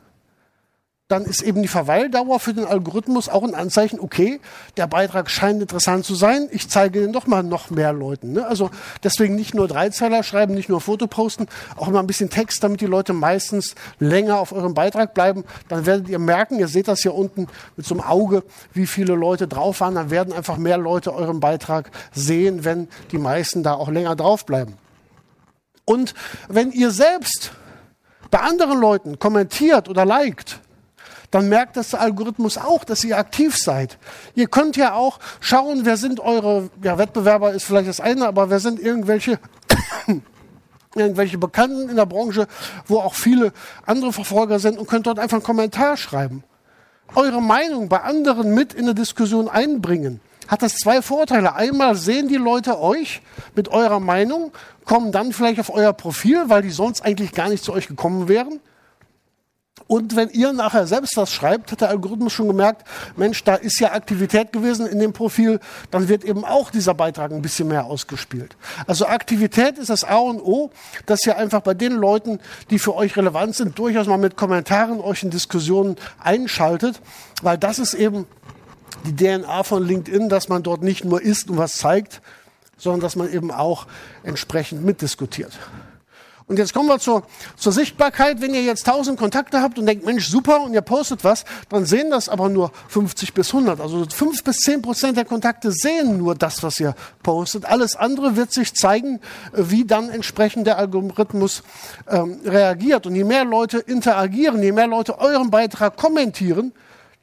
dann 1.07 1.23
ist 1.23 1.43
eben 1.43 1.61
die 1.61 1.67
Verweildauer 1.67 2.39
für 2.39 2.55
den 2.55 2.65
Algorithmus 2.65 3.29
auch 3.29 3.43
ein 3.43 3.53
Anzeichen, 3.53 3.99
okay, 3.99 4.39
der 4.75 4.87
Beitrag 4.87 5.29
scheint 5.29 5.61
interessant 5.61 6.03
zu 6.03 6.15
sein, 6.15 6.47
ich 6.49 6.67
zeige 6.67 7.01
den 7.01 7.13
doch 7.13 7.27
mal 7.27 7.43
noch 7.43 7.69
mehr 7.69 7.93
Leuten. 7.93 8.33
Ne? 8.33 8.47
Also 8.47 8.71
deswegen 9.03 9.35
nicht 9.35 9.53
nur 9.53 9.67
Dreizeiler 9.67 10.23
schreiben, 10.23 10.55
nicht 10.55 10.67
nur 10.67 10.81
Foto 10.81 11.05
posten, 11.05 11.45
auch 11.75 11.87
immer 11.87 11.99
ein 11.99 12.07
bisschen 12.07 12.31
Text, 12.31 12.63
damit 12.63 12.81
die 12.81 12.87
Leute 12.87 13.13
meistens 13.13 13.75
länger 13.99 14.39
auf 14.39 14.51
eurem 14.51 14.73
Beitrag 14.73 15.13
bleiben. 15.13 15.43
Dann 15.67 15.85
werdet 15.85 16.09
ihr 16.09 16.17
merken, 16.17 16.57
ihr 16.57 16.67
seht 16.67 16.87
das 16.87 17.01
hier 17.01 17.13
unten 17.13 17.47
mit 17.77 17.85
so 17.85 17.93
einem 17.93 18.03
Auge, 18.03 18.43
wie 18.73 18.87
viele 18.87 19.13
Leute 19.13 19.47
drauf 19.47 19.81
waren. 19.81 19.93
Dann 19.93 20.09
werden 20.09 20.33
einfach 20.33 20.57
mehr 20.57 20.79
Leute 20.79 21.13
euren 21.13 21.39
Beitrag 21.39 21.91
sehen, 22.13 22.65
wenn 22.65 22.87
die 23.11 23.19
meisten 23.19 23.61
da 23.61 23.75
auch 23.75 23.89
länger 23.89 24.15
drauf 24.15 24.47
bleiben. 24.47 24.73
Und 25.85 26.15
wenn 26.47 26.71
ihr 26.71 26.89
selbst 26.89 27.51
bei 28.31 28.39
anderen 28.39 28.79
Leuten 28.79 29.19
kommentiert 29.19 29.87
oder 29.87 30.03
liked, 30.03 30.61
dann 31.35 31.49
merkt 31.49 31.75
das 31.75 31.89
der 31.89 31.99
Algorithmus 31.99 32.57
auch, 32.57 32.85
dass 32.85 33.03
ihr 33.03 33.17
aktiv 33.17 33.57
seid. 33.57 33.97
Ihr 34.35 34.47
könnt 34.47 34.77
ja 34.77 34.93
auch 34.93 35.19
schauen, 35.41 35.81
wer 35.83 35.97
sind 35.97 36.21
eure 36.21 36.69
ja, 36.81 36.97
Wettbewerber, 36.97 37.51
ist 37.51 37.65
vielleicht 37.65 37.89
das 37.89 37.99
eine, 37.99 38.25
aber 38.25 38.49
wer 38.49 38.61
sind 38.61 38.79
irgendwelche 38.79 39.37
irgendwelche 40.95 41.37
Bekannten 41.37 41.89
in 41.89 41.97
der 41.97 42.05
Branche, 42.05 42.47
wo 42.87 42.99
auch 42.99 43.15
viele 43.15 43.51
andere 43.85 44.13
Verfolger 44.13 44.59
sind 44.59 44.77
und 44.79 44.87
könnt 44.87 45.07
dort 45.07 45.19
einfach 45.19 45.35
einen 45.35 45.43
Kommentar 45.43 45.97
schreiben. 45.97 46.45
Eure 47.15 47.41
Meinung 47.41 47.89
bei 47.89 47.99
anderen 47.99 48.53
mit 48.53 48.73
in 48.73 48.85
eine 48.85 48.95
Diskussion 48.95 49.49
einbringen. 49.49 50.21
Hat 50.47 50.61
das 50.61 50.75
zwei 50.75 51.01
Vorteile. 51.01 51.53
Einmal 51.55 51.95
sehen 51.95 52.29
die 52.29 52.37
Leute 52.37 52.79
euch 52.79 53.21
mit 53.55 53.67
eurer 53.67 53.99
Meinung, 53.99 54.53
kommen 54.85 55.11
dann 55.11 55.33
vielleicht 55.33 55.59
auf 55.59 55.69
euer 55.69 55.91
Profil, 55.91 56.45
weil 56.47 56.61
die 56.61 56.71
sonst 56.71 57.01
eigentlich 57.01 57.33
gar 57.33 57.49
nicht 57.49 57.65
zu 57.65 57.73
euch 57.73 57.87
gekommen 57.87 58.29
wären. 58.29 58.61
Und 59.87 60.15
wenn 60.15 60.29
ihr 60.29 60.51
nachher 60.51 60.87
selbst 60.87 61.15
was 61.15 61.31
schreibt, 61.31 61.71
hat 61.71 61.81
der 61.81 61.89
Algorithmus 61.89 62.33
schon 62.33 62.47
gemerkt, 62.47 62.87
Mensch, 63.17 63.43
da 63.43 63.55
ist 63.55 63.79
ja 63.79 63.91
Aktivität 63.91 64.51
gewesen 64.51 64.87
in 64.87 64.99
dem 64.99 65.13
Profil, 65.13 65.59
dann 65.91 66.07
wird 66.07 66.23
eben 66.23 66.43
auch 66.43 66.71
dieser 66.71 66.95
Beitrag 66.95 67.31
ein 67.31 67.41
bisschen 67.41 67.67
mehr 67.67 67.85
ausgespielt. 67.85 68.55
Also 68.87 69.05
Aktivität 69.05 69.77
ist 69.77 69.89
das 69.89 70.03
A 70.03 70.17
und 70.17 70.41
O, 70.41 70.71
dass 71.05 71.25
ihr 71.27 71.37
einfach 71.37 71.61
bei 71.61 71.75
den 71.75 71.91
Leuten, 71.91 72.39
die 72.71 72.79
für 72.79 72.95
euch 72.95 73.15
relevant 73.15 73.55
sind, 73.55 73.77
durchaus 73.77 74.07
mal 74.07 74.17
mit 74.17 74.35
Kommentaren 74.35 74.99
euch 74.99 75.21
in 75.21 75.29
Diskussionen 75.29 75.97
einschaltet, 76.19 76.99
weil 77.43 77.57
das 77.57 77.77
ist 77.77 77.93
eben 77.93 78.25
die 79.05 79.15
DNA 79.15 79.63
von 79.63 79.85
LinkedIn, 79.85 80.29
dass 80.29 80.49
man 80.49 80.63
dort 80.63 80.81
nicht 80.81 81.05
nur 81.05 81.21
ist 81.21 81.49
und 81.49 81.57
was 81.57 81.73
zeigt, 81.73 82.21
sondern 82.77 83.01
dass 83.01 83.15
man 83.15 83.31
eben 83.31 83.51
auch 83.51 83.85
entsprechend 84.23 84.83
mitdiskutiert. 84.83 85.53
Und 86.47 86.59
jetzt 86.59 86.75
kommen 86.75 86.87
wir 86.87 86.99
zur, 86.99 87.23
zur 87.55 87.71
Sichtbarkeit. 87.71 88.39
Wenn 88.39 88.53
ihr 88.53 88.61
jetzt 88.61 88.87
1000 88.87 89.17
Kontakte 89.17 89.61
habt 89.61 89.79
und 89.79 89.87
denkt, 89.87 90.05
Mensch, 90.05 90.27
super, 90.27 90.61
und 90.61 90.75
ihr 90.75 90.81
postet 90.81 91.23
was, 91.23 91.43
dann 91.69 91.85
sehen 91.85 92.11
das 92.11 92.29
aber 92.29 92.49
nur 92.49 92.71
50 92.89 93.33
bis 93.33 93.51
100. 93.51 93.81
Also 93.81 94.05
5 94.05 94.43
bis 94.43 94.57
10 94.57 94.83
Prozent 94.83 95.17
der 95.17 95.25
Kontakte 95.25 95.71
sehen 95.71 96.19
nur 96.19 96.35
das, 96.35 96.61
was 96.61 96.79
ihr 96.79 96.93
postet. 97.23 97.65
Alles 97.65 97.95
andere 97.95 98.35
wird 98.35 98.51
sich 98.51 98.75
zeigen, 98.75 99.21
wie 99.53 99.85
dann 99.85 100.09
entsprechend 100.09 100.67
der 100.67 100.77
Algorithmus 100.77 101.63
ähm, 102.07 102.39
reagiert. 102.45 103.07
Und 103.07 103.15
je 103.15 103.23
mehr 103.23 103.43
Leute 103.43 103.79
interagieren, 103.79 104.61
je 104.61 104.71
mehr 104.71 104.87
Leute 104.87 105.17
euren 105.17 105.49
Beitrag 105.49 105.97
kommentieren, 105.97 106.73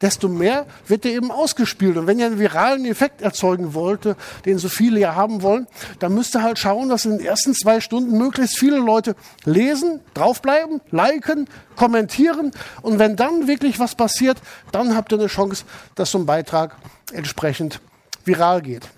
desto 0.03 0.27
mehr 0.27 0.67
wird 0.87 1.05
der 1.05 1.13
eben 1.13 1.31
ausgespielt. 1.31 1.97
Und 1.97 2.05
wenn 2.05 2.19
ihr 2.19 2.27
einen 2.27 2.37
viralen 2.37 2.85
Effekt 2.85 3.21
erzeugen 3.21 3.73
wollte, 3.73 4.15
den 4.45 4.59
so 4.59 4.69
viele 4.69 4.99
ja 4.99 5.15
haben 5.15 5.41
wollen, 5.41 5.65
dann 5.99 6.13
müsst 6.13 6.35
ihr 6.35 6.43
halt 6.43 6.59
schauen, 6.59 6.89
dass 6.89 7.05
in 7.05 7.17
den 7.17 7.25
ersten 7.25 7.55
zwei 7.55 7.79
Stunden 7.79 8.17
möglichst 8.17 8.59
viele 8.59 8.77
Leute 8.77 9.15
lesen, 9.45 10.01
draufbleiben, 10.13 10.81
liken, 10.91 11.47
kommentieren. 11.75 12.51
Und 12.81 12.99
wenn 12.99 13.15
dann 13.15 13.47
wirklich 13.47 13.79
was 13.79 13.95
passiert, 13.95 14.39
dann 14.71 14.95
habt 14.95 15.11
ihr 15.13 15.17
eine 15.17 15.27
Chance, 15.27 15.63
dass 15.95 16.11
so 16.11 16.19
ein 16.19 16.25
Beitrag 16.25 16.75
entsprechend 17.13 17.79
viral 18.25 18.61
geht. 18.61 18.89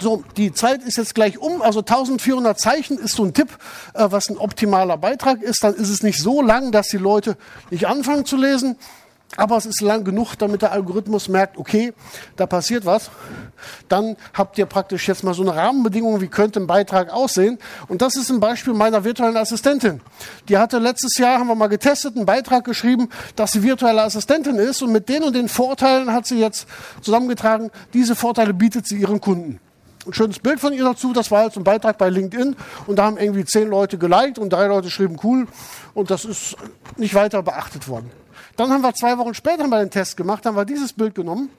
So, 0.00 0.22
die 0.36 0.52
Zeit 0.52 0.84
ist 0.84 0.96
jetzt 0.96 1.14
gleich 1.14 1.38
um. 1.38 1.60
Also 1.60 1.80
1400 1.80 2.58
Zeichen 2.58 2.98
ist 2.98 3.16
so 3.16 3.24
ein 3.24 3.34
Tipp, 3.34 3.48
äh, 3.94 4.06
was 4.10 4.28
ein 4.28 4.38
optimaler 4.38 4.96
Beitrag 4.96 5.42
ist. 5.42 5.64
Dann 5.64 5.74
ist 5.74 5.88
es 5.88 6.04
nicht 6.04 6.20
so 6.20 6.40
lang, 6.40 6.70
dass 6.70 6.88
die 6.88 6.98
Leute 6.98 7.36
nicht 7.70 7.88
anfangen 7.88 8.24
zu 8.24 8.36
lesen. 8.36 8.76
Aber 9.36 9.56
es 9.56 9.66
ist 9.66 9.82
lang 9.82 10.04
genug, 10.04 10.34
damit 10.36 10.62
der 10.62 10.72
Algorithmus 10.72 11.28
merkt, 11.28 11.58
okay, 11.58 11.92
da 12.36 12.46
passiert 12.46 12.86
was. 12.86 13.10
Dann 13.88 14.16
habt 14.32 14.56
ihr 14.56 14.64
praktisch 14.64 15.06
jetzt 15.06 15.22
mal 15.22 15.34
so 15.34 15.42
eine 15.42 15.54
Rahmenbedingung, 15.54 16.20
wie 16.20 16.28
könnte 16.28 16.60
ein 16.60 16.66
Beitrag 16.66 17.12
aussehen. 17.12 17.58
Und 17.88 18.00
das 18.00 18.16
ist 18.16 18.30
ein 18.30 18.40
Beispiel 18.40 18.72
meiner 18.72 19.04
virtuellen 19.04 19.36
Assistentin. 19.36 20.00
Die 20.48 20.56
hatte 20.56 20.78
letztes 20.78 21.18
Jahr, 21.18 21.38
haben 21.38 21.48
wir 21.48 21.54
mal 21.54 21.66
getestet, 21.68 22.16
einen 22.16 22.24
Beitrag 22.24 22.64
geschrieben, 22.64 23.10
dass 23.36 23.52
sie 23.52 23.62
virtuelle 23.62 24.02
Assistentin 24.02 24.56
ist. 24.56 24.82
Und 24.82 24.92
mit 24.92 25.08
den 25.08 25.22
und 25.22 25.36
den 25.36 25.48
Vorteilen 25.48 26.12
hat 26.12 26.26
sie 26.26 26.40
jetzt 26.40 26.66
zusammengetragen, 27.02 27.70
diese 27.92 28.16
Vorteile 28.16 28.54
bietet 28.54 28.86
sie 28.86 28.96
ihren 28.96 29.20
Kunden 29.20 29.60
ein 30.06 30.14
schönes 30.14 30.38
Bild 30.38 30.58
von 30.58 30.72
ihr 30.72 30.84
dazu. 30.84 31.12
Das 31.12 31.30
war 31.30 31.44
jetzt 31.44 31.58
ein 31.58 31.64
Beitrag 31.64 31.98
bei 31.98 32.08
LinkedIn 32.08 32.56
und 32.86 32.96
da 32.96 33.04
haben 33.04 33.18
irgendwie 33.18 33.44
zehn 33.44 33.68
Leute 33.68 33.98
geliked 33.98 34.38
und 34.38 34.50
drei 34.50 34.66
Leute 34.66 34.90
schrieben 34.90 35.18
cool 35.22 35.46
und 35.92 36.10
das 36.10 36.24
ist 36.24 36.56
nicht 36.96 37.14
weiter 37.14 37.42
beachtet 37.42 37.88
worden. 37.88 38.10
Dann 38.56 38.70
haben 38.70 38.82
wir 38.82 38.94
zwei 38.94 39.16
Wochen 39.18 39.34
später 39.34 39.62
haben 39.62 39.70
den 39.70 39.90
Test 39.90 40.16
gemacht, 40.16 40.44
haben 40.46 40.56
wir 40.56 40.64
dieses 40.64 40.92
Bild 40.92 41.14
genommen, 41.14 41.50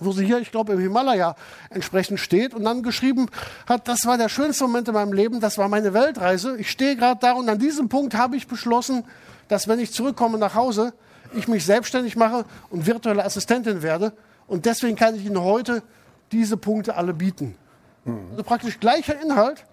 wo 0.00 0.12
sie 0.12 0.24
hier, 0.24 0.38
ich 0.38 0.50
glaube, 0.50 0.72
im 0.72 0.80
Himalaya 0.80 1.36
entsprechend 1.70 2.20
steht 2.20 2.54
und 2.54 2.64
dann 2.64 2.82
geschrieben 2.82 3.28
hat, 3.66 3.88
das 3.88 4.06
war 4.06 4.18
der 4.18 4.28
schönste 4.28 4.64
Moment 4.64 4.88
in 4.88 4.94
meinem 4.94 5.12
Leben, 5.12 5.40
das 5.40 5.58
war 5.58 5.68
meine 5.68 5.94
Weltreise. 5.94 6.56
Ich 6.58 6.70
stehe 6.70 6.96
gerade 6.96 7.20
da 7.20 7.32
und 7.32 7.48
an 7.48 7.58
diesem 7.58 7.88
Punkt 7.88 8.14
habe 8.14 8.36
ich 8.36 8.46
beschlossen, 8.46 9.04
dass 9.48 9.68
wenn 9.68 9.78
ich 9.78 9.92
zurückkomme 9.92 10.38
nach 10.38 10.54
Hause, 10.54 10.92
ich 11.34 11.48
mich 11.48 11.64
selbstständig 11.64 12.16
mache 12.16 12.44
und 12.70 12.86
virtuelle 12.86 13.24
Assistentin 13.24 13.82
werde. 13.82 14.12
Und 14.46 14.66
deswegen 14.66 14.96
kann 14.96 15.14
ich 15.14 15.24
Ihnen 15.24 15.40
heute 15.40 15.82
diese 16.30 16.56
Punkte 16.56 16.96
alle 16.96 17.14
bieten. 17.14 17.56
Mhm. 18.04 18.28
Also 18.30 18.42
praktisch 18.42 18.80
gleicher 18.80 19.20
Inhalt, 19.20 19.64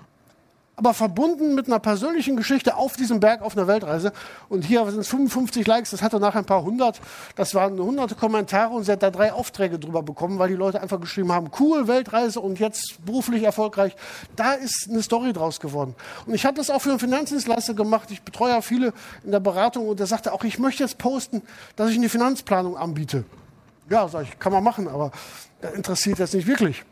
aber 0.80 0.94
verbunden 0.94 1.56
mit 1.56 1.68
einer 1.68 1.80
persönlichen 1.80 2.38
Geschichte 2.38 2.78
auf 2.78 2.96
diesem 2.96 3.20
Berg 3.20 3.42
auf 3.42 3.58
einer 3.58 3.68
Weltreise. 3.68 4.13
Und 4.48 4.63
hier 4.63 4.89
sind 4.89 5.02
es 5.02 5.10
55 5.10 5.68
Likes, 5.68 5.89
das 5.89 6.02
hatte 6.02 6.22
nachher 6.22 6.39
ein 6.39 6.46
paar 6.46 6.63
hundert. 6.63 7.02
Das 7.36 7.54
waren 7.54 7.78
hunderte 7.78 8.15
Kommentare 8.15 8.74
und 8.74 8.86
sie 8.86 8.94
hat 8.94 9.04
da 9.04 9.12
drei 9.12 9.34
Aufträge 9.34 9.78
drüber 9.78 10.04
bekommen, 10.04 10.39
weil 10.39 10.48
die 10.48 10.56
Leute 10.56 10.82
einfach 10.82 11.02
geschrieben 11.02 11.34
haben, 11.34 11.52
cool, 11.60 11.89
Weltreise 11.89 12.39
und 12.39 12.60
jetzt 12.60 13.06
beruflich 13.06 13.44
erfolgreich. 13.44 13.94
Da 14.38 14.54
ist 14.54 14.88
eine 14.89 15.04
Story 15.04 15.34
draus 15.34 15.60
geworden. 15.60 15.96
Und 16.26 16.34
ich 16.34 16.46
habe 16.46 16.56
das 16.56 16.70
auch 16.70 16.82
für 16.82 16.92
einen 16.92 17.00
Finanzdienstleister 17.00 17.74
gemacht. 17.74 18.10
Ich 18.12 18.22
betreue 18.22 18.52
ja 18.52 18.62
viele 18.62 18.94
in 19.26 19.32
der 19.32 19.42
Beratung 19.42 19.89
und 19.89 20.00
der 20.00 20.08
sagte 20.08 20.32
auch, 20.32 20.46
ich 20.46 20.60
möchte 20.60 20.84
jetzt 20.84 20.98
posten, 20.98 21.42
dass 21.76 21.89
ich 21.89 21.98
eine 21.98 22.08
Finanzplanung 22.08 22.78
anbiete. 22.78 23.26
Ja, 23.89 24.08
sag 24.08 24.24
ich, 24.24 24.39
kann 24.39 24.54
man 24.54 24.63
machen, 24.63 24.88
aber 24.88 25.12
interessiert 25.76 26.20
jetzt 26.20 26.34
nicht 26.34 26.48
wirklich. 26.48 26.86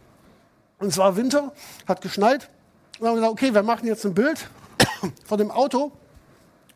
Und 0.78 0.90
es 0.90 0.98
war 0.98 1.16
Winter, 1.16 1.54
hat 1.88 2.02
geschneit. 2.02 2.50
Und 3.00 3.08
haben 3.08 3.16
gesagt, 3.16 3.32
okay, 3.32 3.54
wir 3.54 3.64
machen 3.64 3.88
jetzt 3.88 4.06
ein 4.06 4.14
Bild 4.14 4.50
von 5.26 5.38
dem 5.38 5.52
Auto 5.52 5.92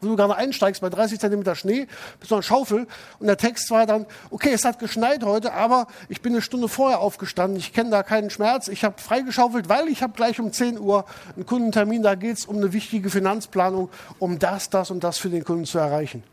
wo 0.01 0.07
du 0.07 0.15
gerade 0.15 0.35
einsteigst 0.35 0.81
bei 0.81 0.89
30 0.89 1.19
Zentimeter 1.19 1.55
Schnee, 1.55 1.87
bist 2.19 2.31
du 2.31 2.35
eine 2.35 2.43
Schaufel. 2.43 2.87
Und 3.19 3.27
der 3.27 3.37
Text 3.37 3.69
war 3.69 3.85
dann, 3.85 4.05
okay, 4.31 4.51
es 4.51 4.65
hat 4.65 4.79
geschneit 4.79 5.23
heute, 5.23 5.53
aber 5.53 5.87
ich 6.09 6.21
bin 6.21 6.33
eine 6.33 6.41
Stunde 6.41 6.67
vorher 6.67 6.99
aufgestanden. 6.99 7.57
Ich 7.57 7.71
kenne 7.71 7.91
da 7.91 8.03
keinen 8.03 8.29
Schmerz. 8.29 8.67
Ich 8.67 8.83
habe 8.83 8.99
freigeschaufelt, 8.99 9.69
weil 9.69 9.87
ich 9.87 10.01
habe 10.01 10.13
gleich 10.13 10.39
um 10.39 10.51
10 10.51 10.79
Uhr 10.79 11.05
einen 11.35 11.45
Kundentermin. 11.45 12.01
Da 12.01 12.15
geht 12.15 12.37
es 12.37 12.45
um 12.45 12.57
eine 12.57 12.73
wichtige 12.73 13.09
Finanzplanung, 13.09 13.89
um 14.17 14.39
das, 14.39 14.69
das 14.69 14.89
und 14.89 15.03
das 15.03 15.19
für 15.19 15.29
den 15.29 15.43
Kunden 15.43 15.65
zu 15.65 15.77
erreichen. 15.77 16.23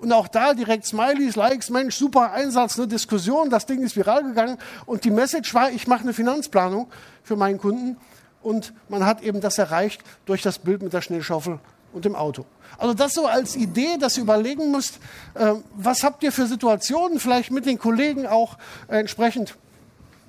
Und 0.00 0.12
auch 0.12 0.26
da 0.26 0.52
direkt 0.52 0.84
Smileys, 0.84 1.36
Likes, 1.36 1.70
Mensch, 1.70 1.94
super 1.94 2.32
Einsatz, 2.32 2.76
eine 2.76 2.88
Diskussion, 2.88 3.50
das 3.50 3.66
Ding 3.66 3.84
ist 3.84 3.94
viral 3.94 4.24
gegangen. 4.24 4.58
Und 4.84 5.04
die 5.04 5.12
Message 5.12 5.54
war, 5.54 5.70
ich 5.70 5.86
mache 5.86 6.02
eine 6.02 6.12
Finanzplanung 6.12 6.88
für 7.22 7.36
meinen 7.36 7.58
Kunden. 7.58 7.96
Und 8.42 8.72
man 8.88 9.06
hat 9.06 9.22
eben 9.22 9.40
das 9.40 9.58
erreicht 9.58 10.02
durch 10.26 10.42
das 10.42 10.58
Bild 10.58 10.82
mit 10.82 10.92
der 10.92 11.00
Schneeschaufel 11.00 11.58
und 11.92 12.04
dem 12.04 12.16
Auto. 12.16 12.44
Also 12.78 12.94
das 12.94 13.12
so 13.12 13.26
als 13.26 13.54
Idee, 13.54 13.98
dass 13.98 14.16
ihr 14.16 14.22
überlegen 14.22 14.70
müsst, 14.70 14.98
äh, 15.34 15.52
was 15.76 16.02
habt 16.02 16.22
ihr 16.22 16.32
für 16.32 16.46
Situationen, 16.46 17.20
vielleicht 17.20 17.50
mit 17.50 17.66
den 17.66 17.78
Kollegen 17.78 18.26
auch 18.26 18.56
äh, 18.88 18.98
entsprechend 18.98 19.56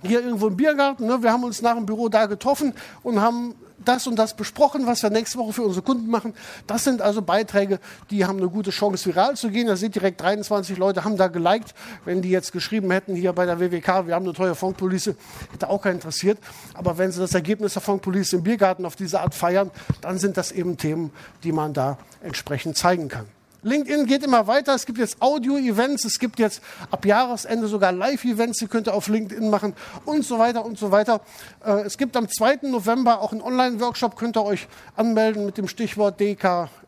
hier 0.04 0.24
irgendwo 0.24 0.48
im 0.48 0.58
Biergarten. 0.58 1.08
Ne? 1.08 1.22
Wir 1.22 1.32
haben 1.32 1.44
uns 1.44 1.62
nach 1.62 1.76
dem 1.76 1.86
Büro 1.86 2.10
da 2.10 2.26
getroffen 2.26 2.74
und 3.02 3.22
haben 3.22 3.56
das 3.86 4.08
und 4.08 4.18
das 4.18 4.36
besprochen, 4.36 4.86
was 4.86 5.04
wir 5.04 5.10
nächste 5.10 5.38
Woche 5.38 5.54
für 5.54 5.64
unsere 5.64 5.84
Kunden 5.84 6.10
machen. 6.10 6.34
Das 6.68 6.84
sind 6.84 7.02
also 7.02 7.22
Beiträge, 7.22 7.80
die 8.10 8.26
haben 8.26 8.38
eine 8.38 8.50
gute 8.50 8.72
Chance, 8.72 9.06
viral 9.06 9.36
zu 9.36 9.50
gehen. 9.50 9.68
Da 9.68 9.76
seht 9.76 9.96
direkt 9.96 10.22
23 10.22 10.78
Leute 10.78 11.04
haben 11.04 11.18
da 11.18 11.28
geliked. 11.28 11.74
Wenn 12.06 12.22
die 12.22 12.30
jetzt 12.30 12.52
geschrieben 12.52 12.92
hätten, 12.92 13.16
hier 13.16 13.34
bei 13.34 13.46
der 13.46 13.60
WWK, 13.60 14.08
wir 14.08 14.16
haben 14.16 14.26
eine 14.26 14.34
teure 14.34 14.56
Funkpolice, 14.56 15.16
hätte 15.52 15.70
auch 15.70 15.82
keiner 15.82 15.96
interessiert. 15.96 16.40
Aber 16.74 16.98
wenn 16.98 17.12
sie 17.12 17.20
das 17.20 17.34
Ergebnis 17.34 17.74
der 17.74 17.82
Funkpolice 17.82 18.38
im 18.38 18.44
Biergarten 18.44 18.86
auf 18.86 18.96
diese 18.96 19.20
Art 19.20 19.34
feiern, 19.34 19.72
dann 20.02 20.18
sind 20.18 20.38
das 20.38 20.52
eben 20.52 20.78
Themen, 20.78 21.12
die 21.44 21.52
man 21.52 21.74
da 21.74 21.98
entsprechend 22.22 22.78
zeigen 22.78 23.08
kann. 23.08 23.26
LinkedIn 23.64 24.06
geht 24.06 24.24
immer 24.24 24.46
weiter. 24.48 24.76
Es 24.76 24.86
gibt 24.86 25.00
jetzt 25.00 25.22
Audio-Events, 25.22 26.06
es 26.06 26.20
gibt 26.20 26.40
jetzt 26.40 26.62
ab 26.92 27.06
Jahresende 27.06 27.68
sogar 27.68 27.92
Live-Events, 27.92 28.60
die 28.60 28.68
könnt 28.68 28.88
ihr 28.88 28.94
auf 28.94 29.08
LinkedIn 29.08 29.50
machen 29.50 29.74
und 30.06 30.24
so 30.24 30.38
weiter 30.38 30.66
und 30.66 30.78
so 30.78 30.92
weiter. 30.92 31.22
Äh, 31.66 31.82
es 31.82 31.98
gibt 31.98 32.16
am 32.18 32.30
2. 32.30 32.60
November 32.64 33.22
auch 33.22 33.32
einen 33.32 33.42
Online-Workshop, 33.42 34.16
könnt 34.16 34.38
ihr 34.38 34.44
euch 34.44 34.68
anmelden 34.96 35.46
mit 35.46 35.58
dem 35.58 35.68
Stichwort 35.68 36.20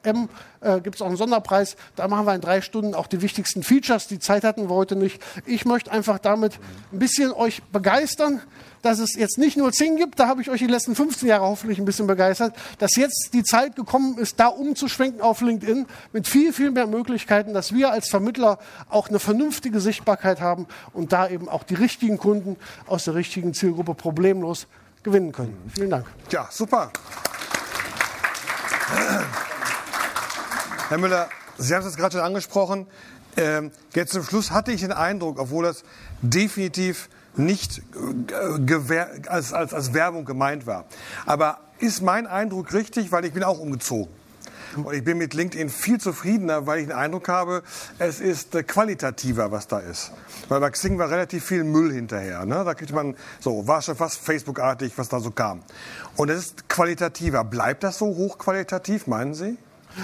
DKM. 0.06 0.30
Äh, 0.62 0.82
gibt 0.82 0.96
es 0.96 1.02
auch 1.02 1.08
einen 1.08 1.18
Sonderpreis. 1.18 1.76
Da 1.96 2.08
machen 2.08 2.26
wir 2.26 2.34
in 2.36 2.42
drei 2.42 2.62
Stunden 2.62 2.94
auch 2.94 3.08
die 3.08 3.22
wichtigsten 3.22 3.64
Features. 3.64 4.08
Die 4.08 4.20
Zeit 4.20 4.44
hatten 4.44 4.70
wir 4.70 4.76
heute 4.76 4.96
nicht. 4.96 5.22
Ich 5.46 5.66
möchte 5.66 5.92
einfach 5.92 6.20
damit 6.20 6.60
ein 6.92 7.00
bisschen 7.00 7.32
euch 7.32 7.64
begeistern 7.64 8.42
dass 8.86 9.00
es 9.00 9.16
jetzt 9.16 9.40
nicht 9.40 9.58
nur 9.58 9.72
Zing 9.72 9.98
gibt, 9.98 10.20
da 10.20 10.28
habe 10.28 10.44
ich 10.44 10.50
euch 10.52 10.60
die 10.60 10.68
letzten 10.68 10.96
15 10.96 11.28
Jahre 11.28 11.46
hoffentlich 11.46 11.80
ein 11.80 11.86
bisschen 11.86 12.06
begeistert, 12.06 12.56
dass 12.78 12.96
jetzt 12.96 13.32
die 13.34 13.42
Zeit 13.42 13.76
gekommen 13.76 14.20
ist, 14.20 14.40
da 14.40 14.46
umzuschwenken 14.46 15.22
auf 15.22 15.42
LinkedIn 15.42 15.88
mit 16.14 16.28
viel, 16.28 16.54
viel 16.54 16.70
mehr 16.70 16.86
Möglichkeiten, 16.86 17.56
dass 17.56 17.74
wir 17.74 17.90
als 17.90 18.10
Vermittler 18.10 18.60
auch 18.90 19.10
eine 19.10 19.18
vernünftige 19.18 19.80
Sichtbarkeit 19.80 20.40
haben 20.40 20.68
und 20.94 21.14
da 21.14 21.28
eben 21.28 21.50
auch 21.50 21.64
die 21.64 21.74
richtigen 21.74 22.20
Kunden 22.20 22.58
aus 22.86 23.06
der 23.06 23.16
richtigen 23.16 23.56
Zielgruppe 23.56 23.96
problemlos 23.96 24.68
gewinnen 25.02 25.32
können. 25.32 25.58
Vielen 25.74 25.90
Dank. 25.90 26.06
Ja, 26.30 26.48
super. 26.52 26.92
Herr 30.88 31.00
Müller, 31.00 31.30
Sie 31.58 31.74
haben 31.74 31.84
es 31.84 31.96
gerade 31.96 32.18
schon 32.18 32.22
angesprochen. 32.22 32.86
Ähm, 33.38 33.72
jetzt 33.96 34.14
zum 34.14 34.24
Schluss 34.24 34.52
hatte 34.52 34.72
ich 34.72 34.82
den 34.82 34.92
Eindruck, 34.92 35.40
obwohl 35.40 35.64
das 35.64 35.84
definitiv 36.22 37.10
nicht 37.36 37.82
äh, 38.32 39.06
als, 39.28 39.52
als, 39.52 39.74
als 39.74 39.96
Werbung 39.96 40.26
gemeint 40.26 40.68
war. 40.68 40.86
Aber 41.26 41.58
ist 41.80 42.04
mein 42.04 42.28
Eindruck 42.28 42.72
richtig, 42.72 43.12
weil 43.12 43.26
ich 43.26 43.34
bin 43.34 43.44
auch 43.44 43.58
umgezogen. 43.58 44.14
Und 44.76 44.94
ich 44.94 45.04
bin 45.04 45.18
mit 45.18 45.34
LinkedIn 45.34 45.70
viel 45.70 46.00
zufriedener, 46.00 46.68
weil 46.68 46.82
ich 46.82 46.88
den 46.88 46.96
Eindruck 46.96 47.30
habe, 47.30 47.64
es 47.98 48.20
ist 48.20 48.54
äh, 48.54 48.62
qualitativer, 48.62 49.52
was 49.52 49.68
da 49.68 49.80
ist. 49.80 50.12
Weil 50.50 50.60
bei 50.60 50.70
Xing 50.70 51.00
war 51.00 51.10
relativ 51.10 51.46
viel 51.46 51.64
Müll 51.64 51.94
hinterher. 51.94 52.46
Ne? 52.46 52.64
Da 52.64 52.76
kriegt 52.76 52.94
man, 52.94 53.16
so, 53.40 53.68
war 53.68 53.82
schon 53.82 53.96
fast 53.96 54.20
Facebook-artig, 54.20 54.94
was 54.98 55.10
da 55.10 55.20
so 55.20 55.32
kam. 55.32 55.64
Und 56.16 56.30
es 56.30 56.46
ist 56.46 56.70
qualitativer. 56.70 57.44
Bleibt 57.44 57.84
das 57.84 57.98
so 57.98 58.06
hochqualitativ, 58.06 59.08
meinen 59.08 59.34
Sie? 59.34 59.58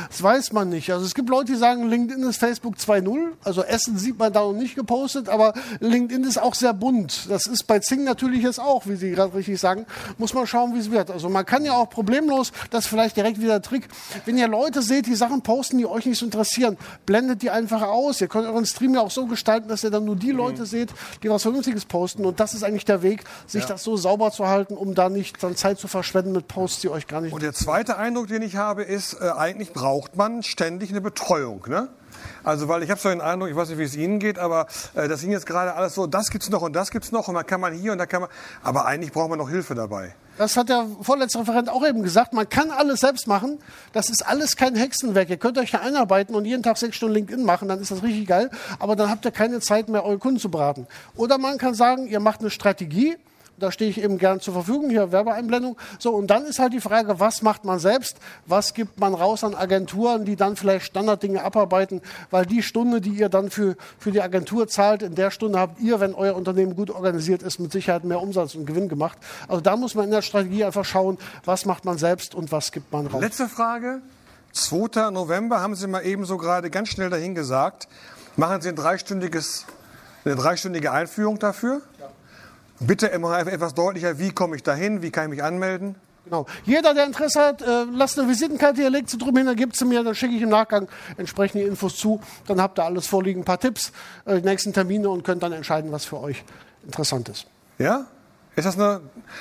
Das 0.10 0.22
weiß 0.22 0.54
man 0.54 0.70
nicht. 0.70 0.92
Also 0.92 1.06
es 1.06 1.14
gibt 1.14 1.30
Leute, 1.30 1.52
die 1.52 1.58
sagen, 1.58 1.90
LinkedIn 1.90 2.24
ist 2.24 2.38
Facebook 2.38 2.76
2.0. 2.76 3.32
Also 3.44 3.64
Essen 3.64 3.98
sieht 3.98 4.18
man 4.18 4.32
da 4.32 4.42
noch 4.42 4.54
nicht 4.54 4.76
gepostet, 4.76 5.30
aber 5.30 5.54
LinkedIn 5.80 6.24
ist 6.24 6.42
auch 6.42 6.56
sehr 6.56 6.74
bunt. 6.74 7.30
Das 7.30 7.46
ist 7.46 7.68
bei 7.68 7.80
Zing 7.80 8.04
natürlich 8.04 8.44
jetzt 8.44 8.60
auch, 8.60 8.88
wie 8.88 8.96
Sie 8.96 9.12
gerade 9.12 9.34
richtig 9.34 9.60
sagen. 9.60 9.86
Muss 10.18 10.34
man 10.34 10.48
schauen, 10.48 10.74
wie 10.74 10.80
es 10.80 10.92
wird. 10.92 11.12
Also 11.12 11.30
man 11.30 11.46
kann 11.46 11.66
ja 11.66 11.74
auch 11.74 11.90
problemlos, 11.90 12.52
das 12.70 12.86
ist 12.86 12.90
vielleicht 12.90 13.18
direkt 13.18 13.40
wieder 13.40 13.54
der 13.54 13.62
Trick, 13.62 13.88
wenn 14.26 14.38
ihr 14.38 14.48
Leute 14.48 14.82
seht, 14.82 15.08
die 15.08 15.16
Sachen 15.16 15.42
posten, 15.42 15.78
die 15.78 15.86
euch 15.86 16.06
nicht 16.06 16.18
so 16.18 16.26
interessieren, 16.26 16.78
blendet 17.06 17.42
die 17.42 17.50
einfach 17.50 17.82
aus. 17.82 18.22
Ihr 18.22 18.28
könnt 18.28 18.48
euren 18.48 18.66
Stream 18.66 18.94
ja 18.94 19.02
auch 19.02 19.12
so 19.12 19.26
gestalten, 19.26 19.68
dass 19.68 19.84
ihr 19.84 19.90
dann 19.90 20.06
nur 20.06 20.16
die 20.16 20.32
Leute 20.32 20.62
mhm. 20.62 20.66
seht, 20.66 20.90
die 21.24 21.30
was 21.30 21.44
Vernünftiges 21.44 21.86
posten. 21.86 22.26
Und 22.26 22.40
das 22.40 22.54
ist 22.54 22.64
eigentlich 22.64 22.86
der 22.86 23.02
Weg, 23.02 23.24
sich 23.48 23.64
ja. 23.64 23.70
das 23.70 23.84
so 23.84 23.98
sauber 23.98 24.32
zu 24.32 24.48
halten, 24.48 24.76
um 24.76 24.96
da 24.96 25.10
nicht 25.10 25.42
dann 25.44 25.56
Zeit 25.56 25.80
zu 25.80 25.88
verschwenden 25.88 26.32
mit 26.32 26.48
Posts, 26.48 26.82
die 26.82 26.90
euch 26.90 27.08
gar 27.08 27.22
nicht... 27.22 27.34
Und 27.34 27.44
der 27.44 27.54
zweite 27.54 27.98
Eindruck, 27.98 28.28
den 28.28 28.42
ich 28.42 28.56
habe, 28.56 28.84
ist, 28.84 29.14
äh, 29.14 29.30
eigentlich 29.30 29.74
braucht 29.82 30.16
man 30.16 30.44
ständig 30.44 30.92
eine 30.92 31.02
Betreuung. 31.02 31.66
Ne? 31.68 31.90
Also, 32.44 32.68
weil 32.68 32.84
ich 32.84 32.92
habe 32.92 33.02
so 33.02 33.10
den 33.10 33.20
Eindruck, 33.20 33.50
ich 33.50 33.56
weiß 33.56 33.70
nicht, 33.70 33.80
wie 33.80 33.84
es 33.84 33.96
Ihnen 33.96 34.20
geht, 34.20 34.38
aber 34.38 34.68
äh, 34.94 35.08
das 35.08 35.22
sind 35.22 35.32
jetzt 35.32 35.48
gerade 35.48 35.74
alles 35.74 35.96
so, 35.96 36.06
das 36.06 36.30
gibt's 36.30 36.52
noch 36.52 36.62
und 36.62 36.74
das 36.74 36.92
gibt's 36.92 37.12
noch 37.12 37.28
und 37.28 37.34
dann 37.34 37.48
kann 37.48 37.60
man 37.60 37.74
hier 37.74 37.92
und 37.92 37.98
da 37.98 38.06
kann 38.06 38.22
man, 38.22 38.30
aber 38.62 38.86
eigentlich 38.86 39.12
braucht 39.12 39.32
man 39.32 39.40
noch 39.40 39.50
Hilfe 39.50 39.74
dabei. 39.74 40.14
Das 40.38 40.56
hat 40.56 40.70
der 40.70 40.86
vorletzte 41.02 41.40
Referent 41.40 41.68
auch 41.68 41.84
eben 41.86 42.04
gesagt. 42.04 42.34
Man 42.34 42.48
kann 42.48 42.70
alles 42.70 43.00
selbst 43.00 43.28
machen. 43.28 43.58
Das 43.92 44.10
ist 44.10 44.26
alles 44.26 44.56
kein 44.56 44.76
Hexenwerk. 44.76 45.30
Ihr 45.30 45.38
könnt 45.38 45.58
euch 45.58 45.72
da 45.72 45.80
einarbeiten 45.80 46.36
und 46.36 46.46
jeden 46.46 46.62
Tag 46.62 46.78
sechs 46.78 46.96
Stunden 46.96 47.16
LinkedIn 47.16 47.44
machen, 47.44 47.68
dann 47.68 47.80
ist 47.80 47.90
das 47.90 48.04
richtig 48.04 48.28
geil. 48.28 48.52
Aber 48.78 48.96
dann 48.96 49.10
habt 49.10 49.26
ihr 49.26 49.32
keine 49.32 49.62
Zeit 49.62 49.90
mehr, 49.90 50.06
eure 50.06 50.20
Kunden 50.20 50.40
zu 50.40 50.52
beraten. 50.52 50.86
Oder 51.16 51.40
man 51.40 51.58
kann 51.58 51.74
sagen, 51.74 52.06
ihr 52.06 52.20
macht 52.20 52.42
eine 52.42 52.52
Strategie 52.52 53.18
da 53.62 53.72
stehe 53.72 53.90
ich 53.90 54.02
eben 54.02 54.18
gern 54.18 54.40
zur 54.40 54.54
Verfügung, 54.54 54.90
hier 54.90 55.12
Werbeeinblendung. 55.12 55.78
So, 56.00 56.12
und 56.12 56.28
dann 56.28 56.46
ist 56.46 56.60
halt 56.60 56.74
die 56.74 56.82
Frage, 56.82 57.20
was 57.20 57.42
macht 57.42 57.66
man 57.66 57.80
selbst? 57.80 58.18
Was 58.46 58.74
gibt 58.74 59.00
man 59.00 59.14
raus 59.14 59.44
an 59.44 59.56
Agenturen, 59.56 60.26
die 60.26 60.36
dann 60.36 60.56
vielleicht 60.56 60.86
Standarddinge 60.86 61.44
abarbeiten? 61.44 62.02
Weil 62.30 62.46
die 62.46 62.64
Stunde, 62.64 63.02
die 63.02 63.12
ihr 63.12 63.30
dann 63.30 63.50
für, 63.50 63.76
für 64.00 64.12
die 64.12 64.22
Agentur 64.22 64.68
zahlt, 64.68 65.04
in 65.04 65.16
der 65.16 65.32
Stunde 65.32 65.60
habt 65.60 65.80
ihr, 65.80 66.00
wenn 66.00 66.14
euer 66.14 66.36
Unternehmen 66.36 66.76
gut 66.76 66.90
organisiert 66.90 67.44
ist, 67.44 67.60
mit 67.60 67.72
Sicherheit 67.72 68.04
mehr 68.04 68.22
Umsatz 68.22 68.56
und 68.56 68.66
Gewinn 68.66 68.90
gemacht. 68.90 69.18
Also 69.48 69.62
da 69.62 69.76
muss 69.76 69.96
man 69.96 70.06
in 70.06 70.12
der 70.12 70.22
Strategie 70.22 70.64
einfach 70.64 70.86
schauen, 70.86 71.18
was 71.46 71.66
macht 71.66 71.86
man 71.86 71.98
selbst 71.98 72.36
und 72.36 72.52
was 72.52 72.72
gibt 72.72 72.92
man 72.92 73.08
raus. 73.08 73.22
Letzte 73.22 73.48
Frage. 73.48 74.02
2. 74.54 75.12
November 75.12 75.62
haben 75.62 75.76
Sie 75.76 75.88
mal 75.88 76.02
eben 76.02 76.26
so 76.26 76.38
gerade 76.38 76.70
ganz 76.70 76.90
schnell 76.90 77.10
dahin 77.10 77.36
gesagt. 77.36 77.88
Machen 78.36 78.62
Sie 78.62 78.70
ein 78.70 78.76
dreistündiges, 78.76 79.66
eine 80.26 80.36
dreistündige 80.36 80.92
Einführung 80.92 81.40
dafür? 81.40 81.82
Bitte 82.84 83.08
immer 83.08 83.38
etwas 83.40 83.76
deutlicher, 83.76 84.18
wie 84.18 84.32
komme 84.32 84.56
ich 84.56 84.64
dahin, 84.64 85.02
wie 85.02 85.12
kann 85.12 85.26
ich 85.26 85.30
mich 85.30 85.44
anmelden? 85.44 85.96
Genau. 86.26 86.46
Jeder, 86.66 86.94
der 86.94 87.06
Interesse 87.06 87.40
hat, 87.40 87.62
äh, 87.62 87.84
lasst 87.94 88.18
eine 88.18 88.28
Visitenkarte 88.28 88.82
hier, 88.82 88.90
legt 88.90 89.10
sie 89.10 89.18
drum 89.18 89.36
hin, 89.38 89.46
dann 89.46 89.56
gibt 89.56 89.76
sie 89.76 89.86
mir, 89.86 90.04
dann 90.04 90.16
schicke 90.16 90.36
ich 90.36 90.42
im 90.42 90.50
Nachgang 90.50 90.88
entsprechende 91.18 91.66
Infos 91.66 91.96
zu. 91.98 92.22
Dann 92.48 92.62
habt 92.62 92.80
ihr 92.80 92.84
alles 92.84 93.08
vorliegen, 93.08 93.42
ein 93.42 93.46
paar 93.46 93.60
Tipps, 93.60 93.92
äh, 94.26 94.40
die 94.40 94.48
nächsten 94.48 94.74
Termine 94.74 95.10
und 95.10 95.24
könnt 95.24 95.44
dann 95.44 95.52
entscheiden, 95.52 95.92
was 95.92 96.06
für 96.06 96.20
euch 96.20 96.44
interessant 96.84 97.30
ist. 97.30 97.48
Ja? 97.78 98.06
Ist 98.54 98.66
das 98.66 98.76
eine, 98.76 99.00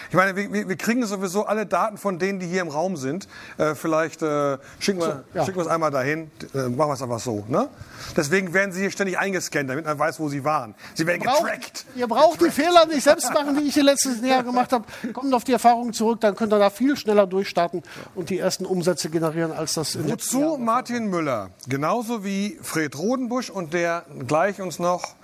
ich 0.08 0.14
meine, 0.14 0.36
wir, 0.36 0.68
wir, 0.68 0.76
kriegen 0.76 1.04
sowieso 1.04 1.44
alle 1.44 1.66
Daten 1.66 1.98
von 1.98 2.20
denen, 2.20 2.38
die 2.38 2.46
hier 2.46 2.62
im 2.62 2.68
Raum 2.68 2.96
sind. 2.96 3.26
Äh, 3.58 3.74
vielleicht 3.74 4.22
äh, 4.22 4.56
schicken, 4.78 5.00
wir, 5.00 5.24
so, 5.32 5.38
ja. 5.38 5.44
schicken 5.44 5.58
wir 5.58 5.62
es 5.62 5.68
einmal 5.68 5.90
dahin, 5.90 6.30
äh, 6.54 6.68
machen 6.68 6.90
wir 6.90 6.92
es 6.92 7.02
einfach 7.02 7.18
so. 7.18 7.44
Ne? 7.48 7.68
Deswegen 8.16 8.54
werden 8.54 8.70
sie 8.70 8.82
hier 8.82 8.90
ständig 8.92 9.18
eingescannt, 9.18 9.68
damit 9.68 9.84
man 9.84 9.98
weiß, 9.98 10.20
wo 10.20 10.28
sie 10.28 10.44
waren. 10.44 10.76
Sie 10.94 11.08
werden 11.08 11.24
braucht, 11.24 11.42
getrackt. 11.42 11.86
Ihr 11.96 12.06
braucht 12.06 12.38
getrackt. 12.38 12.56
die 12.56 12.62
Fehler 12.62 12.86
nicht 12.86 13.02
selbst 13.02 13.34
machen, 13.34 13.56
die 13.56 13.66
ich 13.66 13.74
die 13.74 13.80
letzten 13.80 14.24
Jahre 14.24 14.44
gemacht 14.50 14.72
habe. 14.72 14.84
Kommt 15.12 15.34
auf 15.34 15.42
die 15.42 15.54
Erfahrungen 15.54 15.92
zurück, 15.92 16.20
dann 16.20 16.36
könnt 16.36 16.52
ihr 16.52 16.60
da 16.60 16.70
viel 16.70 16.96
schneller 16.96 17.26
durchstarten 17.26 17.82
und 18.14 18.30
die 18.30 18.38
ersten 18.38 18.64
Umsätze 18.64 19.10
generieren, 19.10 19.50
als 19.50 19.74
das 19.74 19.96
in 19.96 20.08
Wozu 20.08 20.56
Martin 20.56 21.08
Müller, 21.08 21.50
genauso 21.68 22.24
wie 22.24 22.60
Fred 22.62 22.96
Rodenbusch 22.96 23.50
und 23.50 23.74
der 23.74 24.04
gleich 24.28 24.60
uns 24.60 24.78
noch 24.78 25.16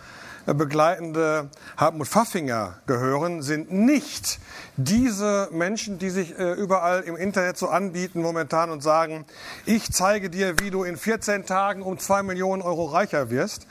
begleitende 0.54 1.50
Hartmut 1.76 2.06
Pfaffinger 2.06 2.78
gehören, 2.86 3.42
sind 3.42 3.72
nicht 3.72 4.38
diese 4.76 5.48
Menschen, 5.50 5.98
die 5.98 6.10
sich 6.10 6.38
äh, 6.38 6.52
überall 6.52 7.02
im 7.02 7.16
Internet 7.16 7.56
so 7.58 7.68
anbieten 7.68 8.22
momentan 8.22 8.70
und 8.70 8.82
sagen, 8.82 9.24
ich 9.64 9.92
zeige 9.92 10.30
dir, 10.30 10.58
wie 10.60 10.70
du 10.70 10.84
in 10.84 10.96
14 10.96 11.46
Tagen 11.46 11.82
um 11.82 11.98
2 11.98 12.22
Millionen 12.22 12.62
Euro 12.62 12.84
reicher 12.84 13.30
wirst. 13.30 13.66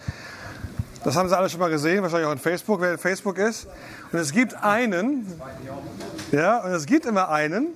Das 1.04 1.16
haben 1.16 1.30
Sie 1.30 1.38
alle 1.38 1.50
schon 1.50 1.60
mal 1.60 1.70
gesehen, 1.70 2.02
wahrscheinlich 2.02 2.28
auch 2.28 2.34
in 2.34 2.40
Facebook, 2.40 2.82
wer 2.82 2.94
in 2.94 2.98
Facebook 2.98 3.38
ist. 3.38 3.68
Und 4.12 4.20
es 4.20 4.32
gibt 4.32 4.56
einen, 4.56 5.40
ja, 6.32 6.58
und 6.58 6.72
es 6.72 6.86
gibt 6.86 7.06
immer 7.06 7.30
einen, 7.30 7.68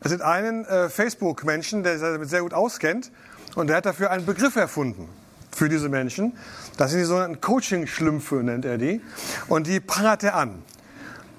es 0.00 0.10
gibt 0.10 0.22
einen 0.22 0.64
äh, 0.64 0.88
Facebook-Menschen, 0.88 1.82
der 1.82 1.98
sich 1.98 2.02
damit 2.02 2.30
sehr 2.30 2.42
gut 2.42 2.54
auskennt 2.54 3.10
und 3.56 3.66
der 3.66 3.76
hat 3.76 3.86
dafür 3.86 4.10
einen 4.10 4.24
Begriff 4.24 4.56
erfunden 4.56 5.08
für 5.54 5.68
diese 5.68 5.88
Menschen. 5.88 6.36
Das 6.76 6.90
sind 6.90 7.00
die 7.00 7.06
sogenannten 7.06 7.40
Coaching-Schlümpfe, 7.40 8.36
nennt 8.36 8.64
er 8.64 8.78
die. 8.78 9.00
Und 9.48 9.66
die 9.66 9.80
prangert 9.80 10.22
er 10.24 10.34
an. 10.34 10.62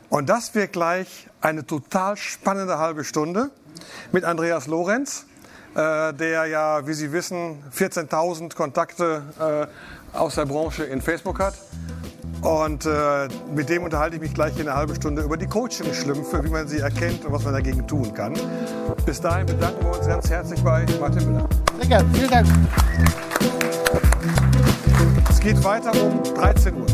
Und 0.10 0.30
das 0.30 0.54
wird 0.54 0.74
gleich 0.74 1.28
eine 1.42 1.66
total 1.66 2.16
spannende 2.18 2.78
halbe 2.78 3.04
Stunde 3.04 3.50
mit 4.12 4.24
Andreas 4.24 4.68
Lorenz, 4.68 5.26
äh, 5.76 6.14
der 6.14 6.46
ja, 6.46 6.86
wie 6.86 6.94
Sie 6.94 7.12
wissen, 7.12 7.64
14.000 7.76 8.56
Kontakte 8.56 9.70
äh, 10.14 10.18
aus 10.18 10.36
der 10.36 10.46
Branche 10.46 10.84
in 10.84 11.02
Facebook 11.02 11.40
hat. 11.40 11.56
Und 12.44 12.86
äh, 12.86 13.30
mit 13.56 13.70
dem 13.70 13.84
unterhalte 13.84 14.18
ich 14.18 14.22
mich 14.22 14.34
gleich 14.34 14.54
in 14.60 14.68
einer 14.68 14.76
halben 14.76 14.94
Stunde 14.96 15.22
über 15.22 15.38
die 15.38 15.48
Coaching-Schlümpfe, 15.48 16.44
wie 16.44 16.50
man 16.50 16.68
sie 16.68 16.80
erkennt 16.80 17.24
und 17.26 17.32
was 17.32 17.44
man 17.44 17.54
dagegen 17.54 17.88
tun 17.88 18.14
kann. 18.14 18.34
Bis 19.06 19.22
dahin 19.22 19.46
bedanken 19.46 19.84
wir 19.84 19.98
uns 19.98 20.08
ganz 20.08 20.30
herzlich 20.30 20.62
bei 20.62 20.86
Martin 21.00 21.32
Müller. 21.32 21.48
Sehr 21.80 21.88
gerne, 21.88 22.10
vielen 22.14 22.30
Dank. 22.30 22.48
Es 25.30 25.40
geht 25.40 25.64
weiter 25.64 25.92
um 26.02 26.24
13 26.36 26.76
Uhr. 26.76 26.93